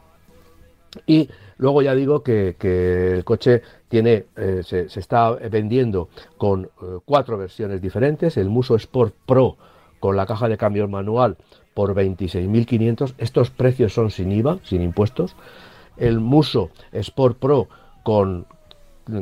Y 1.07 1.29
luego 1.59 1.81
ya 1.83 1.93
digo 1.93 2.23
que, 2.23 2.55
el 3.13 3.23
coche 3.23 3.61
tiene, 3.87 4.25
eh, 4.35 4.61
se, 4.65 4.87
está 4.99 5.31
vendiendo 5.31 6.09
con 6.37 6.65
eh, 6.65 6.67
cuatro 7.05 7.37
versiones 7.37 7.81
diferentes. 7.81 8.37
El 8.37 8.49
Muso 8.49 8.75
Sport 8.75 9.13
Pro 9.25 9.57
con 9.99 10.15
la 10.15 10.25
caja 10.25 10.47
de 10.47 10.57
cambios 10.57 10.89
manual 10.89 11.37
por 11.75 11.93
26.500. 11.93 13.13
Estos 13.17 13.51
precios 13.51 13.93
son 13.93 14.09
sin 14.09 14.31
IVA, 14.31 14.57
sin 14.63 14.81
impuestos. 14.81 15.35
El 15.97 16.19
Muso 16.19 16.71
Sport 16.93 17.37
Pro 17.37 17.67
con 18.03 18.47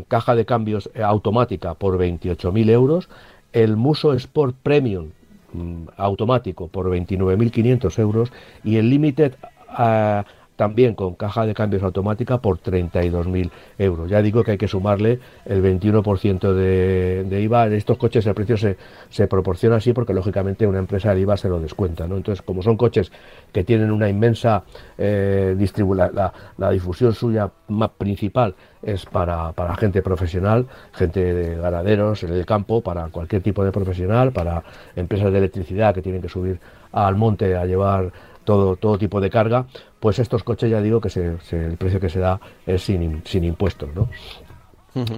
caja 0.08 0.36
de 0.36 0.46
cambios 0.46 0.90
automática 1.04 1.74
por 1.74 1.98
28.000 1.98 2.70
euros. 2.70 3.10
El 3.52 3.78
Muso 3.78 4.14
Sport 4.14 4.56
Premium 4.62 5.10
mm, 5.54 5.86
automático 5.98 6.68
por 6.68 6.88
29.500 6.92 8.00
euros. 8.00 8.32
Y 8.64 8.78
el 8.78 8.92
Limited 8.92 9.34
uh, 9.70 10.24
también 10.58 10.96
con 10.96 11.14
caja 11.16 11.46
de 11.46 11.54
cambios 11.54 11.84
automática 11.84 12.40
por 12.40 12.60
32.000 12.60 13.52
euros. 13.78 14.10
Ya 14.10 14.22
digo 14.22 14.44
que 14.44 14.52
hay 14.52 14.58
que 14.58 14.68
sumarle 14.68 15.20
el 15.46 15.64
21% 15.64 16.54
de, 16.54 17.42
IVA. 17.42 17.68
En 17.68 17.74
estos 17.74 17.98
coches 17.98 18.26
el 18.26 18.34
precio 18.34 18.58
se, 18.58 18.76
se, 19.10 19.28
proporciona 19.28 19.78
así 19.78 19.94
porque 19.94 20.14
lógicamente 20.14 20.66
una 20.68 20.80
empresa 20.80 21.14
de 21.14 21.22
IVA 21.22 21.38
se 21.38 21.48
lo 21.48 21.60
descuenta. 21.60 22.08
¿no? 22.08 22.18
Entonces, 22.18 22.42
como 22.42 22.64
son 22.64 22.76
coches 22.76 23.12
que 23.54 23.64
tienen 23.64 23.92
una 23.92 24.10
inmensa 24.10 24.64
eh, 24.98 25.56
distribución, 25.58 26.12
la, 26.14 26.34
la, 26.58 26.72
difusión 26.72 27.14
suya 27.14 27.52
más 27.68 27.92
principal 27.92 28.56
es 28.82 29.06
para, 29.06 29.52
para 29.52 29.76
gente 29.76 30.02
profesional, 30.02 30.66
gente 30.92 31.34
de 31.36 31.56
ganaderos 31.56 32.24
en 32.24 32.34
el 32.34 32.46
campo, 32.48 32.82
para 32.82 33.08
cualquier 33.10 33.44
tipo 33.44 33.64
de 33.64 33.72
profesional, 33.72 34.32
para 34.32 34.64
empresas 34.96 35.32
de 35.32 35.38
electricidad 35.38 35.94
que 35.94 36.02
tienen 36.02 36.22
que 36.22 36.30
subir 36.30 36.60
al 36.92 37.16
monte 37.16 37.56
a 37.56 37.66
llevar 37.66 38.12
todo, 38.48 38.78
todo 38.78 38.98
tipo 38.98 39.20
de 39.20 39.30
carga, 39.30 39.66
pues 40.00 40.20
estos 40.20 40.44
coches 40.44 40.70
ya 40.70 40.82
digo 40.82 41.02
que 41.02 41.10
el 41.18 41.78
precio 41.78 42.00
que 42.00 42.10
se 42.10 42.20
da 42.20 42.40
es 42.66 42.84
sin, 42.84 43.22
sin 43.26 43.44
impuestos. 43.44 43.90
¿no? 43.96 44.10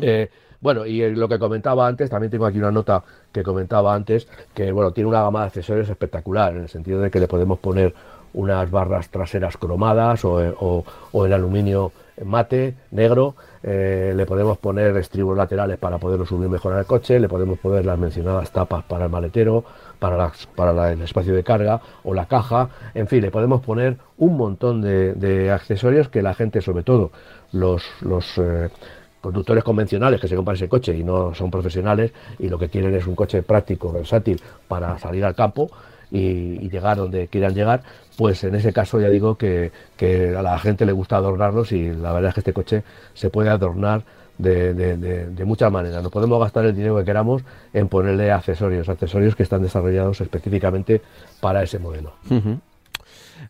Eh, 0.02 0.30
bueno, 0.62 0.86
y 0.86 1.16
lo 1.16 1.30
que 1.30 1.40
comentaba 1.40 1.88
antes, 1.88 2.10
también 2.10 2.32
tengo 2.32 2.46
aquí 2.46 2.58
una 2.58 2.72
nota 2.72 3.04
que 3.32 3.44
comentaba 3.44 3.94
antes, 3.94 4.28
que 4.54 4.72
bueno, 4.72 4.92
tiene 4.92 5.10
una 5.10 5.22
gama 5.22 5.42
de 5.42 5.48
accesorios 5.48 5.90
espectacular, 5.90 6.54
en 6.56 6.64
el 6.64 6.70
sentido 6.70 7.00
de 7.00 7.10
que 7.10 7.20
le 7.20 7.28
podemos 7.28 7.60
poner 7.60 7.94
unas 8.34 8.70
barras 8.70 9.10
traseras 9.10 9.58
cromadas 9.58 10.24
o, 10.26 10.36
o, 10.60 10.84
o 11.12 11.26
en 11.26 11.34
aluminio 11.34 11.92
mate, 12.26 12.76
negro, 12.92 13.36
eh, 13.64 14.14
le 14.16 14.26
podemos 14.26 14.58
poner 14.58 14.96
estribos 14.98 15.38
laterales 15.38 15.78
para 15.78 15.98
poderlo 15.98 16.26
subir 16.26 16.50
mejor 16.50 16.74
al 16.74 16.86
coche, 16.86 17.20
le 17.20 17.30
podemos 17.30 17.60
poner 17.60 17.86
las 17.86 17.98
mencionadas 17.98 18.52
tapas 18.52 18.84
para 18.84 19.06
el 19.06 19.12
maletero, 19.12 19.64
para, 20.00 20.32
para 20.56 20.92
el 20.92 21.02
espacio 21.02 21.34
de 21.34 21.44
carga 21.44 21.82
o 22.04 22.14
la 22.14 22.26
caja, 22.26 22.70
en 22.94 23.08
fin, 23.08 23.22
le 23.22 23.32
podemos 23.32 23.62
poner 23.62 23.98
un 24.18 24.38
montón 24.38 24.82
de, 24.82 25.52
accesorios 25.52 26.10
que 26.10 26.22
la 26.22 26.34
gente, 26.34 26.62
sobre 26.62 26.84
todo 26.84 27.12
los, 27.52 27.84
los 28.02 28.38
eh, 28.38 28.70
conductores 29.22 29.64
convencionales 29.64 30.20
que 30.22 30.28
se 30.28 30.36
compran 30.36 30.56
ese 30.56 30.70
coche 30.70 30.96
y 30.96 31.04
no 31.04 31.34
son 31.34 31.52
profesionales 31.52 32.12
y 32.38 32.48
lo 32.50 32.58
que 32.58 32.70
quieren 32.70 32.94
es 32.96 33.08
un 33.08 33.16
coche 33.16 33.44
práctico, 33.44 33.92
versátil 33.92 34.42
para 34.68 34.98
salir 35.00 35.26
al 35.26 35.36
campo, 35.36 35.70
y, 36.12 36.70
llegar 36.70 36.98
donde 36.98 37.28
quieran 37.28 37.54
llegar, 37.54 37.84
pues 38.20 38.44
en 38.44 38.54
ese 38.54 38.74
caso 38.74 39.00
ya 39.00 39.08
digo 39.08 39.36
que, 39.38 39.72
a 40.38 40.42
la 40.42 40.60
gente 40.60 40.86
le 40.86 40.92
gusta 40.92 41.16
adornarlos 41.16 41.72
y 41.72 41.90
la 41.94 42.12
verdad 42.12 42.28
es 42.28 42.34
que 42.34 42.40
este 42.42 42.52
coche 42.52 42.84
se 43.14 43.30
puede 43.30 43.50
adornar 43.50 44.04
de, 44.38 44.74
de, 44.74 45.46
muchas 45.46 45.72
maneras. 45.72 46.04
No 46.04 46.10
podemos 46.10 46.38
gastar 46.42 46.66
el 46.66 46.76
dinero 46.76 46.98
que 46.98 47.06
queramos 47.06 47.44
en 47.72 47.88
ponerle 47.88 48.30
accesorios, 48.30 48.90
accesorios 48.90 49.38
que 49.38 49.44
están 49.44 49.62
desarrollados 49.62 50.20
específicamente 50.20 51.02
para 51.40 51.64
ese 51.64 51.80
modelo. 51.80 52.12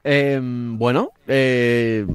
Em, 0.03 0.77
bueno, 0.77 1.13
eh, 1.27 2.05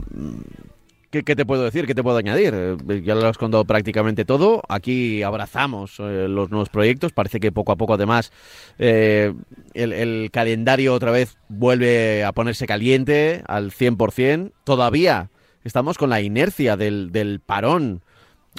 ¿Qué, 1.23 1.37
te 1.37 1.47
puedo 1.47 1.63
decir? 1.63 1.87
¿Qué 1.87 1.95
te 1.95 2.03
puedo 2.03 2.17
añadir? 2.17 2.53
Eh, 2.55 3.03
ya 3.05 3.15
lo 3.15 3.29
has 3.29 3.39
contado 3.39 3.65
prácticamente 3.65 4.25
todo. 4.25 4.63
Aquí 4.69 5.23
abrazamos 5.23 6.01
eh, 6.01 6.27
los 6.29 6.51
nuevos 6.51 6.71
proyectos. 6.71 7.13
Parece 7.13 7.39
que 7.39 7.53
poco 7.53 7.71
a 7.71 7.77
poco, 7.77 7.95
además, 7.95 8.33
eh, 8.79 9.33
el, 9.75 10.31
calendario 10.33 10.93
otra 10.93 11.13
vez 11.13 11.37
vuelve 11.49 12.25
a 12.25 12.33
ponerse 12.33 12.67
caliente 12.67 13.45
al 13.47 13.71
100%. 13.71 14.51
Todavía 14.65 15.31
estamos 15.63 15.99
con 15.99 16.11
la 16.11 16.21
inercia 16.21 16.77
del, 16.77 17.13
del 17.13 17.39
parón 17.39 18.03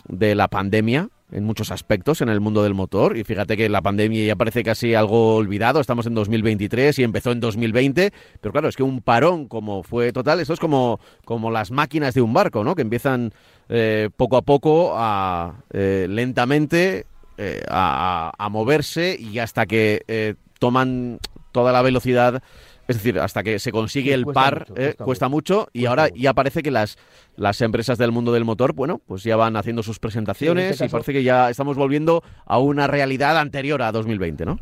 de 0.08 0.36
la 0.36 0.48
pandemia 0.48 1.10
en 1.36 1.44
muchos 1.44 1.70
aspectos 1.72 2.22
en 2.22 2.30
el 2.30 2.40
mundo 2.40 2.64
del 2.64 2.74
motor. 2.74 3.18
Y 3.18 3.26
fíjate 3.26 3.58
que 3.58 3.68
la 3.68 3.82
pandemia 3.82 4.26
ya 4.26 4.36
parece 4.38 4.64
casi 4.64 4.96
algo 4.96 5.36
olvidado. 5.36 5.82
Estamos 5.82 6.06
en 6.06 6.16
2023 6.16 6.98
y 7.00 7.04
empezó 7.04 7.32
en 7.32 7.42
2020. 7.42 8.14
Pero 8.40 8.52
claro, 8.54 8.70
es 8.70 8.78
que 8.78 8.84
un 8.84 9.02
parón 9.02 9.48
como 9.48 9.84
fue 9.84 10.14
total, 10.14 10.40
eso 10.40 10.54
es 10.54 10.60
como, 10.60 11.00
como 11.26 11.52
las 11.52 11.72
máquinas 11.72 12.14
de 12.14 12.22
un 12.22 12.34
barco, 12.34 12.64
¿no? 12.64 12.74
Que 12.74 12.84
empiezan 12.84 13.34
eh, 13.68 14.10
poco 14.16 14.38
a 14.38 14.44
poco 14.44 14.94
a 14.96 15.64
eh, 15.74 16.08
lentamente 16.10 17.06
eh, 17.38 17.64
a, 17.68 18.32
a, 18.38 18.50
moverse 18.50 19.18
y 19.20 19.40
hasta 19.40 19.66
que 19.66 20.38
toman 20.60 21.20
toda 21.52 21.74
la 21.74 21.82
velocidad 21.82 22.42
es 22.88 22.98
decir, 22.98 23.20
hasta 23.20 23.44
que 23.44 23.60
se 23.60 23.72
consigue 23.72 24.14
el 24.14 24.26
par, 24.26 24.68
eh, 24.76 24.94
cuesta, 24.98 25.28
mucho, 25.28 25.68
y 25.74 25.86
ahora 25.86 26.10
ya 26.10 26.34
parece 26.34 26.62
que 26.62 26.72
las, 26.72 26.98
las 27.36 27.62
empresas 27.62 27.98
del 27.98 28.12
mundo 28.12 28.32
del 28.32 28.46
motor, 28.46 28.74
bueno, 28.74 29.02
pues 29.06 29.24
ya 29.24 29.36
van 29.36 29.56
haciendo 29.56 29.82
sus 29.82 30.00
presentaciones 30.00 30.72
este 30.72 30.86
y 30.86 30.90
parece 30.90 31.14
que 31.14 31.24
ya 31.24 31.50
estamos 31.50 31.78
volviendo 31.78 32.24
a 32.46 32.60
una 32.60 32.88
realidad 32.88 33.38
anterior 33.38 33.82
a 33.82 33.92
2020, 33.92 34.46
¿no? 34.46 34.60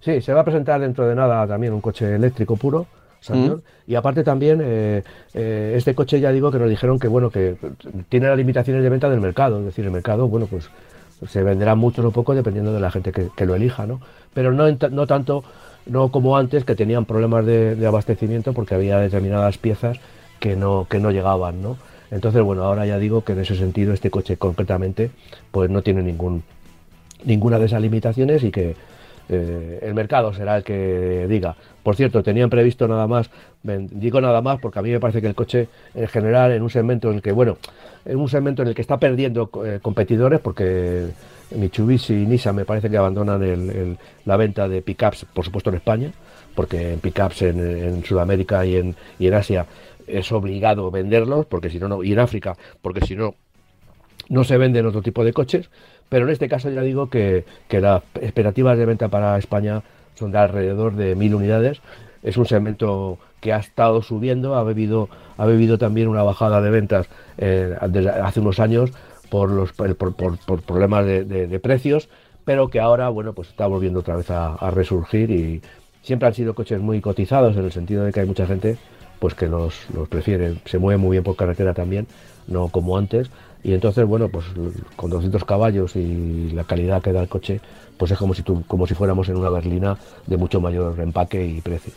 Sí, 0.00 0.20
se 0.20 0.32
va 0.32 0.40
a 0.40 0.44
presentar 0.44 0.80
dentro 0.80 1.06
de 1.06 1.14
nada 1.14 1.46
también 1.46 1.72
un 1.72 1.80
coche 1.80 2.14
eléctrico 2.14 2.56
puro, 2.56 2.86
mm. 3.28 3.52
Y 3.86 3.94
aparte 3.94 4.24
también, 4.24 4.60
eh, 4.62 5.02
eh, 5.34 5.74
este 5.76 5.94
coche 5.94 6.20
ya 6.20 6.32
digo 6.32 6.50
que 6.50 6.58
nos 6.58 6.70
dijeron 6.70 6.98
que, 6.98 7.08
bueno, 7.08 7.30
que 7.30 7.56
tiene 8.08 8.28
las 8.28 8.36
limitaciones 8.36 8.82
de 8.82 8.88
venta 8.88 9.08
del 9.10 9.20
mercado, 9.20 9.58
es 9.60 9.66
decir, 9.66 9.84
el 9.84 9.90
mercado, 9.90 10.28
bueno, 10.28 10.46
pues 10.46 10.70
se 11.28 11.42
venderá 11.42 11.74
mucho 11.74 12.06
o 12.06 12.10
poco 12.10 12.34
dependiendo 12.34 12.72
de 12.72 12.80
la 12.80 12.90
gente 12.90 13.12
que, 13.12 13.46
lo 13.46 13.54
elija, 13.54 13.86
¿no? 13.86 14.00
Pero 14.34 14.52
no, 14.52 14.64
no 14.90 15.06
tanto 15.06 15.44
no 15.86 16.10
como 16.10 16.36
antes 16.36 16.64
que 16.64 16.74
tenían 16.74 17.04
problemas 17.04 17.46
de, 17.46 17.86
abastecimiento 17.86 18.52
porque 18.52 18.74
había 18.74 18.98
determinadas 18.98 19.58
piezas 19.58 19.98
que 20.40 20.56
no, 20.56 20.86
que 20.88 20.98
no 20.98 21.10
llegaban, 21.10 21.62
¿no? 21.62 21.76
Entonces, 22.10 22.42
bueno, 22.42 22.62
ahora 22.64 22.86
ya 22.86 22.98
digo 22.98 23.24
que 23.24 23.32
en 23.32 23.40
ese 23.40 23.56
sentido 23.56 23.92
este 23.92 24.10
coche 24.10 24.36
concretamente 24.36 25.10
pues 25.50 25.70
no 25.70 25.82
tiene 25.82 26.02
ningún, 26.02 26.42
ninguna 27.24 27.58
de 27.58 27.66
esas 27.66 27.80
limitaciones 27.80 28.44
y 28.44 28.50
que 28.50 28.76
eh, 29.28 29.80
el 29.82 29.94
mercado 29.94 30.32
será 30.32 30.56
el 30.56 30.64
que 30.64 31.26
diga. 31.28 31.56
Por 31.82 31.96
cierto, 31.96 32.22
tenían 32.22 32.50
previsto 32.50 32.86
nada 32.86 33.06
más, 33.06 33.30
digo 33.62 34.20
nada 34.20 34.40
más 34.40 34.60
porque 34.60 34.78
a 34.78 34.82
mí 34.82 34.90
me 34.90 35.00
parece 35.00 35.20
que 35.20 35.26
el 35.26 35.34
coche 35.34 35.68
en 35.94 36.06
general, 36.08 36.52
en 36.52 36.62
un 36.62 36.70
segmento 36.70 37.10
en 37.10 37.16
el 37.16 37.22
que, 37.22 37.32
bueno, 37.32 37.58
en 38.04 38.18
un 38.18 38.28
segmento 38.28 38.62
en 38.62 38.68
el 38.68 38.74
que 38.74 38.82
está 38.82 38.98
perdiendo 38.98 39.50
eh, 39.64 39.80
competidores, 39.82 40.40
porque 40.40 41.08
Mitsubishi 41.50 42.14
y 42.14 42.26
Nissan 42.26 42.56
me 42.56 42.64
parece 42.64 42.90
que 42.90 42.96
abandonan 42.96 43.98
la 44.24 44.36
venta 44.36 44.68
de 44.68 44.82
pickups, 44.82 45.26
por 45.26 45.44
supuesto 45.44 45.70
en 45.70 45.76
España, 45.76 46.12
porque 46.54 46.92
en 46.92 47.00
pickups 47.00 47.42
en, 47.42 47.60
en 47.60 48.04
Sudamérica 48.04 48.64
y 48.66 48.76
en, 48.76 49.34
Asia 49.34 49.66
es 50.06 50.30
obligado 50.32 50.90
venderlos, 50.90 51.46
porque 51.46 51.70
si 51.70 51.78
no, 51.78 51.88
no, 51.88 52.02
y 52.02 52.12
en 52.12 52.18
África, 52.18 52.56
porque 52.82 53.04
si 53.04 53.16
no, 53.16 53.34
no 54.28 54.44
se 54.44 54.56
venden 54.56 54.86
otro 54.86 55.02
tipo 55.02 55.24
de 55.24 55.32
coches. 55.32 55.70
Pero 56.08 56.26
en 56.26 56.32
este 56.32 56.48
caso 56.48 56.70
ya 56.70 56.82
digo 56.82 57.10
que, 57.10 57.44
que 57.68 57.80
las 57.80 58.02
expectativas 58.20 58.78
de 58.78 58.86
venta 58.86 59.08
para 59.08 59.36
España 59.38 59.82
son 60.14 60.30
de 60.30 60.38
alrededor 60.38 60.94
de 60.94 61.16
mil 61.16 61.34
unidades. 61.34 61.80
Es 62.22 62.36
un 62.36 62.46
segmento 62.46 63.18
que 63.40 63.52
ha 63.52 63.58
estado 63.58 64.02
subiendo, 64.02 64.54
ha 64.54 64.62
bebido, 64.62 65.08
ha 65.36 65.46
bebido 65.46 65.78
también 65.78 66.08
una 66.08 66.22
bajada 66.22 66.60
de 66.60 66.70
ventas 66.70 67.08
eh, 67.38 67.76
desde 67.88 68.10
hace 68.10 68.40
unos 68.40 68.60
años 68.60 68.90
por 69.28 69.50
los 69.50 69.72
por, 69.72 70.14
problemas 70.62 71.06
de, 71.06 71.60
precios, 71.62 72.08
pero 72.44 72.68
que 72.68 72.80
ahora 72.80 73.08
bueno 73.08 73.32
pues 73.32 73.48
está 73.48 73.66
volviendo 73.66 74.00
otra 74.00 74.16
vez 74.16 74.30
a, 74.30 74.70
resurgir 74.70 75.30
y 75.30 75.62
siempre 76.02 76.28
han 76.28 76.34
sido 76.34 76.54
coches 76.54 76.80
muy 76.80 77.00
cotizados 77.00 77.56
en 77.56 77.64
el 77.64 77.72
sentido 77.72 78.04
de 78.04 78.12
que 78.12 78.20
hay 78.20 78.26
mucha 78.26 78.46
gente 78.46 78.76
pues 79.18 79.34
que 79.34 79.46
los, 79.46 79.88
los 79.94 80.08
prefiere, 80.08 80.56
se 80.66 80.78
mueve 80.78 80.98
muy 80.98 81.12
bien 81.12 81.24
por 81.24 81.36
carretera 81.36 81.72
también, 81.72 82.06
no 82.46 82.68
como 82.68 82.98
antes, 82.98 83.30
y 83.66 83.74
entonces, 83.74 84.06
bueno, 84.06 84.28
pues 84.28 84.44
con 84.94 85.10
200 85.10 85.44
caballos 85.44 85.96
y 85.96 86.50
la 86.52 86.62
calidad 86.62 87.02
que 87.02 87.12
da 87.12 87.20
el 87.20 87.28
coche, 87.28 87.60
pues 87.96 88.12
es 88.12 88.16
como 88.16 88.32
si, 88.32 88.42
tú, 88.42 88.62
como 88.68 88.86
si 88.86 88.94
fuéramos 88.94 89.28
en 89.28 89.36
una 89.36 89.50
berlina 89.50 89.98
de 90.24 90.36
mucho 90.36 90.60
mayor 90.60 91.00
empaque 91.00 91.44
y 91.44 91.60
precio. 91.60 91.92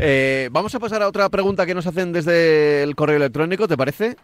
Eh, 0.00 0.48
vamos 0.52 0.74
a 0.74 0.78
pasar 0.78 1.02
a 1.02 1.08
otra 1.08 1.28
pregunta 1.28 1.66
que 1.66 1.74
nos 1.74 1.86
hacen 1.86 2.14
desde 2.14 2.82
el 2.82 2.94
correo 2.94 3.16
electrónico, 3.16 3.68
¿te 3.68 3.76
parece? 3.76 4.16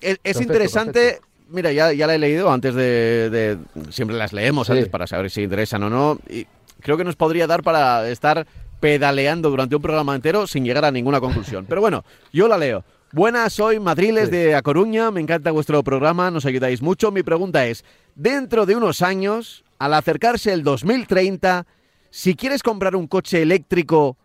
Es, 0.00 0.40
interesante, 0.40 1.20
mira, 1.48 1.72
ya, 1.72 1.92
ya 1.92 2.06
la 2.06 2.14
he 2.14 2.18
leído 2.18 2.50
antes 2.50 2.74
de, 2.74 3.58
Siempre 3.90 4.16
las 4.16 4.32
leemos 4.32 4.70
antes 4.70 4.88
para 4.88 5.06
saber 5.06 5.30
si 5.30 5.42
interesan 5.42 5.82
o 5.82 5.90
no. 5.90 6.18
Y 6.28 6.46
creo 6.80 6.96
que 6.96 7.04
nos 7.04 7.16
podría 7.16 7.46
dar 7.46 7.62
para 7.62 8.08
estar 8.08 8.46
pedaleando 8.80 9.50
durante 9.50 9.76
un 9.76 9.82
programa 9.82 10.14
entero 10.14 10.46
sin 10.46 10.64
llegar 10.64 10.84
a 10.84 10.90
ninguna 10.90 11.20
conclusión. 11.20 11.66
Pero 11.68 11.80
bueno, 11.80 12.04
yo 12.32 12.48
la 12.48 12.58
leo. 12.58 12.84
Buenas, 13.10 13.54
soy 13.54 13.80
Madriles 13.80 14.30
de 14.30 14.54
A 14.54 14.60
Coruña, 14.60 15.10
me 15.10 15.22
encanta 15.22 15.50
vuestro 15.50 15.82
programa, 15.82 16.30
nos 16.30 16.44
ayudáis 16.44 16.82
mucho. 16.82 17.10
Mi 17.10 17.22
pregunta 17.22 17.66
es, 17.66 17.82
dentro 18.14 18.66
de 18.66 18.76
unos 18.76 19.00
años, 19.00 19.64
al 19.78 19.94
acercarse 19.94 20.52
el 20.52 20.62
2030, 20.62 21.66
si 22.10 22.34
quieres 22.34 22.62
comprar 22.62 22.94
un 22.94 23.06
coche 23.06 23.40
eléctrico, 23.40 24.18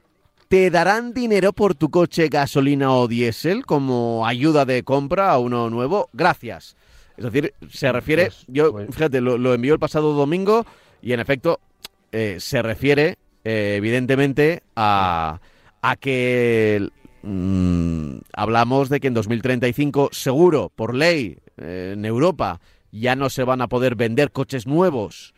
¿te 0.54 0.70
darán 0.70 1.16
dinero 1.16 1.52
por 1.52 1.74
tu 1.74 1.90
coche 1.90 2.28
gasolina 2.28 2.94
o 2.94 3.08
diésel 3.08 3.66
como 3.66 4.28
ayuda 4.28 4.66
de 4.66 4.84
compra 4.84 5.32
a 5.32 5.40
uno 5.40 5.72
nuevo? 5.72 6.12
Gracias. 6.14 6.78
Es 7.18 7.24
decir, 7.24 7.56
se 7.72 7.92
refiere, 7.92 8.30
yo, 8.46 8.72
fíjate, 8.92 9.20
lo, 9.20 9.52
envió 9.56 9.74
el 9.74 9.80
pasado 9.80 10.14
domingo 10.14 10.64
y 11.02 11.14
en 11.14 11.22
efecto 11.22 11.60
eh, 12.12 12.38
se 12.40 12.62
refiere 12.62 13.18
eh, 13.44 13.78
evidentemente 13.78 14.62
a, 14.76 15.42
a 15.82 15.96
que 15.96 16.88
Mm, 17.24 18.18
hablamos 18.34 18.90
de 18.90 19.00
que 19.00 19.08
en 19.08 19.14
2035, 19.14 20.10
seguro, 20.12 20.70
por 20.76 20.94
ley, 20.94 21.38
eh, 21.58 21.92
en 21.94 22.04
Europa, 22.04 22.60
ya 22.92 23.16
no 23.16 23.30
se 23.30 23.46
van 23.46 23.62
a 23.62 23.70
poder 23.70 23.96
vender 23.96 24.32
coches 24.32 24.68
nuevos 24.68 25.34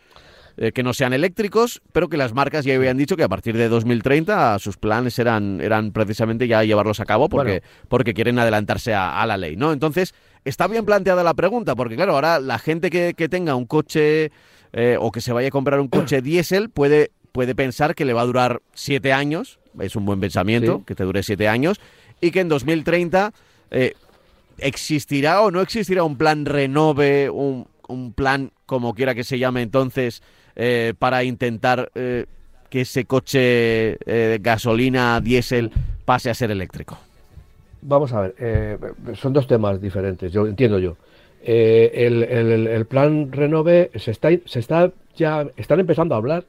eh, 0.58 0.72
que 0.72 0.84
no 0.84 0.94
sean 0.94 1.14
eléctricos, 1.14 1.82
pero 1.92 2.10
que 2.10 2.18
las 2.18 2.34
marcas 2.34 2.66
ya 2.66 2.76
habían 2.76 2.98
dicho 2.98 3.18
que 3.18 3.24
a 3.24 3.30
partir 3.30 3.58
de 3.58 3.68
2030 3.70 4.58
sus 4.60 4.78
planes 4.78 5.20
eran, 5.20 5.60
eran 5.62 5.92
precisamente 5.92 6.48
ya 6.48 6.64
llevarlos 6.64 7.00
a 7.00 7.06
cabo 7.06 7.30
porque, 7.30 7.64
porque 7.88 8.14
quieren 8.14 8.40
adelantarse 8.40 8.94
a, 8.94 9.26
la 9.26 9.38
ley, 9.38 9.56
¿no? 9.56 9.74
Entonces, 9.74 10.14
está 10.44 10.68
bien 10.68 10.86
planteada 10.86 11.24
la 11.24 11.34
pregunta, 11.34 11.76
porque 11.76 11.96
claro, 11.96 12.14
ahora 12.14 12.40
la 12.40 12.60
gente 12.60 12.90
que, 12.90 13.14
tenga 13.30 13.56
un 13.56 13.66
coche 13.66 14.32
eh, 14.74 14.98
o 15.00 15.12
que 15.12 15.22
se 15.22 15.34
vaya 15.34 15.48
a 15.48 15.52
comprar 15.52 15.80
un 15.80 15.88
coche 15.88 16.22
diésel 16.22 16.70
puede, 16.70 17.12
puede 17.32 17.56
pensar 17.56 17.96
que 17.96 18.06
le 18.06 18.14
va 18.14 18.22
a 18.22 18.26
durar 18.26 18.62
siete 18.74 19.14
años, 19.14 19.60
es 19.80 19.96
un 19.96 20.06
buen 20.06 20.20
pensamiento, 20.20 20.84
que 20.86 20.96
te 20.96 21.04
dure 21.04 21.24
siete 21.24 21.48
años, 21.48 21.80
y 22.22 22.32
que 22.32 22.40
en 22.40 22.50
2030 22.50 23.34
eh, 23.72 23.94
existirá 24.58 25.42
o 25.42 25.52
no 25.52 25.62
existirá 25.62 26.04
un 26.04 26.18
plan 26.18 26.46
renove, 26.46 27.30
un, 27.30 27.68
plan 28.16 28.52
como 28.66 28.94
quiera 28.96 29.14
que 29.14 29.24
se 29.24 29.38
llame 29.38 29.62
entonces, 29.62 30.24
eh, 30.56 30.94
para 30.98 31.24
intentar 31.24 31.90
eh, 31.96 32.26
que 32.70 32.82
ese 32.82 33.06
coche 33.06 33.98
gasolina, 34.42 35.22
diésel, 35.22 35.72
pase 36.04 36.30
a 36.30 36.34
ser 36.34 36.52
eléctrico. 36.52 36.98
Vamos 37.82 38.12
a 38.14 38.22
ver, 38.22 38.80
son 39.16 39.32
dos 39.34 39.48
temas 39.48 39.80
diferentes, 39.80 40.32
yo 40.32 40.48
entiendo 40.48 40.80
yo. 40.80 40.98
el, 41.44 42.86
plan 42.90 43.32
renove 43.32 43.92
se 43.96 44.12
está, 44.12 44.30
se 44.46 44.60
está 44.60 44.92
ya 45.16 45.48
están 45.56 45.80
empezando 45.80 46.16
a 46.16 46.18
hablar 46.18 46.44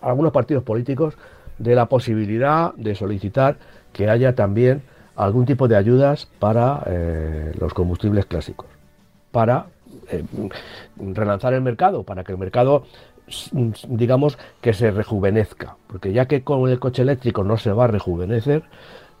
algunos 0.00 0.32
partidos 0.32 0.64
políticos 0.64 1.14
de 1.58 1.74
la 1.74 1.86
posibilidad 1.86 2.74
de 2.74 2.94
solicitar 2.94 3.56
que 3.92 4.08
haya 4.08 4.34
también 4.34 4.82
algún 5.16 5.46
tipo 5.46 5.68
de 5.68 5.76
ayudas 5.76 6.28
para 6.38 6.82
eh, 6.86 7.52
los 7.58 7.72
combustibles 7.74 8.26
clásicos, 8.26 8.66
para 9.30 9.66
eh, 10.10 10.24
relanzar 10.98 11.54
el 11.54 11.62
mercado, 11.62 12.02
para 12.02 12.24
que 12.24 12.32
el 12.32 12.38
mercado 12.38 12.84
digamos 13.88 14.38
que 14.60 14.74
se 14.74 14.90
rejuvenezca, 14.90 15.76
porque 15.86 16.12
ya 16.12 16.26
que 16.26 16.42
con 16.42 16.68
el 16.68 16.78
coche 16.78 17.02
eléctrico 17.02 17.42
no 17.44 17.56
se 17.56 17.72
va 17.72 17.84
a 17.84 17.88
rejuvenecer, 17.88 18.64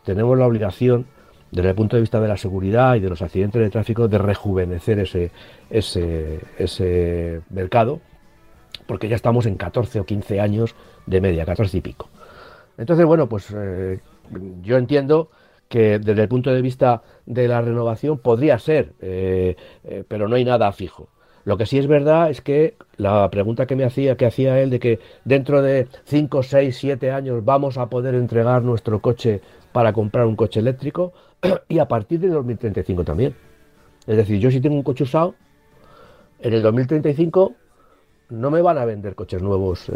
tenemos 0.04 0.38
la 0.38 0.46
obligación 0.46 1.06
desde 1.50 1.70
el 1.70 1.74
punto 1.74 1.96
de 1.96 2.02
vista 2.02 2.20
de 2.20 2.28
la 2.28 2.36
seguridad 2.36 2.96
y 2.96 3.00
de 3.00 3.08
los 3.08 3.22
accidentes 3.22 3.62
de 3.62 3.70
tráfico 3.70 4.08
de 4.08 4.18
rejuvenecer 4.18 4.98
ese, 4.98 5.30
ese, 5.70 6.40
ese 6.58 7.40
mercado, 7.50 8.00
porque 8.86 9.08
ya 9.08 9.16
estamos 9.16 9.46
en 9.46 9.54
14 9.54 10.00
o 10.00 10.04
15 10.04 10.40
años 10.40 10.74
de 11.06 11.20
media, 11.20 11.46
14 11.46 11.78
y 11.78 11.80
pico. 11.80 12.08
Entonces, 12.76 13.06
bueno, 13.06 13.28
pues 13.28 13.54
eh, 13.56 14.00
yo 14.62 14.76
entiendo 14.76 15.30
que 15.68 15.98
desde 15.98 16.22
el 16.22 16.28
punto 16.28 16.52
de 16.52 16.60
vista 16.60 17.02
de 17.26 17.48
la 17.48 17.60
renovación 17.60 18.18
podría 18.18 18.58
ser, 18.58 18.92
eh, 19.00 19.56
eh, 19.84 20.04
pero 20.06 20.28
no 20.28 20.36
hay 20.36 20.44
nada 20.44 20.70
fijo. 20.72 21.08
Lo 21.44 21.56
que 21.56 21.66
sí 21.66 21.78
es 21.78 21.86
verdad 21.86 22.30
es 22.30 22.40
que 22.40 22.74
la 22.96 23.30
pregunta 23.30 23.66
que 23.66 23.76
me 23.76 23.84
hacía, 23.84 24.16
que 24.16 24.26
hacía 24.26 24.60
él, 24.60 24.70
de 24.70 24.80
que 24.80 24.98
dentro 25.24 25.60
de 25.60 25.88
5, 26.04 26.42
6, 26.42 26.76
7 26.76 27.10
años 27.10 27.44
vamos 27.44 27.76
a 27.76 27.88
poder 27.90 28.14
entregar 28.14 28.62
nuestro 28.62 29.00
coche 29.00 29.40
para 29.72 29.92
comprar 29.92 30.26
un 30.26 30.36
coche 30.36 30.60
eléctrico 30.60 31.12
y 31.68 31.78
a 31.78 31.86
partir 31.86 32.20
de 32.20 32.28
2035 32.28 33.04
también. 33.04 33.34
Es 34.06 34.16
decir, 34.16 34.38
yo 34.38 34.50
si 34.50 34.60
tengo 34.60 34.76
un 34.76 34.82
coche 34.82 35.04
usado, 35.04 35.34
en 36.40 36.52
el 36.52 36.62
2035 36.62 37.54
no 38.30 38.50
me 38.50 38.62
van 38.62 38.78
a 38.78 38.84
vender 38.84 39.14
coches 39.14 39.42
nuevos 39.42 39.90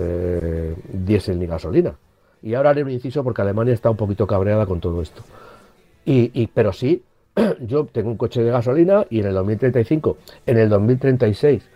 diésel 0.93 1.39
ni 1.39 1.47
gasolina. 1.47 1.95
Y 2.43 2.55
ahora 2.55 2.71
haré 2.71 2.83
un 2.83 2.91
inciso 2.91 3.25
porque 3.25 3.43
Alemania 3.43 3.75
está 3.75 3.91
un 3.91 3.97
poquito 3.97 4.27
cabreada 4.27 4.67
con 4.67 4.81
todo 4.81 5.03
esto. 5.03 5.23
Y, 6.05 6.47
pero 6.49 6.73
sí, 6.73 7.03
yo 7.61 7.87
tengo 7.87 8.11
un 8.11 8.17
coche 8.17 8.43
de 8.43 8.51
gasolina 8.51 9.07
y 9.11 9.21
en 9.21 9.27
el 9.27 9.35
2035, 9.35 10.17
en 10.47 10.59
el 10.59 10.69
2036, 10.69 11.69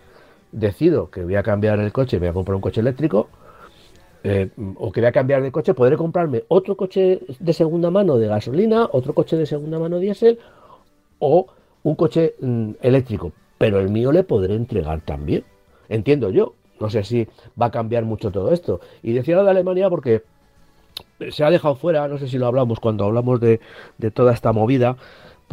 decido 0.51 1.09
que 1.09 1.23
voy 1.23 1.35
a 1.35 1.43
cambiar 1.43 1.79
el 1.79 1.91
coche, 1.91 2.19
voy 2.19 2.27
a 2.27 2.33
comprar 2.33 2.55
un 2.55 2.61
coche 2.61 2.81
eléctrico, 2.81 3.29
eh, 4.23 4.49
o 4.77 4.91
que 4.91 5.01
voy 5.01 5.07
a 5.07 5.11
cambiar 5.11 5.41
de 5.41 5.51
coche, 5.51 5.73
podré 5.73 5.97
comprarme 5.97 6.43
otro 6.47 6.77
coche 6.77 7.19
de 7.39 7.53
segunda 7.53 7.91
mano 7.91 8.17
de 8.17 8.27
gasolina, 8.27 8.87
otro 8.91 9.13
coche 9.13 9.35
de 9.35 9.45
segunda 9.45 9.79
mano 9.79 9.99
diésel 9.99 10.39
o 11.19 11.47
un 11.83 11.95
coche 11.95 12.35
mm, 12.39 12.71
eléctrico. 12.81 13.33
Pero 13.57 13.79
el 13.79 13.89
mío 13.89 14.11
le 14.11 14.23
podré 14.23 14.55
entregar 14.55 15.01
también. 15.01 15.43
Entiendo 15.89 16.29
yo. 16.29 16.53
No 16.79 16.89
sé 16.89 17.03
si 17.03 17.27
va 17.61 17.67
a 17.67 17.71
cambiar 17.71 18.03
mucho 18.03 18.31
todo 18.31 18.51
esto. 18.51 18.81
Y 19.03 19.13
decía 19.13 19.35
lo 19.35 19.43
de 19.43 19.51
Alemania 19.51 19.89
porque 19.89 20.23
se 21.31 21.43
ha 21.43 21.49
dejado 21.49 21.75
fuera, 21.75 22.07
no 22.07 22.17
sé 22.17 22.27
si 22.27 22.37
lo 22.37 22.47
hablamos 22.47 22.79
cuando 22.79 23.05
hablamos 23.05 23.39
de, 23.39 23.59
toda 24.13 24.33
esta 24.33 24.51
movida, 24.51 24.97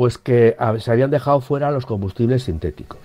pues 0.00 0.16
que 0.16 0.56
se 0.78 0.90
habían 0.90 1.10
dejado 1.10 1.42
fuera 1.42 1.70
los 1.70 1.84
combustibles 1.84 2.44
sintéticos. 2.44 3.00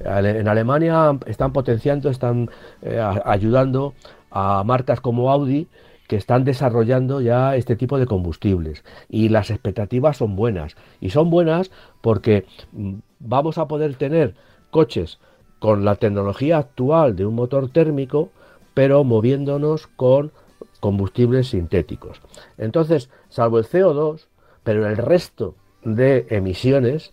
En 0.00 0.48
Alemania 0.48 1.16
están 1.26 1.52
potenciando, 1.52 2.10
están 2.10 2.50
eh, 2.82 3.00
ayudando 3.24 3.94
a 4.28 4.64
marcas 4.64 5.00
como 5.00 5.30
Audi 5.30 5.68
que 6.08 6.16
están 6.16 6.42
desarrollando 6.42 7.20
ya 7.20 7.54
este 7.54 7.76
tipo 7.76 7.96
de 7.96 8.06
combustibles 8.06 8.82
y 9.08 9.28
las 9.28 9.50
expectativas 9.50 10.16
son 10.16 10.34
buenas 10.34 10.74
y 11.00 11.10
son 11.10 11.30
buenas 11.30 11.70
porque 12.00 12.44
mm, 12.72 12.94
vamos 13.20 13.56
a 13.56 13.68
poder 13.68 13.94
tener 13.94 14.34
coches 14.72 15.20
con 15.60 15.84
la 15.84 15.94
tecnología 15.94 16.58
actual 16.58 17.14
de 17.14 17.24
un 17.24 17.36
motor 17.36 17.68
térmico 17.68 18.30
pero 18.74 19.04
moviéndonos 19.04 19.86
con 19.86 20.32
combustibles 20.80 21.50
sintéticos. 21.50 22.20
Entonces, 22.58 23.10
salvo 23.28 23.60
el 23.60 23.64
CO2, 23.64 24.26
pero 24.64 24.88
el 24.88 24.96
resto 24.96 25.54
de 25.84 26.26
emisiones 26.30 27.12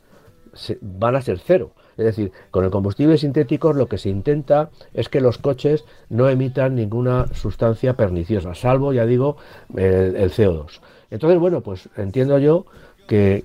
van 0.81 1.15
a 1.15 1.21
ser 1.21 1.39
cero. 1.39 1.71
Es 1.97 2.05
decir, 2.05 2.31
con 2.49 2.63
el 2.63 2.71
combustible 2.71 3.17
sintético 3.17 3.73
lo 3.73 3.87
que 3.87 3.97
se 3.97 4.09
intenta 4.09 4.69
es 4.93 5.09
que 5.09 5.19
los 5.19 5.37
coches 5.37 5.83
no 6.07 6.29
emitan 6.29 6.75
ninguna 6.75 7.27
sustancia 7.33 7.93
perniciosa, 7.95 8.55
salvo, 8.55 8.93
ya 8.93 9.05
digo, 9.05 9.35
el, 9.75 10.31
CO2. 10.31 10.79
Entonces, 11.11 11.39
bueno, 11.39 11.59
pues 11.59 11.89
entiendo 11.97 12.37
yo 12.39 12.65
que, 13.05 13.43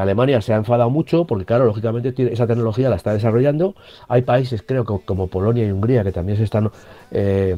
Alemania 0.00 0.40
se 0.40 0.54
ha 0.54 0.56
enfadado 0.56 0.90
mucho 0.90 1.24
porque, 1.24 1.44
claro, 1.44 1.66
lógicamente 1.66 2.12
esa 2.32 2.48
tecnología 2.48 2.90
la 2.90 2.96
está 2.96 3.12
desarrollando. 3.12 3.76
Hay 4.08 4.22
países, 4.22 4.62
creo 4.66 4.84
que 4.84 5.04
como 5.04 5.28
Polonia 5.28 5.64
y 5.64 5.70
Hungría, 5.70 6.02
que 6.02 6.10
también 6.10 6.36
se 6.36 6.44
están 6.44 6.72
eh, 7.12 7.54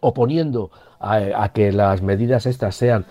oponiendo 0.00 0.72
a, 0.98 1.50
que 1.52 1.70
las 1.70 2.02
medidas 2.02 2.46
estas 2.46 2.74
sean 2.74 3.06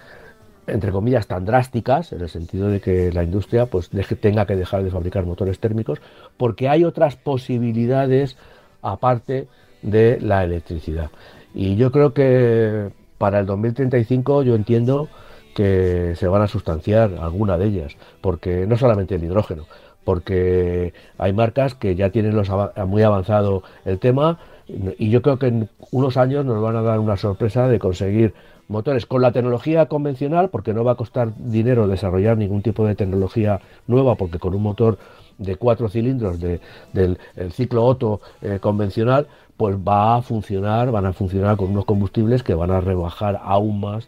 entre 0.67 0.91
comillas 0.91 1.27
tan 1.27 1.45
drásticas 1.45 2.11
en 2.11 2.21
el 2.21 2.29
sentido 2.29 2.69
de 2.69 2.81
que 2.81 3.11
la 3.11 3.23
industria 3.23 3.65
pues 3.65 3.89
tenga 4.19 4.45
que 4.45 4.55
dejar 4.55 4.83
de 4.83 4.91
fabricar 4.91 5.25
motores 5.25 5.59
térmicos 5.59 5.99
porque 6.37 6.69
hay 6.69 6.83
otras 6.83 7.15
posibilidades 7.15 8.37
aparte 8.81 9.47
de 9.81 10.19
la 10.21 10.43
electricidad. 10.43 11.09
Y 11.53 11.75
yo 11.75 11.91
creo 11.91 12.13
que 12.13 12.89
para 13.17 13.39
el 13.39 13.45
2035 13.45 14.43
yo 14.43 14.55
entiendo 14.55 15.09
que 15.55 16.13
se 16.15 16.27
van 16.27 16.43
a 16.43 16.47
sustanciar 16.47 17.15
alguna 17.19 17.57
de 17.57 17.65
ellas 17.65 17.95
porque 18.21 18.67
no 18.67 18.77
solamente 18.77 19.15
el 19.15 19.23
hidrógeno 19.23 19.65
porque 20.03 20.93
hay 21.17 21.33
marcas 21.33 21.75
que 21.75 21.95
ya 21.95 22.11
tienen 22.11 22.41
muy 22.85 23.03
avanzado 23.03 23.63
el 23.83 23.99
tema 23.99 24.39
y 24.69 25.09
yo 25.09 25.21
creo 25.21 25.37
que 25.37 25.47
en 25.47 25.69
unos 25.91 26.15
años 26.15 26.45
nos 26.45 26.61
van 26.61 26.77
a 26.77 26.81
dar 26.81 26.99
una 26.99 27.17
sorpresa 27.17 27.67
de 27.67 27.77
conseguir 27.77 28.33
motores. 28.67 29.05
Con 29.05 29.21
la 29.21 29.31
tecnología 29.31 29.87
convencional, 29.87 30.49
porque 30.49 30.73
no 30.73 30.83
va 30.83 30.93
a 30.93 30.95
costar 30.95 31.33
dinero 31.37 31.87
desarrollar 31.87 32.37
ningún 32.37 32.61
tipo 32.61 32.85
de 32.85 32.95
tecnología 32.95 33.61
nueva, 33.87 34.15
porque 34.15 34.39
con 34.39 34.53
un 34.53 34.63
motor 34.63 34.97
de 35.37 35.55
cuatro 35.55 35.89
cilindros 35.89 36.39
del 36.39 37.19
ciclo 37.51 37.85
Otto 37.85 38.21
eh, 38.41 38.59
convencional, 38.59 39.27
pues 39.55 39.75
va 39.75 40.15
a 40.15 40.21
funcionar, 40.21 40.91
van 40.91 41.05
a 41.05 41.13
funcionar 41.13 41.57
con 41.57 41.71
unos 41.71 41.85
combustibles 41.85 42.43
que 42.43 42.53
van 42.53 42.71
a 42.71 42.81
rebajar 42.81 43.39
aún 43.43 43.79
más 43.79 44.07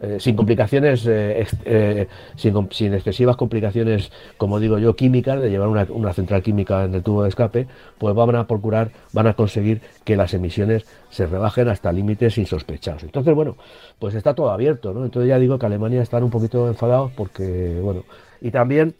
eh, 0.00 0.18
sin 0.20 0.36
complicaciones, 0.36 1.04
eh, 1.06 1.44
eh, 1.64 2.06
sin, 2.36 2.94
excesivas 2.94 3.36
complicaciones, 3.36 4.12
como 4.36 4.60
digo 4.60 4.78
yo, 4.78 4.94
químicas, 4.94 5.40
de 5.40 5.50
llevar 5.50 5.66
una, 5.68 6.12
central 6.12 6.40
química 6.40 6.84
en 6.84 6.94
el 6.94 7.02
tubo 7.02 7.24
de 7.24 7.30
escape, 7.30 7.66
pues 7.98 8.14
van 8.14 8.36
a 8.36 8.46
procurar, 8.46 8.92
van 9.12 9.26
a 9.26 9.34
conseguir 9.34 9.80
que 10.04 10.14
las 10.14 10.34
emisiones 10.34 10.86
se 11.10 11.26
rebajen 11.26 11.68
hasta 11.68 11.90
límites 11.90 12.38
insospechados. 12.38 13.02
Entonces, 13.02 13.34
bueno, 13.34 13.56
pues 13.98 14.14
está 14.14 14.34
todo 14.34 14.50
abierto, 14.50 14.94
¿no? 14.94 15.04
Entonces 15.04 15.28
ya 15.28 15.38
digo 15.40 15.58
que 15.58 15.66
Alemania 15.66 16.00
están 16.00 16.22
un 16.22 16.30
poquito 16.30 16.68
enfadados 16.68 17.10
porque, 17.16 17.80
bueno, 17.82 18.04
y 18.40 18.52
también 18.52 18.94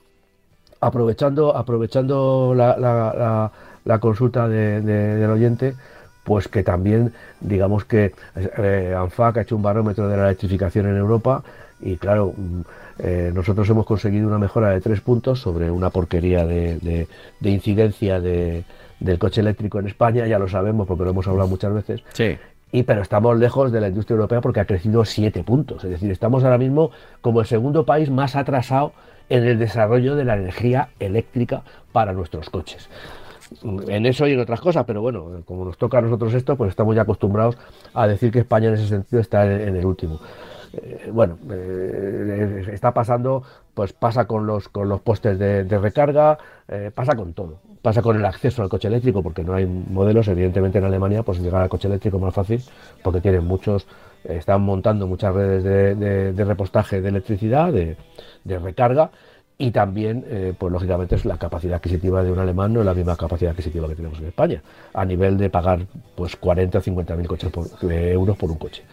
aprovechando, 0.80 1.57
aprovechando 1.57 2.55
la, 2.57 3.53
consulta 4.01 4.49
del 4.49 5.30
oyente, 5.30 5.74
pues 6.29 6.47
que 6.47 6.62
también, 6.62 7.14
digamos 7.41 7.87
que 7.87 8.12
eh, 8.37 8.95
ANFAC 8.95 9.39
ha 9.39 9.41
hecho 9.41 9.57
un 9.57 9.62
barómetro 9.62 10.07
de 10.09 10.16
la 10.18 10.24
electrificación 10.24 10.87
en 10.87 10.99
Europa 10.99 11.43
y 11.81 11.97
claro, 11.97 12.35
mm, 12.37 12.61
eh, 12.99 13.33
nosotros 13.35 13.66
hemos 13.70 13.87
conseguido 13.87 14.29
una 14.29 14.37
mejora 14.37 14.68
de 14.68 14.83
tres 14.83 15.01
puntos 15.01 15.41
sobre 15.41 15.70
una 15.70 15.89
porquería 15.89 16.45
de, 16.45 17.09
incidencia 17.41 18.20
del 18.20 19.18
coche 19.18 19.41
eléctrico 19.41 19.79
en 19.79 19.87
España, 19.87 20.26
ya 20.26 20.39
lo 20.39 20.51
sabemos 20.51 20.87
porque 20.87 21.05
lo 21.05 21.11
hemos 21.12 21.26
hablado 21.26 21.49
muchas 21.49 21.72
veces. 21.72 22.03
Sí. 22.12 22.37
Y, 22.72 22.83
pero 22.83 23.01
estamos 23.01 23.39
lejos 23.39 23.72
de 23.72 23.81
la 23.81 23.89
industria 23.89 24.16
europea 24.16 24.43
porque 24.43 24.61
ha 24.61 24.66
crecido 24.66 25.07
siete 25.07 25.43
puntos. 25.45 25.83
Es 25.85 25.93
decir, 25.93 26.11
estamos 26.11 26.45
ahora 26.45 26.59
mismo 26.59 26.91
como 27.22 27.41
el 27.41 27.47
segundo 27.47 27.87
país 27.87 28.11
más 28.11 28.37
atrasado 28.37 28.93
en 29.31 29.45
el 29.45 29.59
desarrollo 29.59 30.14
de 30.14 30.26
la 30.26 30.37
energía 30.37 30.91
eléctrica 31.01 31.62
para 31.91 32.12
nuestros 32.12 32.51
coches 32.51 32.91
en 33.62 34.07
eso 34.07 34.26
y 34.26 34.32
en 34.32 34.40
otras 34.40 34.61
cosas, 34.61 34.84
pero 34.86 35.01
bueno, 35.01 35.42
como 35.44 35.64
nos 35.64 35.78
toca 35.78 35.99
a 35.99 36.03
nosotros 36.03 36.34
esto, 36.34 36.57
pues 36.57 36.70
estamos 36.70 36.94
ya 36.94 37.03
acostumbrados 37.03 37.57
a 37.94 38.07
decir 38.07 38.30
que 38.30 38.40
España 38.40 38.68
en 38.68 38.74
ese 38.74 38.88
sentido 38.88 39.20
está 39.20 39.44
en, 39.46 39.76
el 39.76 39.84
último. 39.84 40.20
Eh, 40.72 41.11
bueno, 41.12 41.38
eh, 41.51 42.66
está 42.72 42.92
pasando, 42.92 43.42
pues 43.74 43.92
pasa 43.92 44.26
con 44.26 44.46
los, 44.46 44.68
con 44.68 44.88
los 44.88 45.01
postes 45.01 45.38
de, 45.38 45.64
recarga, 45.78 46.38
eh, 46.68 46.90
pasa 46.94 47.16
con 47.16 47.32
todo. 47.32 47.61
Pasa 47.80 48.03
con 48.03 48.16
el 48.16 48.24
acceso 48.24 48.62
al 48.62 48.68
coche 48.68 48.88
eléctrico, 48.88 49.22
porque 49.22 49.44
no 49.44 49.55
hay 49.55 49.64
modelos, 49.64 50.28
evidentemente 50.28 50.78
en 50.78 50.84
Alemania, 50.84 51.22
pues 51.22 51.40
llegar 51.40 51.62
al 51.62 51.68
coche 51.68 51.88
eléctrico 51.88 52.16
es 52.16 52.22
más 52.22 52.34
fácil, 52.34 52.62
porque 53.03 53.20
tienen 53.20 53.44
muchos, 53.44 53.86
están 54.24 54.62
montando 54.62 55.07
muchas 55.07 55.32
redes 55.32 55.62
de, 55.64 56.44
repostaje 56.44 57.01
de 57.01 57.09
electricidad, 57.09 57.72
de, 57.72 57.96
de 58.44 58.59
recarga, 58.59 59.11
y 59.61 59.72
también, 59.72 60.24
eh, 60.28 60.54
pues 60.56 60.72
lógicamente, 60.72 61.16
es 61.16 61.24
la 61.24 61.36
capacidad 61.36 61.76
adquisitiva 61.76 62.22
de 62.22 62.30
un 62.30 62.38
alemán 62.38 62.72
no 62.72 62.80
es 62.80 62.86
la 62.86 62.94
misma 62.94 63.16
capacidad 63.16 63.50
adquisitiva 63.50 63.88
que 63.88 63.96
tenemos 63.96 64.20
en 64.20 64.26
España, 64.26 64.62
a 64.94 65.04
nivel 65.04 65.36
de 65.36 65.50
pagar 65.50 65.80
pues 66.14 66.36
40 66.36 66.78
o 66.78 66.80
50 66.80 67.16
mil 67.16 67.26
coches 67.26 67.50
por, 67.50 67.66
euros 67.92 68.36
por 68.36 68.52
un 68.52 68.56
coche. 68.56 68.84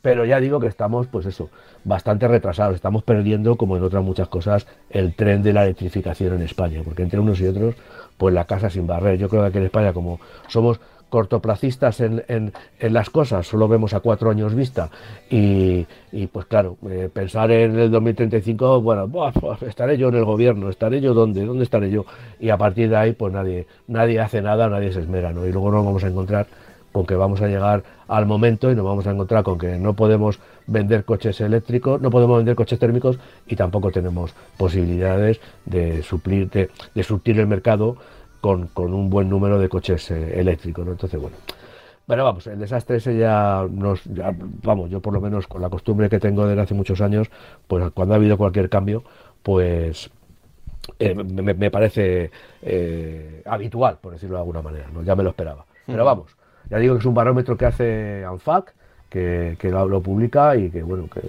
Pero 0.00 0.24
ya 0.24 0.40
digo 0.40 0.60
que 0.60 0.68
estamos, 0.68 1.08
pues 1.08 1.26
eso, 1.26 1.50
bastante 1.84 2.28
retrasados, 2.28 2.76
estamos 2.76 3.02
perdiendo, 3.02 3.56
como 3.56 3.76
en 3.76 3.82
otras 3.82 4.02
muchas 4.04 4.28
cosas, 4.28 4.66
el 4.90 5.14
tren 5.14 5.42
de 5.42 5.52
la 5.52 5.64
electrificación 5.64 6.34
en 6.34 6.42
España, 6.42 6.82
porque 6.84 7.02
entre 7.02 7.18
unos 7.18 7.40
y 7.40 7.46
otros, 7.46 7.74
pues 8.16 8.32
la 8.32 8.44
casa 8.44 8.70
sin 8.70 8.86
barrer. 8.86 9.18
Yo 9.18 9.28
creo 9.28 9.42
que 9.42 9.48
aquí 9.48 9.58
en 9.58 9.64
España, 9.64 9.92
como 9.92 10.20
somos 10.48 10.80
cortoplacistas 11.12 12.00
en, 12.00 12.24
en, 12.26 12.52
las 12.94 13.10
cosas, 13.10 13.46
solo 13.46 13.68
vemos 13.68 13.92
a 13.92 14.00
cuatro 14.00 14.30
años 14.30 14.54
vista. 14.54 14.88
Y, 15.28 15.86
pues 16.32 16.46
claro, 16.46 16.78
eh, 16.88 17.10
pensar 17.12 17.50
en 17.50 17.78
el 17.78 17.90
2035, 17.90 18.80
bueno, 18.80 19.10
estaré 19.60 19.98
yo 19.98 20.08
en 20.08 20.14
el 20.14 20.24
gobierno, 20.24 20.70
estaré 20.70 21.02
yo 21.02 21.12
dónde, 21.12 21.44
dónde 21.44 21.64
estaré 21.64 21.90
yo 21.90 22.06
y 22.40 22.48
a 22.48 22.56
partir 22.56 22.88
de 22.88 22.96
ahí 22.96 23.12
pues 23.12 23.30
nadie, 23.30 23.66
nadie 23.88 24.20
hace 24.20 24.40
nada, 24.40 24.70
nadie 24.70 24.90
se 24.90 25.00
esmera, 25.00 25.34
¿no? 25.34 25.46
Y 25.46 25.52
luego 25.52 25.70
nos 25.70 25.84
vamos 25.84 26.02
a 26.02 26.08
encontrar 26.08 26.46
con 26.92 27.04
que 27.04 27.14
vamos 27.14 27.42
a 27.42 27.46
llegar 27.46 27.82
al 28.08 28.24
momento 28.24 28.72
y 28.72 28.74
nos 28.74 28.84
vamos 28.86 29.06
a 29.06 29.10
encontrar 29.10 29.42
con 29.42 29.58
que 29.58 29.76
no 29.76 29.92
podemos 29.92 30.40
vender 30.66 31.04
coches 31.04 31.42
eléctricos, 31.42 32.00
no 32.00 32.10
podemos 32.10 32.38
vender 32.38 32.54
coches 32.54 32.78
térmicos 32.78 33.18
y 33.46 33.54
tampoco 33.56 33.90
tenemos 33.90 34.34
posibilidades 34.56 35.40
de 35.66 36.02
suplir, 36.02 36.48
de, 36.48 36.70
de 36.94 37.02
surtir 37.02 37.38
el 37.38 37.46
mercado 37.46 37.98
con, 38.42 38.68
un 38.92 39.08
buen 39.08 39.30
número 39.30 39.58
de 39.58 39.68
coches 39.68 40.10
eh, 40.10 40.40
eléctricos, 40.40 40.84
¿no? 40.84 40.92
Entonces, 40.92 41.18
bueno. 41.18 41.36
Pero 42.06 42.24
vamos, 42.24 42.46
el 42.48 42.58
desastre 42.58 42.96
ese 42.96 43.16
ya 43.16 43.64
nos, 43.70 44.02
vamos, 44.62 44.90
yo 44.90 45.00
por 45.00 45.14
lo 45.14 45.20
menos 45.20 45.46
con 45.46 45.62
la 45.62 45.70
costumbre 45.70 46.10
que 46.10 46.18
tengo 46.18 46.44
desde 46.46 46.60
hace 46.60 46.74
muchos 46.74 47.00
años, 47.00 47.30
pues 47.68 47.90
cuando 47.92 48.14
ha 48.14 48.16
habido 48.16 48.36
cualquier 48.36 48.68
cambio, 48.68 49.04
pues 49.44 50.10
eh, 50.98 51.14
me, 51.14 51.70
parece 51.70 52.32
eh, 52.60 53.42
habitual, 53.46 53.98
por 54.00 54.14
decirlo 54.14 54.34
de 54.34 54.40
alguna 54.40 54.60
manera, 54.60 54.88
¿no? 54.92 55.04
ya 55.04 55.14
me 55.14 55.22
lo 55.22 55.30
esperaba. 55.30 55.64
Pero 55.86 56.04
vamos, 56.04 56.36
ya 56.68 56.78
digo 56.78 56.94
que 56.94 57.00
es 57.00 57.06
un 57.06 57.14
barómetro 57.14 57.56
que 57.56 57.66
hace 57.66 58.24
ANFAC, 58.24 58.74
que, 59.08 59.56
que 59.60 59.70
lo, 59.70 60.00
publica 60.00 60.56
y 60.56 60.70
que, 60.70 60.82
bueno, 60.82 61.08
que, 61.08 61.20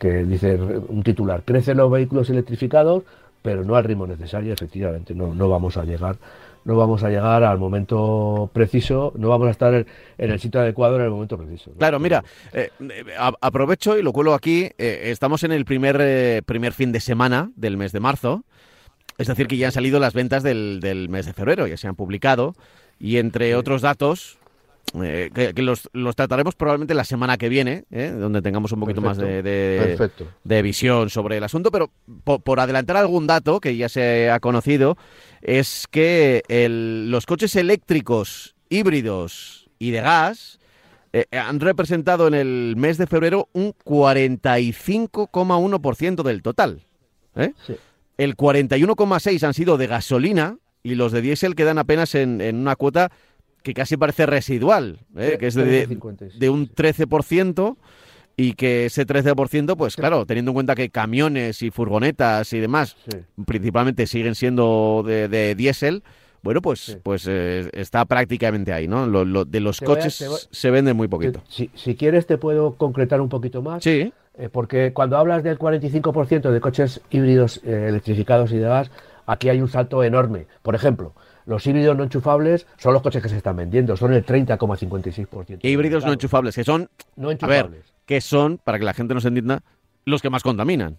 que 0.00 0.24
dice 0.24 0.56
un 0.56 1.04
titular, 1.04 1.42
crecen 1.44 1.76
los 1.76 1.90
vehículos 1.90 2.28
electrificados, 2.28 3.04
pero 3.40 3.64
no 3.64 3.76
al 3.76 3.84
ritmo 3.84 4.06
necesario, 4.06 4.52
efectivamente, 4.52 5.14
no, 5.14 5.32
no 5.32 5.48
vamos 5.48 5.76
a 5.76 5.84
llegar 5.84 6.16
no 6.64 6.76
vamos 6.76 7.02
a 7.02 7.08
llegar 7.08 7.44
al 7.44 7.58
momento 7.58 8.50
preciso, 8.52 9.12
no 9.16 9.28
vamos 9.28 9.48
a 9.48 9.50
estar 9.50 9.74
en, 9.74 9.86
el 10.18 10.40
sitio 10.40 10.60
adecuado 10.60 10.96
en 10.96 11.02
el 11.02 11.10
momento 11.10 11.36
preciso. 11.36 11.72
Claro, 11.78 11.98
mira, 11.98 12.24
eh, 12.52 12.70
aprovecho 13.40 13.98
y 13.98 14.02
lo 14.02 14.12
cuelo 14.12 14.34
aquí. 14.34 14.70
Eh, 14.78 15.02
estamos 15.04 15.44
en 15.44 15.52
el 15.52 15.64
primer, 15.64 15.98
eh, 16.00 16.42
primer 16.44 16.72
fin 16.72 16.92
de 16.92 17.00
semana 17.00 17.50
del 17.56 17.76
mes 17.76 17.92
de 17.92 18.00
marzo. 18.00 18.44
Es 19.18 19.26
decir, 19.26 19.48
que 19.48 19.56
ya 19.56 19.66
han 19.66 19.72
salido 19.72 19.98
las 19.98 20.14
ventas 20.14 20.42
del, 20.42 20.78
del 20.80 21.08
mes 21.08 21.26
de 21.26 21.32
febrero, 21.32 21.66
ya 21.66 21.76
se 21.76 21.88
han 21.88 21.96
publicado. 21.96 22.54
Y 23.00 23.18
entre 23.18 23.54
otros 23.54 23.82
datos, 23.82 24.37
eh, 25.02 25.52
que, 25.54 25.62
los, 25.62 25.88
trataremos 26.16 26.54
probablemente 26.54 26.94
la 26.94 27.04
semana 27.04 27.36
que 27.36 27.48
viene, 27.48 27.84
¿eh? 27.90 28.10
donde 28.10 28.42
tengamos 28.42 28.72
un 28.72 28.80
poquito 28.80 29.00
más 29.00 29.16
de, 29.18 29.42
de, 29.42 30.62
visión 30.62 31.10
sobre 31.10 31.36
el 31.36 31.44
asunto, 31.44 31.70
pero 31.70 31.90
por, 32.24 32.60
adelantar 32.60 32.96
algún 32.96 33.26
dato 33.26 33.60
que 33.60 33.76
ya 33.76 33.88
se 33.88 34.30
ha 34.30 34.40
conocido, 34.40 34.96
es 35.42 35.86
que 35.90 36.42
los 37.08 37.26
coches 37.26 37.54
eléctricos 37.56 38.56
híbridos 38.68 39.68
y 39.78 39.90
de 39.90 40.00
gas 40.00 40.58
eh, 41.12 41.26
han 41.32 41.60
representado 41.60 42.28
en 42.28 42.34
el 42.34 42.74
mes 42.76 42.98
de 42.98 43.06
febrero 43.06 43.48
un 43.52 43.74
45,1% 43.84 46.22
del 46.22 46.42
total. 46.42 46.82
El 48.16 48.36
41,6% 48.36 49.44
han 49.44 49.54
sido 49.54 49.78
de 49.78 49.86
gasolina 49.86 50.58
y 50.82 50.96
los 50.96 51.12
de 51.12 51.20
diésel 51.20 51.54
quedan 51.54 51.78
apenas 51.78 52.14
en, 52.14 52.40
en 52.40 52.56
una 52.56 52.74
cuota 52.74 53.12
que 53.68 53.74
casi 53.74 53.98
parece 53.98 54.24
residual, 54.24 55.00
¿eh? 55.14 55.36
que 55.38 55.48
es 55.48 55.54
de, 55.54 55.86
de, 55.86 56.48
un 56.48 56.70
13% 56.70 57.76
y 58.34 58.54
que 58.54 58.86
ese 58.86 59.06
13%, 59.06 59.76
pues 59.76 59.94
claro, 59.94 60.24
teniendo 60.24 60.52
en 60.52 60.54
cuenta 60.54 60.74
que 60.74 60.88
camiones 60.88 61.60
y 61.60 61.70
furgonetas 61.70 62.50
y 62.54 62.60
demás 62.60 62.96
principalmente 63.44 64.06
siguen 64.06 64.34
siendo 64.36 65.04
de, 65.06 65.54
diésel, 65.54 66.02
bueno, 66.42 66.62
pues, 66.62 66.98
pues 67.02 67.26
eh, 67.28 67.68
está 67.74 68.06
prácticamente 68.06 68.72
ahí, 68.72 68.88
¿no? 68.88 69.04
Lo, 69.04 69.44
de 69.44 69.60
los 69.60 69.82
coches 69.82 70.48
se 70.50 70.70
vende 70.70 70.94
muy 70.94 71.08
poquito. 71.08 71.42
Si, 71.46 71.70
si, 71.74 71.94
quieres 71.94 72.26
te 72.26 72.38
puedo 72.38 72.76
concretar 72.76 73.20
un 73.20 73.28
poquito 73.28 73.60
más. 73.60 73.84
Sí. 73.84 74.14
Eh, 74.38 74.48
porque 74.50 74.94
cuando 74.94 75.18
hablas 75.18 75.42
del 75.42 75.58
45% 75.58 76.50
de 76.50 76.60
coches 76.62 77.02
híbridos 77.10 77.60
electrificados 77.64 78.50
y 78.52 78.56
demás, 78.56 78.90
aquí 79.26 79.50
hay 79.50 79.60
un 79.60 79.68
salto 79.68 80.02
enorme. 80.02 80.46
Por 80.62 80.74
ejemplo, 80.74 81.12
los 81.48 81.66
híbridos 81.66 81.96
no 81.96 82.04
enchufables 82.04 82.66
son 82.76 82.92
los 82.92 83.02
coches 83.02 83.22
que 83.22 83.28
se 83.28 83.38
están 83.38 83.56
vendiendo, 83.56 83.96
son 83.96 84.12
el 84.12 84.24
30,56%. 84.24 85.60
Híbridos 85.62 86.04
no 86.04 86.12
enchufables, 86.12 86.54
que 86.54 86.62
son, 86.62 86.90
no 87.16 87.30
enchufables. 87.30 87.94
que 88.04 88.20
son, 88.20 88.58
para 88.58 88.78
que 88.78 88.84
la 88.84 88.92
gente 88.92 89.14
nos 89.14 89.24
entienda, 89.24 89.62
los 90.04 90.20
que 90.20 90.28
más 90.28 90.42
contaminan. 90.42 90.98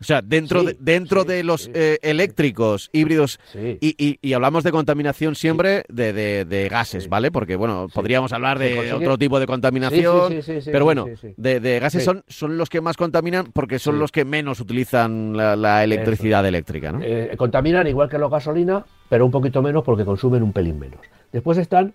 O 0.00 0.04
sea, 0.04 0.20
dentro, 0.22 0.62
de, 0.62 0.76
dentro 0.78 1.24
de 1.24 1.42
los 1.42 1.70
eh, 1.74 1.98
eléctricos, 2.02 2.90
híbridos, 2.92 3.40
y, 3.54 4.18
y, 4.20 4.32
hablamos 4.34 4.62
de 4.62 4.70
contaminación 4.70 5.34
siempre 5.34 5.84
de, 5.88 6.12
de, 6.44 6.68
gases, 6.68 7.08
¿vale? 7.08 7.32
Porque, 7.32 7.56
bueno, 7.56 7.88
podríamos 7.92 8.32
hablar 8.32 8.58
de 8.58 8.92
otro 8.92 9.18
tipo 9.18 9.40
de 9.40 9.46
contaminación, 9.46 10.40
pero 10.66 10.84
bueno, 10.84 11.06
de, 11.36 11.80
gases 11.80 12.04
son, 12.04 12.22
son 12.28 12.58
los 12.58 12.68
que 12.68 12.80
más 12.80 12.96
contaminan 12.96 13.46
porque 13.52 13.78
son 13.78 13.98
los 13.98 14.12
que 14.12 14.24
menos 14.24 14.60
utilizan 14.60 15.36
la, 15.36 15.82
electricidad 15.82 16.46
eléctrica, 16.46 16.92
¿no? 16.92 17.00
Eh, 17.02 17.34
contaminan 17.36 17.86
igual 17.86 18.08
que 18.08 18.18
la 18.18 18.28
gasolina, 18.28 18.84
pero 19.08 19.24
un 19.24 19.30
poquito 19.30 19.62
menos 19.62 19.84
porque 19.84 20.04
consumen 20.04 20.42
un 20.42 20.52
pelín 20.52 20.78
menos. 20.78 21.00
Después 21.32 21.58
están 21.58 21.94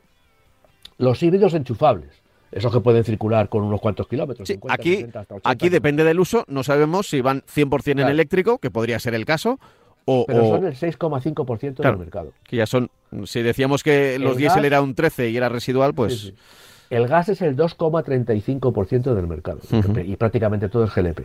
los 0.98 1.22
híbridos 1.22 1.54
enchufables 1.54 2.24
esos 2.54 2.72
que 2.72 2.80
pueden 2.82 3.04
circular 3.04 3.50
con 3.50 3.64
unos 3.64 3.82
cuantos 3.82 4.08
kilómetros. 4.08 4.48
aquí 4.70 5.08
aquí 5.44 5.70
depende 5.70 6.04
del 6.04 6.20
uso, 6.20 6.46
no 6.48 6.64
sabemos 6.64 7.08
si 7.08 7.20
van 7.22 7.42
100% 7.42 8.02
en 8.02 8.08
eléctrico, 8.08 8.60
que 8.60 8.70
podría 8.70 9.00
ser 9.00 9.16
el 9.16 9.26
caso, 9.26 9.60
o, 10.06 10.26
Pero 10.28 10.48
son 10.50 10.66
el 10.66 10.76
6,5% 10.76 11.76
del 11.76 11.98
mercado. 11.98 12.34
Que 12.44 12.58
ya 12.58 12.66
son, 12.66 12.90
si 13.26 13.42
decíamos 13.42 13.84
que 13.84 14.20
los 14.20 14.38
diésel 14.38 14.66
era 14.66 14.82
un 14.82 14.96
13 14.96 15.30
y 15.30 15.38
era 15.38 15.50
residual, 15.50 15.94
pues... 15.94 16.34
El 16.90 17.08
gas 17.08 17.30
es 17.30 17.42
el 17.42 17.56
2,35% 17.56 19.16
del 19.16 19.26
mercado 19.26 19.62
y 20.06 20.16
prácticamente 20.16 20.70
todo 20.70 20.84
es 20.84 20.94
GLP. 20.94 21.22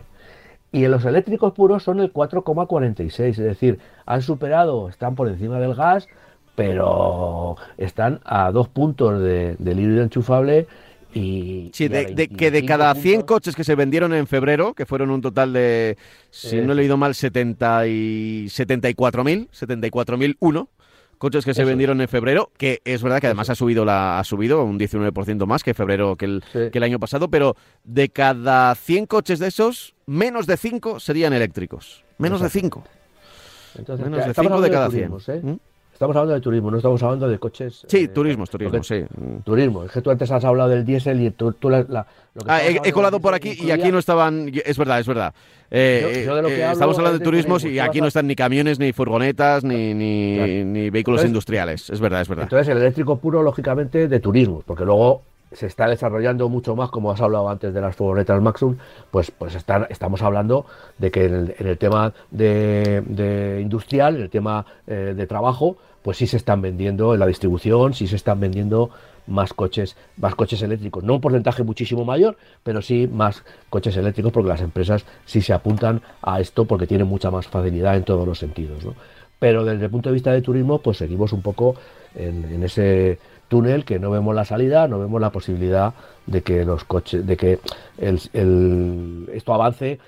Y 0.72 0.84
en 0.84 0.90
los 0.90 1.04
eléctricos 1.04 1.52
puros 1.54 1.82
son 1.82 2.00
el 2.00 2.12
4,46, 2.12 3.30
es 3.30 3.36
decir, 3.38 3.78
han 4.04 4.20
superado, 4.22 4.88
están 4.88 5.14
por 5.14 5.28
encima 5.28 5.58
del 5.58 5.74
gas, 5.74 6.08
pero 6.54 7.56
están 7.78 8.20
a 8.24 8.50
dos 8.52 8.68
puntos 8.68 9.20
del 9.22 9.80
híbrido 9.80 10.02
enchufable 10.02 10.66
Y, 11.14 11.70
Sí, 11.72 11.84
y 11.84 11.88
de, 11.88 12.04
de- 12.14 12.28
que 12.28 12.50
de 12.50 12.60
25 12.60 12.66
cada 12.68 12.94
100 12.94 13.20
puntos- 13.20 13.26
coches 13.36 13.56
que 13.56 13.64
se 13.64 13.74
vendieron 13.74 14.12
en 14.12 14.26
febrero, 14.26 14.74
que 14.74 14.84
fueron 14.84 15.10
un 15.10 15.22
total 15.22 15.54
de, 15.54 15.96
si 16.30 16.56
no 16.60 16.72
he 16.72 16.76
leído 16.76 16.98
mal, 16.98 17.14
70 17.14 17.86
y 17.86 18.44
74.000, 18.50 19.48
74.001 19.50 20.68
coches 21.18 21.44
que 21.44 21.52
se 21.54 21.60
Eso 21.62 21.68
es. 21.68 21.68
vendieron 21.68 22.00
en 22.00 22.08
febrero, 22.08 22.50
que 22.56 22.80
es 22.84 23.02
verdad 23.02 23.20
que 23.20 23.26
además 23.26 23.50
ha 23.50 23.54
subido 23.54 23.84
la 23.84 24.18
ha 24.18 24.24
subido 24.24 24.64
un 24.64 24.78
19% 24.78 25.46
más 25.46 25.62
que 25.62 25.74
febrero 25.74 26.16
que 26.16 26.24
el, 26.24 26.44
Sí. 26.52 26.70
que 26.72 26.78
el 26.78 26.84
año 26.84 26.98
pasado, 26.98 27.28
pero 27.28 27.56
de 27.84 28.08
cada 28.08 28.74
100 28.74 29.06
coches 29.06 29.38
de 29.38 29.48
esos, 29.48 29.94
menos 30.06 30.46
de 30.46 30.56
5 30.56 31.00
serían 31.00 31.32
eléctricos. 31.32 32.04
Menos 32.18 32.40
de 32.40 32.48
5. 32.50 32.84
Entonces, 33.76 34.04
Menos 34.06 34.24
de 34.24 34.30
estamos 34.30 34.50
5 34.52 34.62
de 34.62 34.70
cada 34.70 34.90
100. 34.90 35.10
turismos, 35.10 35.28
¿eh? 35.28 35.40
¿Mm? 35.42 35.56
Estamos 35.98 36.14
hablando 36.14 36.34
de 36.34 36.40
turismo, 36.40 36.70
no 36.70 36.76
estamos 36.76 37.02
hablando 37.02 37.28
de 37.28 37.40
coches. 37.40 37.84
Sí, 37.88 38.04
eh, 38.04 38.08
turismos, 38.08 38.48
porque- 38.50 38.84
sí. 38.84 39.04
Turismo, 39.42 39.82
es 39.82 39.90
que 39.90 40.00
tú 40.00 40.12
antes 40.12 40.30
has 40.30 40.44
hablado 40.44 40.70
del 40.70 40.84
diésel 40.84 41.20
y 41.20 41.32
tú, 41.32 41.50
tú 41.54 41.68
la- 41.68 41.84
la- 41.88 42.06
lo 42.34 42.42
que 42.44 42.50
Ah, 42.52 42.62
he, 42.62 42.78
he 42.88 42.92
colado 42.92 43.18
por 43.18 43.34
aquí 43.34 43.58
y 43.60 43.72
aquí 43.72 43.90
no 43.90 43.98
estaban. 43.98 44.48
Es 44.64 44.78
verdad, 44.78 45.00
es 45.00 45.08
verdad. 45.08 45.34
Eh, 45.72 45.98
Yo- 46.02 46.08
yo 46.10 46.48
eh, 46.48 46.62
hablo 46.64 46.72
estamos 46.72 46.96
hablando 46.98 47.18
de 47.18 47.24
turismos 47.24 47.62
turismo, 47.62 47.74
y 47.74 47.80
aquí 47.80 47.98
no 47.98 48.04
a- 48.04 48.08
están 48.08 48.28
ni 48.28 48.36
camiones, 48.36 48.78
ni 48.78 48.92
furgonetas, 48.92 49.64
ni, 49.64 49.92
ni, 49.92 50.36
Claro. 50.36 50.52
ni 50.66 50.90
vehículos 50.90 51.18
Entonces- 51.18 51.28
industriales. 51.30 51.90
Es 51.90 51.98
verdad, 51.98 52.20
es 52.20 52.28
verdad. 52.28 52.44
Entonces, 52.44 52.68
el 52.68 52.78
eléctrico 52.78 53.16
puro, 53.18 53.42
lógicamente, 53.42 54.06
de 54.06 54.20
turismo, 54.20 54.62
porque 54.64 54.84
luego 54.84 55.22
se 55.52 55.66
está 55.66 55.88
desarrollando 55.88 56.48
mucho 56.48 56.76
más, 56.76 56.90
como 56.90 57.10
has 57.10 57.20
hablado 57.20 57.48
antes 57.48 57.72
de 57.72 57.80
las 57.80 57.96
furgonetas 57.96 58.40
Maxum, 58.42 58.76
pues, 59.10 59.30
pues 59.30 59.54
están, 59.54 59.86
estamos 59.90 60.22
hablando 60.22 60.66
de 60.98 61.10
que 61.10 61.24
en 61.24 61.54
el, 61.58 61.78
tema 61.78 62.12
de, 62.30 63.58
industrial, 63.60 64.16
en 64.16 64.22
el 64.22 64.30
tema 64.30 64.66
eh, 64.86 65.14
de 65.16 65.26
trabajo, 65.26 65.76
pues 66.02 66.18
sí 66.18 66.26
se 66.26 66.36
están 66.36 66.62
vendiendo 66.62 67.14
en 67.14 67.20
la 67.20 67.26
distribución, 67.26 67.94
sí 67.94 68.06
se 68.06 68.16
están 68.16 68.40
vendiendo 68.40 68.90
más 69.26 69.52
coches, 69.52 69.96
más 70.16 70.34
coches 70.34 70.62
eléctricos. 70.62 71.04
No 71.04 71.14
un 71.14 71.20
porcentaje 71.20 71.62
muchísimo 71.62 72.04
mayor, 72.04 72.36
pero 72.62 72.80
sí 72.80 73.08
más 73.10 73.44
coches 73.68 73.96
eléctricos 73.96 74.32
porque 74.32 74.48
las 74.48 74.60
empresas 74.60 75.04
sí 75.26 75.42
se 75.42 75.52
apuntan 75.52 76.02
a 76.22 76.40
esto 76.40 76.64
porque 76.64 76.86
tienen 76.86 77.06
mucha 77.06 77.30
más 77.30 77.46
facilidad 77.46 77.96
en 77.96 78.04
todos 78.04 78.26
los 78.26 78.38
sentidos. 78.38 78.84
¿no? 78.84 78.94
Pero 79.38 79.64
desde 79.64 79.84
el 79.84 79.90
punto 79.90 80.08
de 80.08 80.14
vista 80.14 80.32
de 80.32 80.40
turismo, 80.40 80.78
pues 80.78 80.98
seguimos 80.98 81.32
un 81.32 81.42
poco 81.42 81.74
en 82.14 82.62
ese 82.62 83.18
túnel 83.48 83.84
que 83.84 83.98
no 83.98 84.10
vemos 84.10 84.34
la 84.34 84.44
salida, 84.44 84.86
no 84.88 84.98
vemos 84.98 85.20
la 85.20 85.30
posibilidad 85.30 85.94
de 86.26 86.42
que 86.42 86.64
los 86.64 86.84
coches, 86.84 87.26
de 87.26 87.36
que 87.36 87.58
el, 87.98 88.20
el- 88.34 89.28
esto 89.32 89.54
avance, 89.54 89.98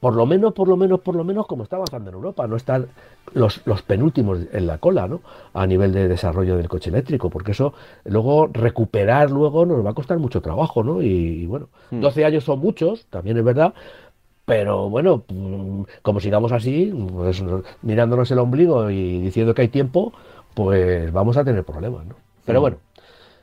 por 0.00 0.14
lo 0.14 0.24
menos, 0.26 0.52
por 0.54 0.68
lo 0.68 0.76
menos, 0.76 1.00
por 1.00 1.14
lo 1.14 1.24
menos 1.24 1.46
como 1.46 1.62
está 1.62 1.76
avanzando 1.76 2.10
en 2.10 2.16
Europa, 2.16 2.46
no 2.46 2.56
están 2.56 2.86
los, 3.34 3.60
los 3.66 3.82
penúltimos 3.82 4.38
en 4.52 4.66
la 4.66 4.78
cola, 4.78 5.06
¿no? 5.06 5.20
A 5.52 5.66
nivel 5.66 5.92
de 5.92 6.08
desarrollo 6.08 6.56
del 6.56 6.68
coche 6.68 6.90
eléctrico, 6.90 7.28
porque 7.30 7.52
eso 7.52 7.74
luego 8.04 8.48
recuperar 8.52 9.30
luego 9.30 9.66
nos 9.66 9.84
va 9.84 9.90
a 9.90 9.94
costar 9.94 10.18
mucho 10.18 10.40
trabajo, 10.40 10.82
¿no? 10.82 11.02
Y, 11.02 11.06
y 11.42 11.46
bueno, 11.46 11.68
12 11.90 12.24
años 12.24 12.44
son 12.44 12.60
muchos, 12.60 13.04
también 13.10 13.36
es 13.36 13.44
verdad, 13.44 13.74
pero 14.46 14.88
bueno, 14.88 15.22
como 16.02 16.18
sigamos 16.20 16.50
así, 16.52 16.92
pues, 17.12 17.42
no- 17.42 17.62
mirándonos 17.82 18.30
el 18.30 18.38
ombligo 18.38 18.90
y 18.90 19.20
diciendo 19.20 19.54
que 19.54 19.62
hay 19.62 19.68
tiempo, 19.68 20.12
pues 20.54 21.12
vamos 21.12 21.36
a 21.36 21.44
tener 21.44 21.62
problemas, 21.64 22.04
¿no? 22.06 22.14
Pero 22.46 22.60
Mm. 22.60 22.62
bueno, 22.62 22.76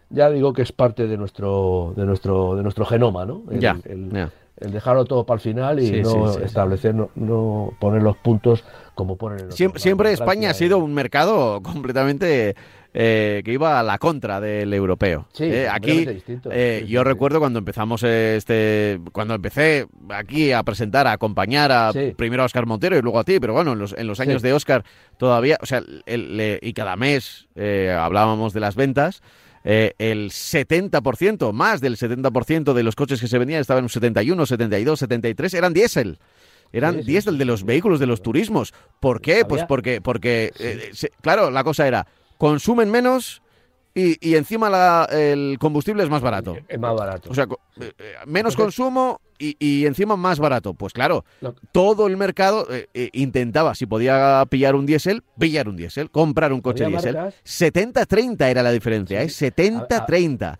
ya 0.09 0.29
digo 0.29 0.53
que 0.53 0.61
es 0.61 0.71
parte 0.71 1.07
de 1.07 1.17
nuestro, 1.17 1.93
de 1.95 2.05
nuestro, 2.05 2.55
de 2.55 2.63
nuestro 2.63 2.85
genoma, 2.85 3.25
¿no? 3.25 3.43
El, 3.51 3.59
Ya, 3.59 3.77
el- 3.85 4.11
ya. 4.11 4.29
el 4.59 4.71
dejarlo 4.71 5.05
todo 5.05 5.25
para 5.25 5.35
el 5.35 5.41
final 5.41 5.79
y 5.79 5.87
Sí, 5.87 6.01
no 6.01 6.09
sí, 6.27 6.33
sí, 6.33 6.39
sí. 6.39 6.45
establecer, 6.45 6.95
no, 6.95 7.09
no 7.15 7.73
poner 7.79 8.01
los 8.03 8.17
puntos 8.17 8.63
como 8.95 9.15
ponen 9.17 9.51
Siempre, 9.51 9.79
siempre 9.79 10.11
España 10.11 10.49
ha 10.49 10.51
eh, 10.51 10.55
sido 10.55 10.79
un 10.79 10.93
mercado 10.93 11.61
completamente 11.61 12.55
eh, 12.99 13.43
que 13.45 13.51
iba 13.53 13.79
a 13.79 13.83
la 13.83 13.99
contra 13.99 14.39
del 14.41 14.73
europeo. 14.73 15.27
Sí, 15.33 15.43
Eh, 15.43 15.69
aquí, 15.69 16.03
distinto. 16.05 16.49
eh, 16.51 16.79
Sí, 16.85 16.87
yo 16.91 17.01
sí. 17.01 17.03
recuerdo 17.03 17.37
cuando 17.39 17.59
empezamos 17.59 18.01
este, 18.01 18.99
cuando 19.11 19.35
empecé 19.35 19.85
aquí 20.09 20.51
a 20.51 20.63
presentar, 20.63 21.05
a 21.05 21.11
acompañar 21.11 21.71
a 21.71 21.91
primero 22.15 22.41
a 22.41 22.45
Oscar 22.47 22.65
Montero 22.65 22.97
y 22.97 23.01
luego 23.03 23.19
a 23.19 23.23
ti, 23.23 23.39
pero 23.39 23.53
bueno, 23.53 23.73
en 23.73 23.79
los, 23.79 23.93
en 23.95 24.07
los 24.07 24.19
años 24.19 24.41
de 24.41 24.53
Oscar 24.53 24.83
todavía, 25.17 25.57
o 25.61 25.65
sea, 25.67 25.83
el- 26.07 26.37
le- 26.37 26.59
y 26.63 26.73
cada 26.73 26.95
mes 26.95 27.47
eh, 27.55 27.95
hablábamos 27.95 28.53
de 28.53 28.61
las 28.61 28.75
ventas. 28.75 29.21
Eh, 29.69 29.93
el 29.97 30.31
70%, 30.31 31.51
más 31.51 31.81
del 31.81 31.97
70% 31.97 32.73
de 32.73 32.83
los 32.83 32.95
coches 32.95 33.19
que 33.19 33.27
se 33.27 33.37
vendían 33.37 33.59
estaban 33.59 33.81
en 33.81 33.85
un 33.85 33.89
71, 33.89 34.45
72, 34.45 34.99
73, 34.99 35.53
eran 35.55 35.73
diésel. 35.73 36.19
Eran 36.71 36.95
Sí, 36.95 36.99
sí, 37.01 37.05
diésel 37.11 37.33
sí, 37.33 37.39
de 37.39 37.45
los 37.45 37.65
vehículos, 37.65 37.99
de 37.99 38.07
los 38.07 38.21
turismos. 38.21 38.73
¿Por 39.01 39.19
qué? 39.19 39.43
Pues 39.45 39.65
porque, 39.65 39.99
porque 39.99 40.53
eh, 40.59 40.89
se- 40.93 41.11
claro, 41.21 41.51
la 41.51 41.65
cosa 41.65 41.85
era, 41.85 42.07
consumen 42.37 42.89
menos 42.89 43.41
y, 43.99 44.29
y 44.29 44.35
encima 44.35 44.69
la- 44.69 45.07
el 45.11 45.57
combustible 45.59 46.03
es 46.03 46.09
más 46.09 46.21
barato. 46.21 46.57
Es 46.67 46.79
más 46.79 46.95
barato. 46.95 47.29
O 47.31 47.33
sea, 47.33 47.45
eh, 47.45 47.91
eh, 47.97 48.13
menos 48.25 48.53
Entonces- 48.53 48.55
consumo 48.57 49.19
y, 49.39 49.55
y 49.59 49.85
encima 49.85 50.15
más 50.15 50.39
barato. 50.39 50.73
Pues 50.73 50.93
claro, 50.93 51.25
todo 51.71 52.07
el 52.07 52.15
mercado 52.17 52.67
eh, 52.69 53.09
intentaba, 53.13 53.75
si 53.75 53.85
podía 53.85 54.43
pillar 54.49 54.75
un 54.75 54.85
diésel, 54.85 55.23
pillar 55.39 55.67
un 55.67 55.75
diésel, 55.77 56.09
comprar 56.11 56.53
un 56.53 56.61
coche 56.61 56.85
diésel. 56.87 57.15
marcas- 57.15 57.35
70-30 57.43 58.49
era 58.49 58.63
la 58.63 58.71
diferencia, 58.71 59.21
¿eh? 59.21 59.27
70-30. 59.29 60.57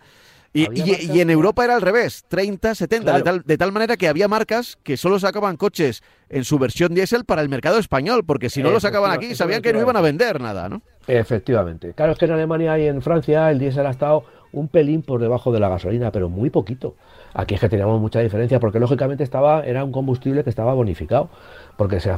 Y, 0.53 0.67
y- 1.15 1.19
en 1.21 1.29
Europa 1.29 1.63
era 1.65 1.75
al 1.75 1.81
revés, 1.81 2.23
30-70, 2.29 2.87
de, 2.89 2.99
Claro. 3.01 3.23
tal, 3.23 3.41
de 3.43 3.57
tal 3.57 3.71
manera 3.71 3.95
que 3.97 4.07
había 4.07 4.27
marcas 4.27 4.77
que 4.83 4.97
solo 4.97 5.19
sacaban 5.19 5.55
coches 5.57 6.01
en 6.29 6.43
su 6.45 6.57
versión 6.57 6.95
diésel 6.95 7.25
para 7.25 7.41
el 7.41 7.49
mercado 7.49 7.77
español, 7.77 8.23
porque 8.25 8.49
si 8.49 8.63
no 8.63 8.71
lo 8.71 8.79
sacaban 8.79 9.11
aquí 9.11 9.35
sabían 9.35 9.61
que 9.61 9.73
no 9.73 9.81
iban 9.81 9.97
a 9.97 10.01
vender 10.01 10.41
nada, 10.41 10.67
¿no? 10.69 10.81
Efectivamente. 11.07 11.93
Claro, 11.93 12.13
es 12.13 12.17
que 12.17 12.25
en 12.25 12.31
Alemania 12.31 12.77
y 12.79 12.87
en 12.87 13.01
Francia 13.01 13.51
el 13.51 13.59
diésel 13.59 13.85
ha 13.85 13.91
estado 13.91 14.23
un 14.53 14.67
pelín 14.69 15.01
por 15.03 15.19
debajo 15.21 15.51
de 15.51 15.59
la 15.59 15.69
gasolina, 15.69 16.11
pero 16.11 16.29
muy 16.29 16.49
poquito. 16.49 16.95
Aquí 17.33 17.55
es 17.55 17.61
que 17.61 17.69
teníamos 17.69 17.99
mucha 18.01 18.19
diferencia, 18.19 18.59
porque 18.59 18.79
lógicamente 18.79 19.23
estaba, 19.23 19.63
era 19.65 19.83
un 19.83 19.91
combustible 19.91 20.43
que 20.43 20.49
estaba 20.49 20.73
bonificado, 20.73 21.29
porque 21.75 21.99
se, 21.99 22.11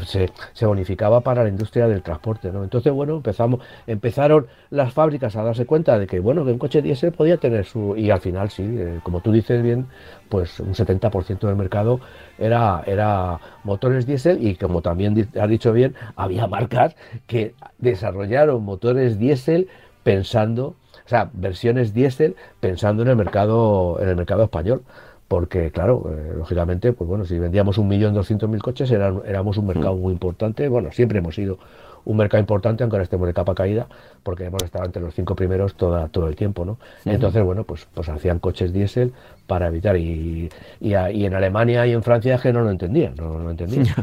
se- 0.53 0.66
bonificaba 0.66 1.22
para 1.22 1.43
la 1.43 1.49
industria 1.49 1.88
del 1.88 2.01
transporte, 2.01 2.51
¿no? 2.51 2.64
Entonces, 2.64 2.93
bueno, 2.93 3.16
empezamos, 3.18 3.60
empezaron 3.88 4.47
las 4.70 4.93
fábricas 4.93 5.36
a 5.36 5.43
darse 5.43 5.66
cuenta 5.66 5.99
de 5.99 6.07
que, 6.07 6.20
bueno, 6.20 6.45
que 6.45 6.51
un 6.51 6.57
coche 6.60 6.82
diésel 6.82 7.12
podía 7.12 7.38
tener 7.38 7.66
su, 7.66 7.95
y 7.97 8.10
al 8.12 8.22
final 8.22 8.49
sí, 8.49 8.64
eh, 8.66 8.99
como 9.03 9.22
tú 9.22 9.32
dices 9.32 9.62
bien, 9.62 9.88
pues 10.30 10.60
un 10.60 10.76
70% 10.76 11.47
del 11.47 11.55
mercado 11.55 11.99
era, 12.38 12.84
era 12.86 13.39
motores 13.64 14.05
diésel 14.05 14.45
y 14.45 14.55
como 14.55 14.82
también 14.82 15.28
has 15.39 15.49
dicho 15.49 15.74
bien, 15.74 15.95
había 16.16 16.47
marcas 16.47 16.95
que 17.28 17.53
desarrollaron 17.78 18.64
motores 18.64 19.18
diésel 19.20 19.68
pensando, 20.03 20.76
o 21.10 21.12
sea, 21.12 21.28
versiones 21.34 21.91
diésel 21.91 22.36
pensando 22.60 23.01
en 23.01 23.10
el 23.10 23.16
mercado, 23.16 23.97
en 23.99 24.10
el 24.10 24.16
mercado 24.16 24.43
español. 24.43 24.84
Porque, 25.28 25.72
claro, 25.72 26.07
eh, 26.12 26.34
lógicamente, 26.38 26.93
pues 26.93 27.07
bueno, 27.07 27.26
si 27.26 27.39
vendíamos 27.39 27.80
un 27.80 27.88
millón 27.88 28.14
doscientos 28.14 28.47
mil 28.47 28.62
coches, 28.62 28.91
eran- 28.91 29.22
éramos 29.28 29.57
un 29.57 29.66
mercado 29.66 29.95
muy 29.95 30.14
importante. 30.14 30.68
Bueno, 30.68 30.91
siempre 30.91 31.18
hemos 31.18 31.34
sido 31.34 31.57
un 32.05 32.18
mercado 32.18 32.41
importante, 32.41 32.84
aunque 32.84 32.95
ahora 32.97 33.03
estemos 33.03 33.26
de 33.28 33.34
capa 33.34 33.53
caída, 33.55 33.88
porque 34.24 34.45
hemos 34.45 34.62
estado 34.64 34.86
entre 34.86 35.01
los 35.01 35.14
cinco 35.16 35.36
primeros 35.36 35.74
toda, 35.76 36.07
todo 36.10 36.28
el 36.28 36.36
tiempo, 36.36 36.64
¿no? 36.66 36.78
Entonces, 37.05 37.43
bueno, 37.43 37.64
pues, 37.64 37.88
pues 37.93 38.07
hacían 38.10 38.38
coches 38.39 38.72
diésel 38.72 39.14
para 39.47 39.68
evitar. 39.68 39.97
Y, 39.97 40.49
y, 40.80 40.93
a- 40.93 41.12
y 41.12 41.26
en 41.26 41.34
Alemania 41.34 41.88
y 41.88 41.91
en 41.93 42.03
Francia 42.03 42.36
es 42.36 42.41
que 42.41 42.53
no 42.53 42.62
lo 42.62 42.70
entendían, 42.70 43.16
no 43.16 43.38
lo 43.39 43.49
entendían. 43.49 43.86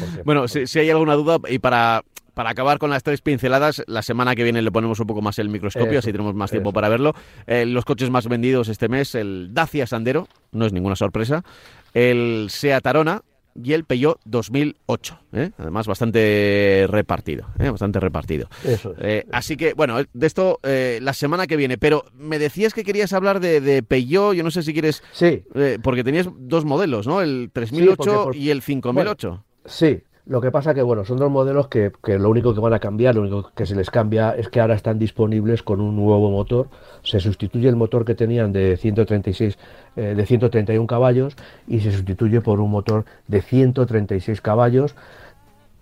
Porque- 0.00 0.22
Bueno, 0.24 0.46
si, 0.48 0.66
si 0.66 0.78
hay 0.78 0.90
alguna 0.90 1.14
duda, 1.14 1.38
y 1.48 1.58
para, 1.58 2.02
para 2.40 2.52
acabar 2.52 2.78
con 2.78 2.88
las 2.88 3.02
tres 3.02 3.20
pinceladas, 3.20 3.82
la 3.86 4.00
semana 4.00 4.34
que 4.34 4.44
viene 4.44 4.62
le 4.62 4.72
ponemos 4.72 4.98
un 4.98 5.06
poco 5.06 5.20
más 5.20 5.38
el 5.38 5.50
microscopio, 5.50 5.90
Eso, 5.90 5.98
así 5.98 6.10
tenemos 6.12 6.34
más 6.34 6.50
tiempo 6.50 6.70
eso. 6.70 6.72
para 6.74 6.88
verlo. 6.88 7.12
Eh, 7.46 7.66
los 7.66 7.84
coches 7.84 8.08
más 8.08 8.26
vendidos 8.28 8.68
este 8.68 8.88
mes, 8.88 9.14
el 9.14 9.50
Dacia 9.52 9.86
Sandero, 9.86 10.26
no 10.50 10.64
es 10.64 10.72
ninguna 10.72 10.96
sorpresa, 10.96 11.44
el 11.92 12.46
Seat 12.48 12.86
Arona 12.86 13.20
y 13.62 13.74
el 13.74 13.84
Peugeot 13.84 14.18
2008. 14.24 15.18
¿eh? 15.34 15.50
Además, 15.58 15.86
bastante 15.86 16.86
repartido, 16.88 17.46
¿eh? 17.58 17.68
bastante 17.68 18.00
repartido. 18.00 18.48
Eso 18.64 18.92
es. 18.92 18.98
Eh, 19.02 19.26
así 19.32 19.58
que, 19.58 19.74
bueno, 19.74 19.98
de 20.10 20.26
esto 20.26 20.60
eh, 20.62 20.98
la 21.02 21.12
semana 21.12 21.46
que 21.46 21.56
viene. 21.56 21.76
Pero 21.76 22.06
me 22.14 22.38
decías 22.38 22.72
que 22.72 22.84
querías 22.84 23.12
hablar 23.12 23.40
de, 23.40 23.60
de 23.60 23.82
Peugeot, 23.82 24.32
yo 24.34 24.42
no 24.44 24.50
sé 24.50 24.62
si 24.62 24.72
quieres... 24.72 25.02
Sí, 25.12 25.42
porque 25.82 26.04
tenías 26.04 26.26
dos 26.38 26.64
modelos, 26.64 27.06
¿no? 27.06 27.20
El 27.20 27.50
3008 27.52 27.96
porque 27.96 28.10
por- 28.24 28.36
y 28.36 28.48
el 28.48 28.62
5008. 28.62 29.44
Sí, 29.66 30.00
lo 30.30 30.40
que 30.40 30.52
pasa 30.52 30.74
que 30.74 30.82
bueno, 30.82 31.04
son 31.04 31.16
dos 31.16 31.28
modelos 31.28 31.66
que, 31.66 31.90
que 32.04 32.16
lo 32.16 32.30
único 32.30 32.54
que 32.54 32.60
van 32.60 32.72
a 32.72 32.78
cambiar, 32.78 33.16
lo 33.16 33.22
único 33.22 33.50
que 33.52 33.66
se 33.66 33.74
les 33.74 33.90
cambia 33.90 34.30
es 34.30 34.48
que 34.48 34.60
ahora 34.60 34.76
están 34.76 34.96
disponibles 34.96 35.64
con 35.64 35.80
un 35.80 35.96
nuevo 35.96 36.30
motor. 36.30 36.68
Se 37.02 37.18
sustituye 37.18 37.68
el 37.68 37.74
motor 37.74 38.04
que 38.04 38.14
tenían 38.14 38.52
de 38.52 38.76
136, 38.76 39.58
eh, 39.96 40.14
de 40.14 40.26
131 40.26 40.86
caballos 40.86 41.34
y 41.66 41.80
se 41.80 41.90
sustituye 41.90 42.40
por 42.42 42.60
un 42.60 42.70
motor 42.70 43.06
de 43.26 43.42
136 43.42 44.40
caballos. 44.40 44.94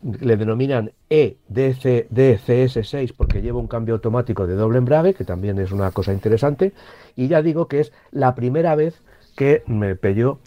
Le 0.01 0.39
denominan 0.39 0.93
E 1.11 1.37
EDCS6 1.53 3.13
porque 3.15 3.43
lleva 3.43 3.59
un 3.59 3.67
cambio 3.67 3.97
automático 3.97 4.47
de 4.47 4.55
doble 4.55 4.79
embrague, 4.79 5.13
que 5.13 5.25
también 5.25 5.59
es 5.59 5.73
una 5.73 5.91
cosa 5.91 6.15
interesante. 6.15 6.73
Y 7.17 7.29
ya 7.29 7.43
digo 7.43 7.69
que 7.69 7.81
es 7.81 7.93
la 8.13 8.35
primera 8.35 8.75
vez 8.77 9.03
que 9.37 9.63
me 9.67 9.95
Peugeot 9.95 10.39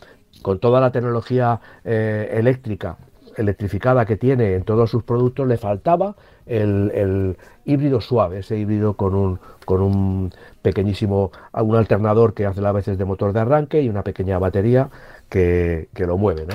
con 0.42 0.58
toda 0.58 0.82
la 0.82 0.92
tecnología 0.92 1.62
eh, 1.86 2.32
eléctrica 2.34 2.98
electrificada 3.38 4.06
que 4.06 4.18
tiene 4.18 4.56
en 4.56 4.64
todos 4.64 4.90
sus 4.90 5.04
productos, 5.04 5.48
le 5.48 5.58
faltaba 5.58 6.16
el, 6.46 7.38
híbrido 7.66 8.02
suave, 8.02 8.40
ese 8.40 8.58
híbrido 8.58 8.96
con 8.96 9.16
un, 9.16 9.40
con 9.66 9.82
un 9.82 10.34
pequeñísimo, 10.62 11.32
un 11.54 11.76
alternador 11.76 12.34
que 12.34 12.46
hace 12.46 12.62
las 12.62 12.74
veces 12.74 12.98
de 12.98 13.06
motor 13.06 13.34
de 13.34 13.40
arranque 13.40 13.82
y 13.82 13.90
una 13.90 14.04
pequeña 14.04 14.40
batería 14.40 14.90
que, 15.30 15.88
lo 15.96 16.18
mueve. 16.18 16.46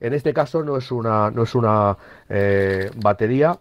En 0.00 0.14
este 0.14 0.32
caso 0.32 0.62
no 0.62 0.76
es 0.76 0.90
una, 0.92 1.30
no 1.30 1.42
es 1.42 1.54
una 1.54 1.96
eh, 2.28 2.90
batería 2.96 3.58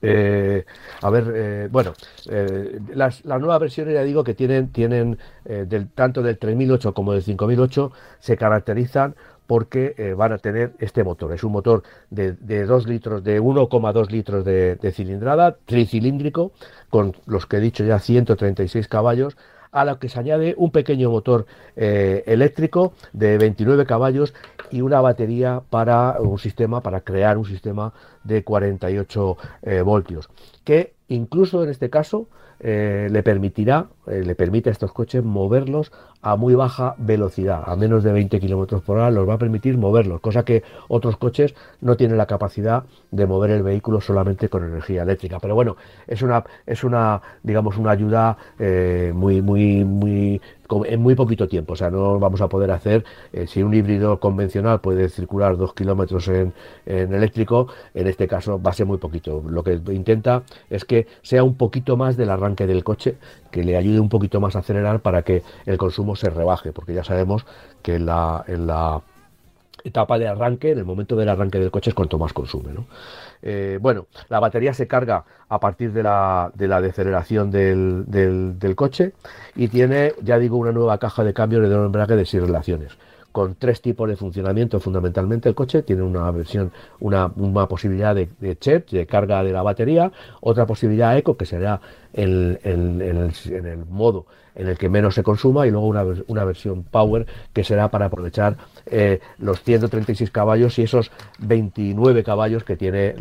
eh, 0.00 0.64
a 1.02 1.10
ver, 1.10 1.32
eh, 1.34 1.68
bueno, 1.70 1.92
eh, 2.30 2.78
las, 2.94 3.24
nuevas 3.24 3.60
versiones, 3.60 3.94
ya 3.94 4.02
digo, 4.02 4.22
que 4.22 4.34
tienen, 4.34 4.68
tienen 4.68 5.18
del, 5.44 5.88
tanto 5.90 6.22
del 6.22 6.38
3008 6.38 6.94
como 6.94 7.12
del 7.12 7.22
5008, 7.22 7.92
se 8.20 8.36
caracterizan 8.36 9.14
porque 9.48 10.14
van 10.16 10.32
a 10.32 10.38
tener 10.38 10.74
este 10.78 11.02
motor. 11.02 11.32
Es 11.32 11.42
un 11.42 11.50
motor 11.50 11.82
de, 12.10 12.34
de 12.34 12.66
2 12.66 12.86
litros, 12.86 13.24
de 13.24 13.40
1,2 13.40 14.10
litros 14.10 14.44
de, 14.44 14.92
cilindrada, 14.92 15.56
tricilíndrico, 15.64 16.52
con 16.90 17.16
los 17.26 17.46
que 17.46 17.56
he 17.56 17.60
dicho 17.60 17.82
ya 17.82 17.98
136 17.98 18.86
caballos, 18.86 19.36
a 19.72 19.84
lo 19.84 19.98
que 19.98 20.08
se 20.08 20.20
añade 20.20 20.54
un 20.56 20.70
pequeño 20.70 21.10
motor 21.10 21.46
eléctrico 21.74 22.92
de 23.12 23.38
29 23.38 23.84
caballos 23.84 24.32
y 24.70 24.80
una 24.80 25.00
batería 25.00 25.62
para 25.70 26.16
un 26.20 26.38
sistema, 26.38 26.82
para 26.82 27.00
crear 27.00 27.38
un 27.38 27.44
sistema 27.44 27.92
de 28.24 28.44
48 28.44 29.36
eh, 29.62 29.80
voltios, 29.82 30.28
que 30.64 30.94
incluso 31.08 31.62
en 31.64 31.70
este 31.70 31.90
caso 31.90 32.28
eh, 32.60 33.08
le 33.10 33.22
permitirá, 33.22 33.86
eh, 34.10 34.22
le 34.24 34.34
permite 34.34 34.70
a 34.70 34.72
estos 34.72 34.92
coches 34.92 35.24
moverlos 35.24 35.92
a 36.22 36.36
muy 36.36 36.54
baja 36.54 36.94
velocidad, 36.98 37.62
a 37.66 37.76
menos 37.76 38.02
de 38.02 38.12
20 38.12 38.40
kilómetros 38.40 38.82
por 38.82 38.98
hora, 38.98 39.10
los 39.10 39.28
va 39.28 39.34
a 39.34 39.38
permitir 39.38 39.78
moverlos, 39.78 40.20
cosa 40.20 40.44
que 40.44 40.62
otros 40.88 41.16
coches 41.16 41.54
no 41.80 41.96
tienen 41.96 42.18
la 42.18 42.26
capacidad 42.26 42.84
de 43.10 43.26
mover 43.26 43.50
el 43.50 43.62
vehículo 43.62 44.00
solamente 44.00 44.48
con 44.48 44.64
energía 44.64 45.02
eléctrica. 45.02 45.38
Pero 45.40 45.54
bueno, 45.54 45.76
es 46.06 46.22
una, 46.22 46.44
es 46.66 46.84
una 46.84 47.22
digamos, 47.42 47.76
una 47.76 47.92
ayuda 47.92 48.36
muy, 49.14 49.40
muy, 49.42 49.84
muy 49.84 50.40
en 50.84 51.00
muy 51.00 51.14
poquito 51.14 51.48
tiempo. 51.48 51.72
O 51.72 51.76
sea, 51.76 51.90
no 51.90 52.18
vamos 52.18 52.40
a 52.40 52.48
poder 52.48 52.70
hacer, 52.70 53.04
eh, 53.32 53.46
si 53.46 53.62
un 53.62 53.74
híbrido 53.74 54.20
convencional 54.20 54.80
puede 54.80 55.08
circular 55.08 55.56
dos 55.56 55.74
kilómetros 55.74 56.28
en, 56.28 56.52
eléctrico, 56.86 57.68
en 57.94 58.06
este 58.06 58.28
caso 58.28 58.60
va 58.60 58.70
a 58.70 58.74
ser 58.74 58.86
muy 58.86 58.98
poquito. 58.98 59.42
Lo 59.48 59.62
que 59.62 59.80
intenta 59.90 60.42
es 60.70 60.84
que 60.84 61.06
sea 61.22 61.42
un 61.44 61.54
poquito 61.56 61.96
más 61.96 62.16
del 62.16 62.30
arranque 62.30 62.66
del 62.66 62.84
coche, 62.84 63.16
que 63.50 63.64
le 63.64 63.76
ayude 63.76 63.97
un 64.00 64.08
poquito 64.08 64.40
más 64.40 64.56
acelerar 64.56 65.00
para 65.00 65.22
que 65.22 65.42
el 65.66 65.78
consumo 65.78 66.16
se 66.16 66.30
rebaje, 66.30 66.72
porque 66.72 66.94
ya 66.94 67.04
sabemos 67.04 67.46
que 67.82 67.98
la, 67.98 68.44
en 68.46 68.66
la 68.66 69.02
etapa 69.84 70.18
de 70.18 70.28
arranque, 70.28 70.72
en 70.72 70.78
el 70.78 70.84
momento 70.84 71.16
del 71.16 71.28
arranque 71.28 71.58
del 71.58 71.70
coche 71.70 71.90
es 71.90 71.94
cuanto 71.94 72.18
más 72.18 72.32
consume. 72.32 72.72
¿no? 72.72 72.86
Eh, 73.42 73.78
bueno, 73.80 74.06
la 74.28 74.40
batería 74.40 74.74
se 74.74 74.86
carga 74.86 75.24
a 75.48 75.60
partir 75.60 75.92
de 75.92 76.02
la, 76.02 76.50
de 76.54 76.68
la 76.68 76.80
deceleración 76.80 77.50
del, 77.50 78.04
del, 78.06 78.76
coche 78.76 79.12
y 79.56 79.68
tiene, 79.68 80.14
ya 80.22 80.38
digo, 80.38 80.56
una 80.56 80.72
nueva 80.72 80.98
caja 80.98 81.24
de 81.24 81.32
cambio 81.32 81.60
de 81.60 81.74
embrague 81.74 82.16
de 82.16 82.26
seis 82.26 82.42
relaciones 82.42 82.96
con 83.38 83.54
tres 83.54 83.80
tipos 83.80 84.08
de 84.08 84.16
funcionamiento. 84.16 84.80
Fundamentalmente 84.80 85.48
el 85.48 85.54
coche 85.54 85.84
tiene 85.84 86.02
una 86.02 86.28
versión 86.32 86.72
una, 86.98 87.30
una 87.36 87.68
posibilidad 87.68 88.12
de, 88.12 88.28
de 88.40 88.56
de 88.90 89.06
carga 89.06 89.44
de 89.44 89.52
la 89.52 89.62
batería. 89.62 90.10
Otra 90.40 90.66
posibilidad 90.66 91.16
eco 91.16 91.36
que 91.36 91.46
será 91.46 91.80
en, 92.12 92.58
en, 92.64 93.00
el, 93.00 93.32
en 93.46 93.66
el 93.66 93.86
modo 93.86 94.26
en 94.58 94.68
el 94.68 94.76
que 94.76 94.88
menos 94.88 95.14
se 95.14 95.22
consuma 95.22 95.66
y 95.66 95.70
luego 95.70 95.86
una, 95.86 96.04
una 96.26 96.44
versión 96.44 96.82
Power 96.82 97.26
que 97.52 97.64
será 97.64 97.88
para 97.88 98.06
aprovechar 98.06 98.56
eh, 98.86 99.20
los 99.38 99.62
136 99.62 100.30
caballos 100.30 100.78
y 100.78 100.82
esos 100.82 101.10
29 101.38 102.24
caballos 102.24 102.64
que 102.64 102.76
tiene 102.76 103.14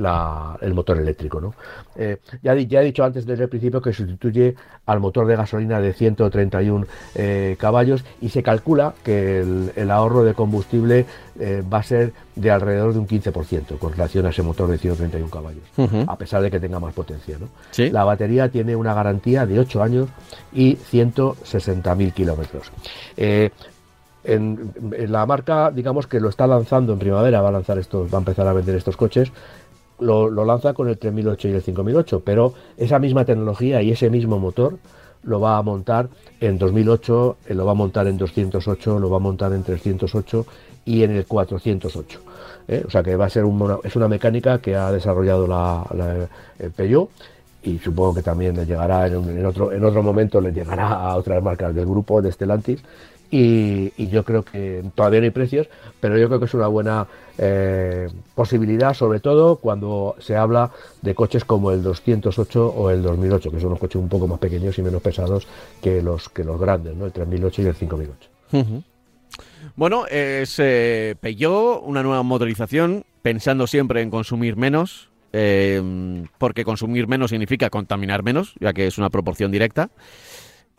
el 0.62 0.74
motor 0.74 0.98
eléctrico. 0.98 1.40
¿no? 1.40 1.54
Eh, 1.96 2.18
ya, 2.42 2.56
ya, 2.56 2.82
he 2.82 2.86
dicho 2.86 3.04
antes 3.04 3.26
desde 3.26 3.44
el 3.44 3.50
principio 3.50 3.82
que 3.82 3.94
sustituye 3.94 4.56
al 4.86 5.00
motor 5.00 5.28
de 5.28 5.36
gasolina 5.36 5.80
de 5.80 5.94
131 5.94 6.86
eh, 7.16 7.56
caballos 7.60 8.04
y 8.20 8.30
se 8.30 8.42
calcula 8.44 8.96
que 9.04 9.40
el, 9.76 9.92
ahorro 9.92 10.24
de 10.24 10.34
combustible 10.34 11.06
va 11.72 11.78
a 11.78 11.84
ser 11.84 12.14
de 12.38 12.52
alrededor 12.52 12.94
de 12.94 13.00
un 13.00 13.08
15% 13.08 13.80
con 13.80 13.92
relación 13.92 14.26
a 14.28 14.30
ese 14.30 14.44
motor 14.44 14.70
de 14.70 14.78
131 14.78 15.30
caballos, 15.30 15.64
a 16.08 16.16
pesar 16.18 16.42
de 16.42 16.52
que 16.52 16.60
tenga 16.60 16.80
más 16.80 16.94
potencia. 16.94 17.38
¿no? 17.40 17.48
La 17.92 18.04
batería 18.04 18.50
tiene 18.50 18.76
una 18.76 18.94
garantía 18.94 19.46
de 19.46 19.60
8 19.60 19.82
años 19.82 20.10
y 20.54 20.76
160.000 20.76 22.14
kilómetros. 22.14 22.72
Eh, 23.16 23.50
en, 24.24 24.74
la 25.10 25.26
marca, 25.26 25.72
digamos 25.72 26.06
que 26.06 26.20
lo 26.20 26.30
está 26.30 26.46
lanzando 26.46 26.94
en 26.94 27.00
primavera, 27.00 27.42
va 27.42 27.50
a 27.50 27.54
lanzar 27.54 27.80
estos, 27.80 28.14
va 28.14 28.18
a 28.18 28.22
empezar 28.22 28.46
a 28.48 28.54
vender 28.54 28.76
estos 28.76 28.98
coches. 28.98 29.32
Lo, 30.00 30.30
lanza 30.30 30.74
con 30.74 30.90
el 30.90 30.98
3008 31.00 31.48
y 31.48 31.52
el 31.54 31.62
5008, 31.64 32.22
pero 32.24 32.54
esa 32.78 33.00
misma 33.00 33.26
tecnología 33.26 33.82
y 33.82 33.92
ese 33.92 34.12
mismo 34.12 34.38
motor 34.38 34.78
lo 35.24 35.40
va 35.40 35.58
a 35.58 35.62
montar 35.64 36.10
en 36.40 36.60
2008, 36.60 37.38
eh, 37.48 37.54
lo 37.56 37.66
va 37.66 37.72
a 37.72 37.76
montar 37.76 38.06
en 38.06 38.18
208, 38.18 39.00
lo 39.00 39.10
va 39.10 39.18
a 39.18 39.20
montar 39.20 39.54
en 39.54 39.64
308 39.64 40.46
y 40.88 41.04
en 41.04 41.12
el 41.12 41.26
408. 41.26 42.20
¿eh? 42.70 42.84
O 42.88 42.90
sea 42.90 43.04
que 43.04 43.16
va 43.16 43.26
a 43.26 43.30
ser 43.30 43.44
una, 43.44 43.78
es 43.84 43.96
una 43.96 44.08
mecánica 44.08 44.60
que 44.60 44.76
ha 44.76 44.92
desarrollado 44.92 45.46
la, 45.46 45.86
la 45.94 46.28
Peugeot 46.76 47.10
y 47.62 47.78
supongo 47.80 48.16
que 48.16 48.24
también 48.24 48.56
le 48.56 48.66
llegará 48.66 49.08
en, 49.08 49.46
otro, 49.46 49.74
en 49.74 49.84
otro 49.84 50.02
momento, 50.02 50.40
le 50.40 50.54
llegará 50.54 50.88
a 50.88 51.18
otras 51.18 51.44
marcas 51.44 51.76
del 51.76 51.86
grupo 51.86 52.22
de 52.22 52.32
Stellantis. 52.32 52.82
Y, 53.30 54.08
yo 54.08 54.24
creo 54.24 54.44
que 54.44 54.86
todavía 54.96 55.20
no 55.20 55.26
hay 55.26 55.32
precios, 55.32 55.68
pero 56.00 56.18
yo 56.18 56.28
creo 56.28 56.40
que 56.40 56.46
es 56.46 56.54
una 56.54 56.68
buena 56.68 57.08
eh, 57.38 58.08
posibilidad, 58.34 58.94
sobre 58.94 59.20
todo 59.20 59.58
cuando 59.58 60.16
se 60.20 60.38
habla 60.38 60.72
de 61.02 61.14
coches 61.14 61.44
como 61.44 61.72
el 61.72 61.84
208 61.84 62.68
o 62.70 62.90
el 62.90 63.04
2008, 63.04 63.52
que 63.52 63.60
son 63.60 63.72
los 63.72 63.80
coches 63.80 64.02
un 64.02 64.08
poco 64.08 64.28
más 64.28 64.40
pequeños 64.40 64.80
y 64.80 64.82
menos 64.82 65.02
pesados 65.02 65.46
que 65.82 66.02
los, 66.02 66.30
que 66.30 66.46
los 66.46 66.58
grandes, 66.58 66.96
¿no? 66.96 67.06
el 67.06 67.12
3008 67.12 67.62
y 67.64 67.66
el 67.66 67.76
5008. 67.76 68.30
Bueno, 69.78 70.08
es 70.08 70.56
eh, 70.58 71.16
Peugeot, 71.22 71.84
una 71.84 72.02
nueva 72.02 72.24
motorización, 72.24 73.06
pensando 73.22 73.68
siempre 73.68 74.02
en 74.02 74.10
consumir 74.10 74.56
menos, 74.56 75.12
eh, 75.34 76.26
porque 76.40 76.66
consumir 76.66 77.08
menos 77.08 77.30
significa 77.30 77.70
contaminar 77.70 78.24
menos, 78.24 78.56
ya 78.60 78.74
que 78.74 78.88
es 78.88 78.98
una 78.98 79.12
proporción 79.12 79.52
directa. 79.52 79.92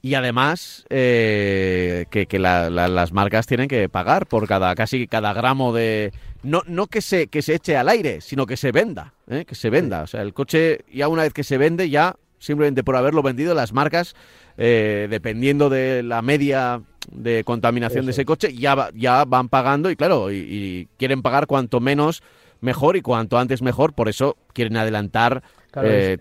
Y 0.03 0.15
además 0.15 0.85
eh, 0.91 2.07
que, 2.11 2.27
las 2.41 3.13
marcas 3.13 3.47
tienen 3.47 3.69
que 3.69 3.89
pagar 3.89 4.27
por 4.27 4.49
cada 4.49 4.75
casi 4.75 5.07
cada 5.07 5.33
gramo 5.33 5.73
de 5.73 6.13
no, 6.43 6.63
no 6.67 6.89
que 6.89 7.01
se 7.01 7.29
que 7.29 7.41
se 7.43 7.55
eche 7.55 7.77
al 7.77 7.89
aire, 7.89 8.21
sino 8.21 8.47
que 8.47 8.57
se 8.57 8.73
venda, 8.73 9.15
¿eh? 9.29 9.45
que 9.45 9.55
se 9.55 9.71
venda. 9.71 10.03
O 10.03 10.07
sea, 10.09 10.23
el 10.23 10.35
coche 10.35 10.81
ya 10.93 11.07
una 11.07 11.23
vez 11.23 11.33
que 11.33 11.45
se 11.45 11.57
vende 11.57 11.89
ya 11.89 12.17
simplemente 12.41 12.83
por 12.83 12.97
haberlo 12.97 13.23
vendido 13.23 13.55
las 13.55 13.73
marcas 13.73 14.17
dependiendo 14.59 15.71
de 15.71 16.03
la 16.03 16.21
media 16.21 16.83
de 17.13 17.45
contaminación 17.45 18.05
de 18.05 18.11
ese 18.11 18.25
coche 18.25 18.53
ya 18.53 18.91
ya 18.93 19.25
van 19.25 19.49
pagando 19.49 19.89
y 19.89 19.97
claro 19.97 20.33
y 20.33 20.89
quieren 20.99 21.23
pagar 21.23 21.47
cuanto 21.47 21.79
menos 21.81 22.23
mejor 22.61 22.97
y 22.97 23.03
cuanto 23.03 23.39
antes 23.39 23.63
mejor, 23.63 23.93
por 23.93 24.09
eso 24.09 24.37
quieren 24.53 24.77
adelantar 24.77 25.43
eh, 25.83 26.19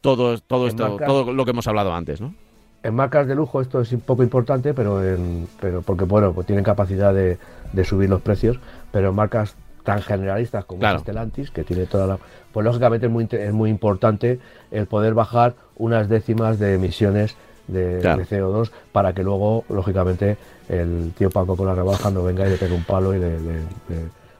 todo, 0.00 0.38
todo, 0.38 0.66
esto, 0.66 0.96
todo 1.04 1.32
lo 1.32 1.44
que 1.44 1.50
hemos 1.50 1.66
hablado 1.66 1.94
antes, 1.94 2.20
¿no? 2.20 2.34
En 2.82 2.94
marcas 2.94 3.26
de 3.26 3.34
lujo 3.34 3.60
esto 3.60 3.80
es 3.80 3.92
un 3.92 4.00
poco 4.00 4.22
importante, 4.22 4.72
pero, 4.72 5.04
en, 5.04 5.48
pero 5.60 5.82
porque 5.82 6.04
bueno, 6.04 6.32
pues 6.32 6.46
tienen 6.46 6.64
capacidad 6.64 7.12
de, 7.12 7.38
subir 7.84 8.08
los 8.08 8.22
precios, 8.22 8.58
pero 8.92 9.10
en 9.10 9.16
marcas 9.16 9.56
tan 9.82 10.00
generalistas 10.00 10.64
como 10.64 10.80
claro. 10.80 11.00
Stellantis, 11.00 11.50
que 11.50 11.64
tiene 11.64 11.86
toda 11.86 12.06
la... 12.06 12.18
Pues 12.52 12.64
lógicamente 12.64 13.06
es 13.06 13.12
muy, 13.12 13.26
es 13.30 13.52
muy 13.52 13.70
importante 13.70 14.38
el 14.70 14.86
poder 14.86 15.14
bajar 15.14 15.54
unas 15.76 16.08
décimas 16.08 16.58
de 16.58 16.74
emisiones 16.74 17.36
de, 17.68 18.02
CO2 18.02 18.70
para 18.92 19.12
que 19.12 19.22
luego, 19.22 19.64
lógicamente, 19.68 20.36
el 20.68 21.12
tío 21.16 21.30
Paco 21.30 21.56
con 21.56 21.66
la 21.66 21.74
rebaja 21.74 22.10
no 22.10 22.24
venga 22.24 22.46
y 22.46 22.50
le 22.50 22.56
pegue 22.56 22.74
un 22.74 22.84
palo 22.84 23.14
y 23.14 23.18
le, 23.18 23.38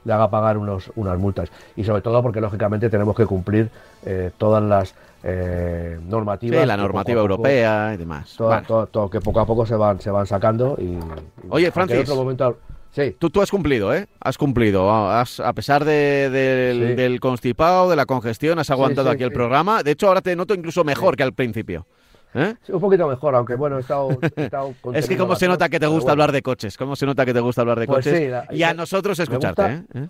le 0.09 0.13
haga 0.13 0.31
pagar 0.31 0.59
unos, 0.59 0.91
unas 0.97 1.19
multas. 1.19 1.51
Y 1.77 1.85
sobre 1.85 2.03
todo 2.03 2.23
porque, 2.23 2.41
lógicamente, 2.41 2.89
tenemos 2.91 3.15
que 3.15 3.27
cumplir 3.27 3.71
eh, 4.05 4.31
todas 4.39 4.63
las 4.63 4.95
eh, 5.23 5.99
normativas. 6.09 6.67
la 6.67 6.77
normativa 6.77 7.21
europea 7.21 7.93
y 7.95 7.99
demás. 7.99 8.35
Todo, 8.37 9.11
que 9.11 9.21
poco 9.21 9.41
a 9.41 9.47
poco 9.47 9.67
se 9.67 9.77
van, 9.77 10.01
se 10.01 10.11
van 10.11 10.27
sacando. 10.27 10.77
Y, 10.81 10.99
Oye, 11.51 11.71
Francis. 11.71 12.01
otro 12.01 12.17
momento, 12.17 12.59
Sí. 12.91 13.15
Tú, 13.19 13.29
tú 13.29 13.43
has 13.43 13.51
cumplido, 13.51 13.95
¿eh? 13.95 14.09
Has 14.19 14.39
cumplido. 14.39 14.91
a 14.91 15.53
pesar 15.55 15.85
del, 15.85 17.19
constipado, 17.21 17.91
de 17.91 17.97
la 17.97 18.07
congestión, 18.07 18.59
has 18.59 18.71
aguantado 18.71 19.11
aquí 19.11 19.23
el 19.23 19.31
programa. 19.31 19.83
De 19.83 19.91
hecho, 19.91 20.09
ahora 20.09 20.23
te 20.23 20.35
noto 20.35 20.55
incluso 20.55 20.85
mejor 20.85 21.15
que 21.15 21.23
al 21.23 21.35
principio. 21.35 21.87
¿Eh? 22.35 22.55
un 22.69 22.81
poquito 22.81 23.09
mejor, 23.09 23.35
aunque 23.35 23.55
bueno, 23.55 23.79
he 23.79 23.81
estado. 23.81 24.19
es 24.95 25.09
que 25.09 25.17
como 25.17 25.35
se 25.37 25.49
nota 25.49 25.69
que 25.69 25.81
te 25.81 25.87
gusta 25.87 26.13
hablar 26.13 26.33
de 26.33 26.43
coches, 26.43 26.77
cómo 26.77 26.95
se 26.97 27.07
nota 27.07 27.25
que 27.25 27.33
te 27.33 27.41
gusta 27.41 27.63
hablar 27.63 27.81
de 27.81 27.87
pues 27.87 28.05
coches. 28.05 28.33
y 28.51 28.63
a 28.63 28.75
nosotros 28.75 29.19
escucharte. 29.19 29.85
¿eh? 29.95 30.09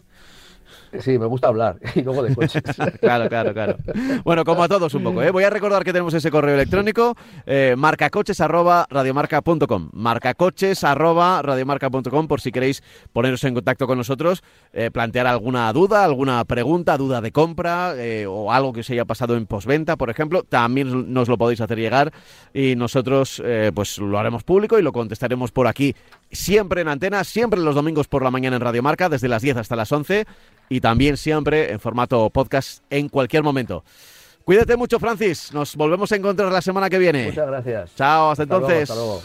Sí, 1.01 1.19
me 1.19 1.27
gusta 1.27 1.49
hablar 1.49 1.77
y 1.95 2.01
luego 2.03 2.23
de 2.23 2.35
coches. 2.35 2.63
claro, 3.01 3.29
claro, 3.29 3.53
claro. 3.53 3.77
Bueno, 4.25 4.45
como 4.45 4.63
a 4.63 4.69
todos 4.69 4.95
un 4.95 5.03
poco. 5.05 5.23
¿eh? 5.23 5.31
Voy 5.31 5.45
a 5.45 5.51
recordar 5.51 5.85
que 5.85 5.93
tenemos 5.93 6.15
ese 6.15 6.31
correo 6.31 6.55
electrónico, 6.55 7.15
eh, 7.47 7.75
marcacoches.radiomarca.com. 7.77 9.91
Marcacoches.radiomarca.com 9.93 12.29
por 12.29 12.41
si 12.41 12.53
queréis 12.53 12.83
poneros 13.13 13.45
en 13.45 13.55
contacto 13.55 13.87
con 13.87 13.99
nosotros, 13.99 14.43
eh, 14.73 14.91
plantear 14.91 15.27
alguna 15.27 15.73
duda, 15.73 16.05
alguna 16.05 16.45
pregunta, 16.45 16.97
duda 16.97 17.21
de 17.21 17.33
compra 17.33 17.95
eh, 17.97 18.27
o 18.27 18.53
algo 18.53 18.73
que 18.73 18.81
os 18.81 18.91
haya 18.91 19.05
pasado 19.05 19.37
en 19.37 19.47
postventa, 19.47 19.97
por 19.97 20.11
ejemplo. 20.11 20.43
También 20.43 21.13
nos 21.13 21.29
lo 21.29 21.39
podéis 21.39 21.61
hacer 21.61 21.79
llegar 21.79 22.13
y 22.55 22.77
nosotros 22.77 23.43
eh, 23.45 23.73
pues 23.75 23.99
lo 23.99 24.19
haremos 24.19 24.45
público 24.45 24.79
y 24.79 24.83
lo 24.83 24.93
contestaremos 24.93 25.53
por 25.53 25.67
aquí 25.67 25.95
siempre 26.31 26.83
en 26.83 26.89
antena, 26.89 27.25
siempre 27.25 27.61
los 27.61 27.75
domingos 27.75 28.09
por 28.09 28.23
la 28.23 28.31
mañana 28.31 28.57
en 28.57 28.63
Radio 28.63 28.83
Marca, 28.83 29.09
desde 29.09 29.29
las 29.29 29.43
10 29.43 29.59
hasta 29.59 29.77
las 29.77 29.91
11 29.91 30.27
y 30.69 30.81
también 30.81 31.17
siempre 31.17 31.73
en 31.73 31.81
formato 31.81 32.29
podcast 32.31 32.83
en 32.91 33.09
cualquier 33.09 33.43
momento. 33.43 33.85
Cuídate 34.45 34.77
mucho, 34.77 34.99
Francis. 34.99 35.53
Nos 35.53 35.77
volvemos 35.77 36.11
a 36.11 36.17
encontrar 36.17 36.51
la 36.51 36.63
semana 36.63 36.89
que 36.89 36.99
viene. 36.99 37.27
Muchas 37.27 37.47
gracias. 37.47 37.95
Chao, 37.95 38.31
hasta, 38.31 38.45
Hasta 38.45 38.59
luego, 38.59 38.73
entonces. 38.73 38.91
hasta 38.91 39.03
luego. 39.03 39.23